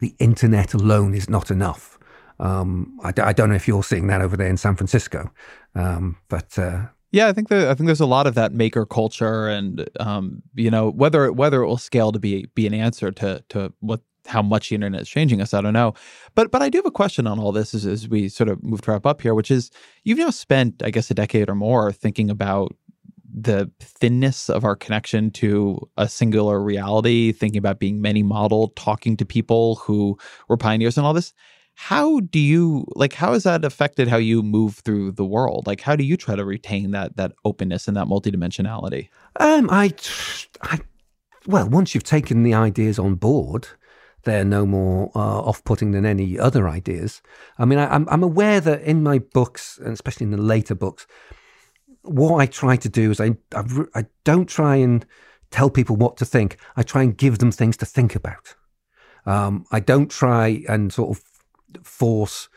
[0.00, 1.98] the internet alone is not enough
[2.40, 5.30] um, I, I, don't know if you're seeing that over there in San Francisco,
[5.74, 9.46] um, but uh, yeah, I think I think there's a lot of that maker culture,
[9.46, 13.44] and um, you know whether whether it will scale to be be an answer to
[13.50, 15.94] to what how much the internet is changing us, I don't know.
[16.34, 18.62] But but I do have a question on all this as, as we sort of
[18.64, 19.70] move to wrap up here, which is
[20.02, 22.74] you've now spent I guess a decade or more thinking about
[23.36, 29.16] the thinness of our connection to a singular reality, thinking about being many model, talking
[29.16, 30.16] to people who
[30.48, 31.34] were pioneers and all this
[31.74, 35.66] how do you like how has that affected how you move through the world?
[35.66, 39.08] Like how do you try to retain that that openness and that multidimensionality?
[39.40, 39.92] Um i
[40.62, 40.78] i
[41.46, 43.68] well once you've taken the ideas on board
[44.22, 47.20] they're no more uh, off-putting than any other ideas.
[47.58, 50.74] I mean I, I'm, I'm aware that in my books and especially in the later
[50.74, 51.06] books
[52.04, 53.64] what i try to do is i I,
[53.94, 55.04] I don't try and
[55.50, 58.54] tell people what to think i try and give them things to think about
[59.26, 61.24] um, I don't try and sort of
[61.84, 62.48] force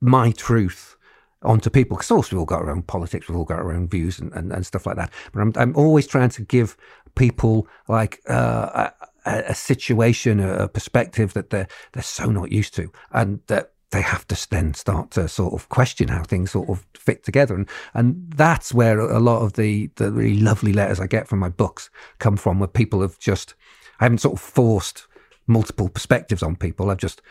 [0.00, 0.96] my truth
[1.42, 1.96] onto people.
[1.96, 4.18] Because, of course, we've all got our own politics, we've all got our own views
[4.18, 5.12] and, and, and stuff like that.
[5.32, 6.76] But I'm, I'm always trying to give
[7.14, 8.90] people like uh,
[9.24, 12.92] a, a, situation, a perspective that they're, they're so not used to.
[13.12, 16.86] And that they have to then start to sort of question how things sort of
[16.96, 17.54] fit together.
[17.54, 21.38] And, and that's where a lot of the, the really lovely letters I get from
[21.38, 23.54] my books come from, where people have just,
[24.00, 25.06] I haven't sort of forced
[25.46, 26.90] multiple perspectives on people.
[26.90, 27.22] I've just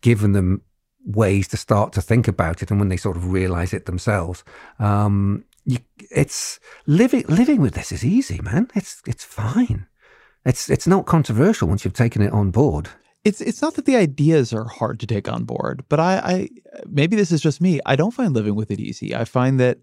[0.00, 0.62] given them
[1.04, 4.42] ways to start to think about it, and when they sort of realize it themselves,
[4.78, 5.78] um, you,
[6.10, 8.68] it's living living with this is easy, man.
[8.74, 9.86] It's it's fine.
[10.44, 12.88] It's it's not controversial once you've taken it on board.
[13.24, 16.48] It's it's not that the ideas are hard to take on board, but I, I
[16.86, 17.80] maybe this is just me.
[17.86, 19.14] I don't find living with it easy.
[19.14, 19.78] I find that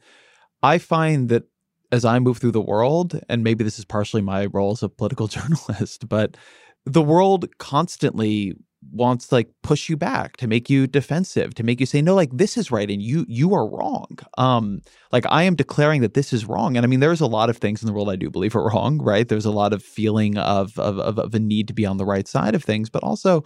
[0.64, 1.44] I find that
[1.92, 4.90] as I move through the world, and maybe this is partially my role as a
[4.90, 6.38] political journalist, but
[6.86, 8.56] the world constantly
[8.92, 12.16] wants to like push you back to make you defensive to make you say no
[12.16, 14.18] like this is right and you you are wrong.
[14.38, 14.82] Um
[15.12, 17.58] like i am declaring that this is wrong and i mean there's a lot of
[17.58, 19.28] things in the world i do believe are wrong right?
[19.28, 22.06] There's a lot of feeling of of of, of a need to be on the
[22.06, 23.44] right side of things but also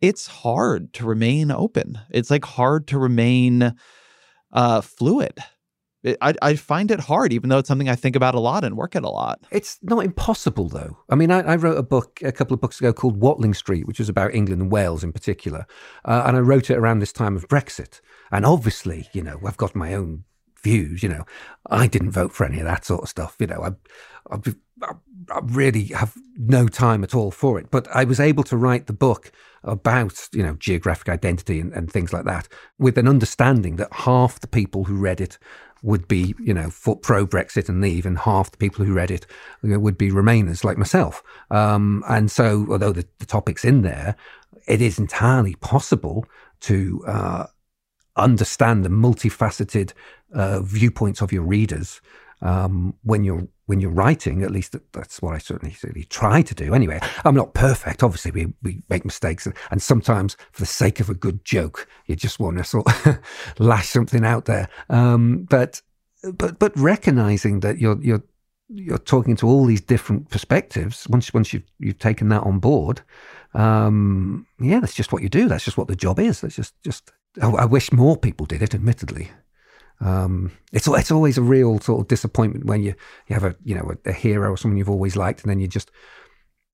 [0.00, 1.98] it's hard to remain open.
[2.10, 3.74] It's like hard to remain
[4.52, 5.38] uh fluid
[6.04, 8.76] I, I find it hard, even though it's something I think about a lot and
[8.76, 9.40] work at a lot.
[9.50, 10.96] It's not impossible, though.
[11.10, 13.86] I mean, I, I wrote a book a couple of books ago called Watling Street,
[13.86, 15.66] which was about England and Wales in particular.
[16.04, 18.00] Uh, and I wrote it around this time of Brexit.
[18.32, 20.24] And obviously, you know, I've got my own
[20.62, 21.02] views.
[21.02, 21.24] You know,
[21.68, 23.36] I didn't vote for any of that sort of stuff.
[23.38, 24.94] You know, I, I,
[25.30, 27.70] I really have no time at all for it.
[27.70, 29.32] But I was able to write the book
[29.62, 32.48] about, you know, geographic identity and, and things like that
[32.78, 35.38] with an understanding that half the people who read it
[35.82, 39.10] would be, you know, for, pro Brexit and leave, and half the people who read
[39.10, 39.26] it
[39.62, 41.22] would be Remainers like myself.
[41.50, 44.16] Um, and so, although the, the, topic's in there,
[44.66, 46.26] it is entirely possible
[46.60, 47.46] to uh,
[48.16, 49.92] understand the multifaceted
[50.34, 52.00] uh, viewpoints of your readers
[52.42, 54.42] um, when you're when you're writing.
[54.42, 56.74] At least that's what I certainly, certainly try to do.
[56.74, 58.02] Anyway, I'm not perfect.
[58.02, 61.86] Obviously, we, we make mistakes, and, and sometimes for the sake of a good joke,
[62.06, 63.20] you just want to sort of
[63.60, 64.68] lash something out there.
[64.88, 65.82] Um, but
[66.34, 68.24] but but recognizing that you're you're
[68.68, 71.06] you're talking to all these different perspectives.
[71.08, 73.02] Once once you've you've taken that on board,
[73.54, 75.46] um, yeah, that's just what you do.
[75.46, 76.40] That's just what the job is.
[76.40, 77.12] That's just just.
[77.40, 78.74] I, I wish more people did it.
[78.74, 79.30] Admittedly,
[80.00, 82.94] um, it's it's always a real sort of disappointment when you
[83.26, 85.60] you have a you know a, a, hero or someone you've always liked, and then
[85.60, 85.90] you just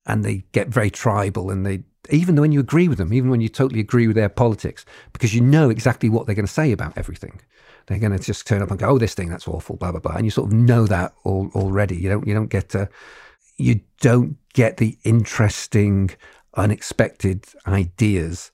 [0.05, 3.41] and they get very tribal, and they even when you agree with them, even when
[3.41, 6.71] you totally agree with their politics, because you know exactly what they're going to say
[6.71, 7.41] about everything,
[7.87, 9.99] they're going to just turn up and go, "Oh, this thing that's awful," blah blah
[9.99, 11.97] blah, and you sort of know that all, already.
[11.97, 12.87] You don't you don't get to
[13.57, 16.11] you don't get the interesting,
[16.55, 18.51] unexpected ideas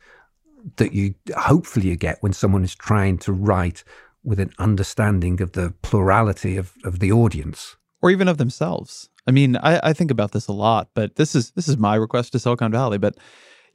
[0.78, 3.84] that you hopefully you get when someone is trying to write
[4.24, 7.76] with an understanding of the plurality of, of the audience.
[8.02, 9.10] Or even of themselves.
[9.28, 11.96] I mean, I, I think about this a lot, but this is this is my
[11.96, 12.98] request to Silicon Valley.
[12.98, 13.16] But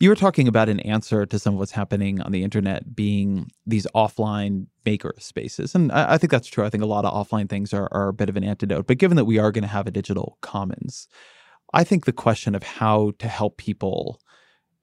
[0.01, 3.51] you were talking about an answer to some of what's happening on the internet being
[3.67, 5.75] these offline maker spaces.
[5.75, 6.65] And I, I think that's true.
[6.65, 8.87] I think a lot of offline things are, are a bit of an antidote.
[8.87, 11.09] But given that we are going to have a digital commons,
[11.73, 14.21] I think the question of how to help people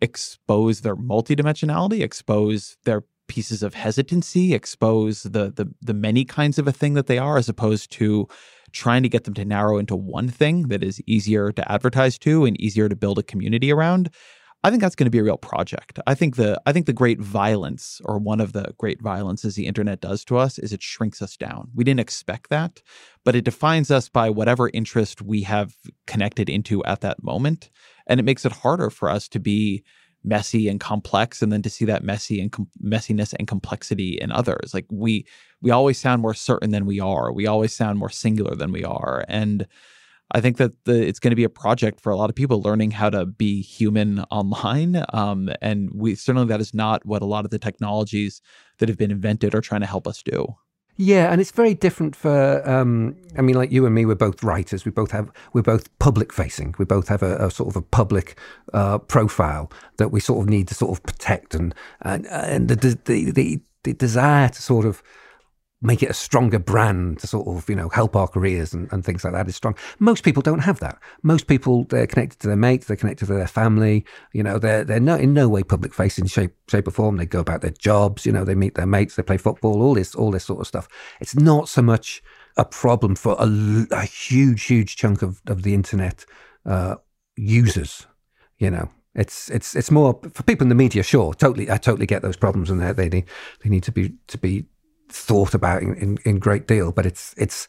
[0.02, 6.68] expose their multidimensionality, expose their pieces of hesitancy, expose the the the many kinds of
[6.68, 8.28] a thing that they are, as opposed to
[8.72, 12.46] trying to get them to narrow into one thing that is easier to advertise to
[12.46, 14.10] and easier to build a community around.
[14.66, 16.00] I think that's going to be a real project.
[16.08, 19.68] I think the I think the great violence or one of the great violences the
[19.68, 21.70] internet does to us is it shrinks us down.
[21.76, 22.82] We didn't expect that,
[23.24, 25.76] but it defines us by whatever interest we have
[26.08, 27.70] connected into at that moment
[28.08, 29.84] and it makes it harder for us to be
[30.26, 34.32] messy and complex and then to see that messy and com- messiness and complexity in
[34.32, 34.74] others.
[34.74, 35.26] Like we
[35.62, 37.32] we always sound more certain than we are.
[37.32, 39.26] We always sound more singular than we are.
[39.28, 39.68] And
[40.32, 42.60] i think that the, it's going to be a project for a lot of people
[42.60, 45.04] learning how to be human online.
[45.14, 48.42] Um, and we certainly that is not what a lot of the technologies
[48.80, 50.56] that have been invented are trying to help us do
[50.98, 52.68] yeah, and it's very different for.
[52.70, 54.86] Um, I mean, like you and me, we're both writers.
[54.86, 55.30] We both have.
[55.54, 56.76] We're both public facing.
[56.78, 58.40] We both have a, a sort of a public
[58.74, 62.76] uh, profile that we sort of need to sort of protect, and and and the
[62.76, 65.04] the the, the desire to sort of
[65.82, 69.06] make it a stronger brand to sort of, you know, help our careers and, and
[69.06, 69.76] things like that is strong.
[70.00, 70.98] Most people don't have that.
[71.22, 74.84] Most people, they're connected to their mates, they're connected to their family, you know, they're,
[74.84, 77.18] they're no, in no way public facing shape, shape or form.
[77.18, 79.94] They go about their jobs, you know, they meet their mates, they play football, all
[79.94, 80.88] this, all this sort of stuff.
[81.20, 82.24] It's not so much
[82.58, 86.26] a problem for a, a huge, huge chunk of, of the internet,
[86.66, 86.96] uh,
[87.36, 88.08] users,
[88.58, 91.02] you know, it's it's it's more for people in the media.
[91.02, 91.72] Sure, totally.
[91.72, 93.24] I totally get those problems, and they they
[93.64, 94.66] they need to be to be
[95.10, 97.68] thought about in, in, in great deal, but it's it's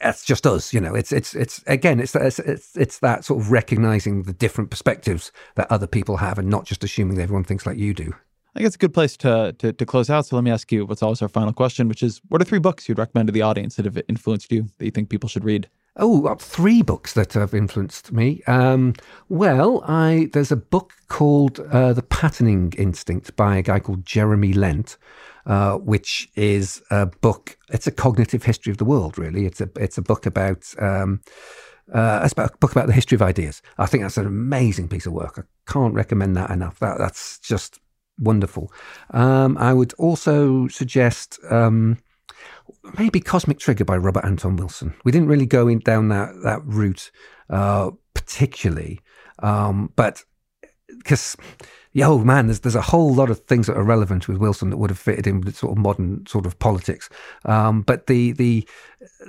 [0.00, 0.94] it's just us, you know.
[0.94, 5.32] It's it's it's again, it's it's it's, it's that sort of recognizing the different perspectives
[5.54, 8.12] that other people have, and not just assuming that everyone thinks like you do.
[8.54, 10.26] I think it's a good place to, to, to close out.
[10.26, 12.58] So let me ask you what's always our final question, which is what are three
[12.58, 15.44] books you'd recommend to the audience that have influenced you that you think people should
[15.44, 15.70] read?
[15.96, 18.42] Oh, three books that have influenced me.
[18.46, 18.92] Um,
[19.30, 24.52] well, I there's a book called uh, The Patterning Instinct by a guy called Jeremy
[24.52, 24.98] Lent,
[25.46, 27.58] uh, which is a book.
[27.70, 29.18] It's a cognitive history of the world.
[29.18, 30.72] Really, it's a it's a book about.
[30.78, 31.20] Um,
[31.92, 33.60] uh, it's about a book about the history of ideas.
[33.76, 35.34] I think that's an amazing piece of work.
[35.38, 36.78] I can't recommend that enough.
[36.78, 37.80] That that's just
[38.18, 38.72] wonderful.
[39.10, 41.38] Um, I would also suggest.
[41.50, 41.98] Um,
[42.98, 44.94] maybe Cosmic Trigger by Robert Anton Wilson.
[45.04, 47.10] We didn't really go in down that that route
[47.50, 49.00] uh, particularly,
[49.40, 50.24] um, but
[50.98, 51.36] because
[51.92, 54.70] yeah, oh man, there's there's a whole lot of things that are relevant with Wilson
[54.70, 57.08] that would have fitted in with sort of modern sort of politics.
[57.44, 58.66] Um, but the the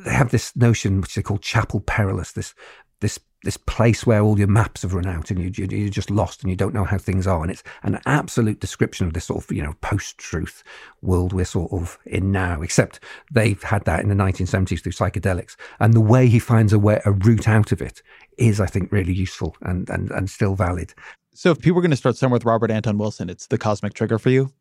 [0.05, 2.31] they have this notion which they call chapel perilous.
[2.31, 2.53] This
[3.01, 6.09] this this place where all your maps have run out and you, you, are just
[6.09, 7.41] lost and you don't know how things are.
[7.41, 10.63] And it's an absolute description of this sort of, you know, post-truth
[11.01, 15.57] world we're sort of in now, except they've had that in the 1970s through psychedelics.
[15.81, 18.01] And the way he finds a way, a route out of it
[18.37, 20.93] is, I think, really useful and, and, and still valid.
[21.33, 23.93] So if people were going to start somewhere with Robert Anton Wilson, it's the Cosmic
[23.93, 24.51] Trigger for you?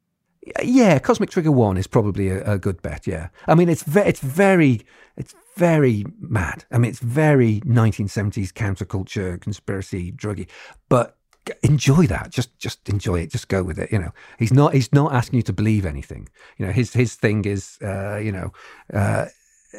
[0.62, 3.07] Yeah, Cosmic Trigger One is probably a, a, good bet.
[3.07, 4.81] Yeah, I mean it's ve- it's very
[5.16, 6.65] it's very mad.
[6.73, 10.49] I mean it's very 1970s counterculture, conspiracy, druggy,
[10.89, 11.16] but
[11.62, 12.31] enjoy that.
[12.31, 13.31] Just just enjoy it.
[13.31, 13.93] Just go with it.
[13.93, 16.28] You know, he's not he's not asking you to believe anything.
[16.59, 18.53] You know, his his thing is uh, you know.
[18.93, 19.27] Uh,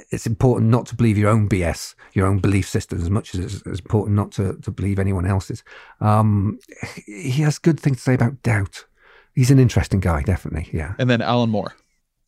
[0.09, 3.61] it's important not to believe your own BS, your own belief system, as much as
[3.65, 5.63] it's important not to, to believe anyone else's.
[6.01, 6.59] Um,
[7.05, 8.85] he has good things to say about doubt
[9.33, 10.69] he's an interesting guy, definitely.
[10.71, 10.93] Yeah.
[10.97, 11.73] And then Alan Moore.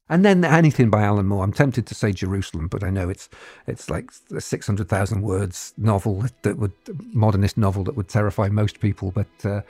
[0.08, 1.44] And then anything by Alan Moore.
[1.44, 3.28] I'm tempted to say Jerusalem, but I know it's
[3.66, 6.74] it's like a six hundred thousand words novel that would
[7.12, 9.12] modernist novel that would terrify most people.
[9.12, 9.62] But uh,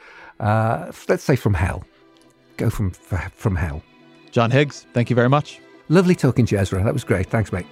[0.43, 1.85] uh, let's say from hell.
[2.57, 3.81] Go from from hell.
[4.31, 5.61] John Higgs, thank you very much.
[5.89, 6.83] Lovely talking to you, Ezra.
[6.83, 7.27] That was great.
[7.27, 7.67] Thanks, mate.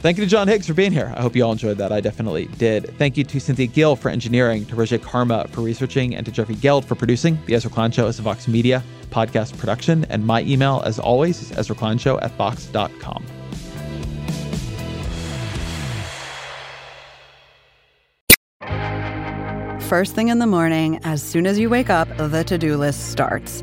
[0.00, 1.12] Thank you to John Higgs for being here.
[1.14, 1.92] I hope you all enjoyed that.
[1.92, 2.96] I definitely did.
[2.96, 6.54] Thank you to Cynthia Gill for engineering, to Roger Karma for researching, and to Jeffrey
[6.54, 7.38] Geld for producing.
[7.44, 11.42] The Ezra Klein Show is a Vox Media podcast production, and my email, as always,
[11.42, 13.26] is ezrakleinshow at vox.com.
[19.82, 23.10] First thing in the morning, as soon as you wake up, the to do list
[23.10, 23.62] starts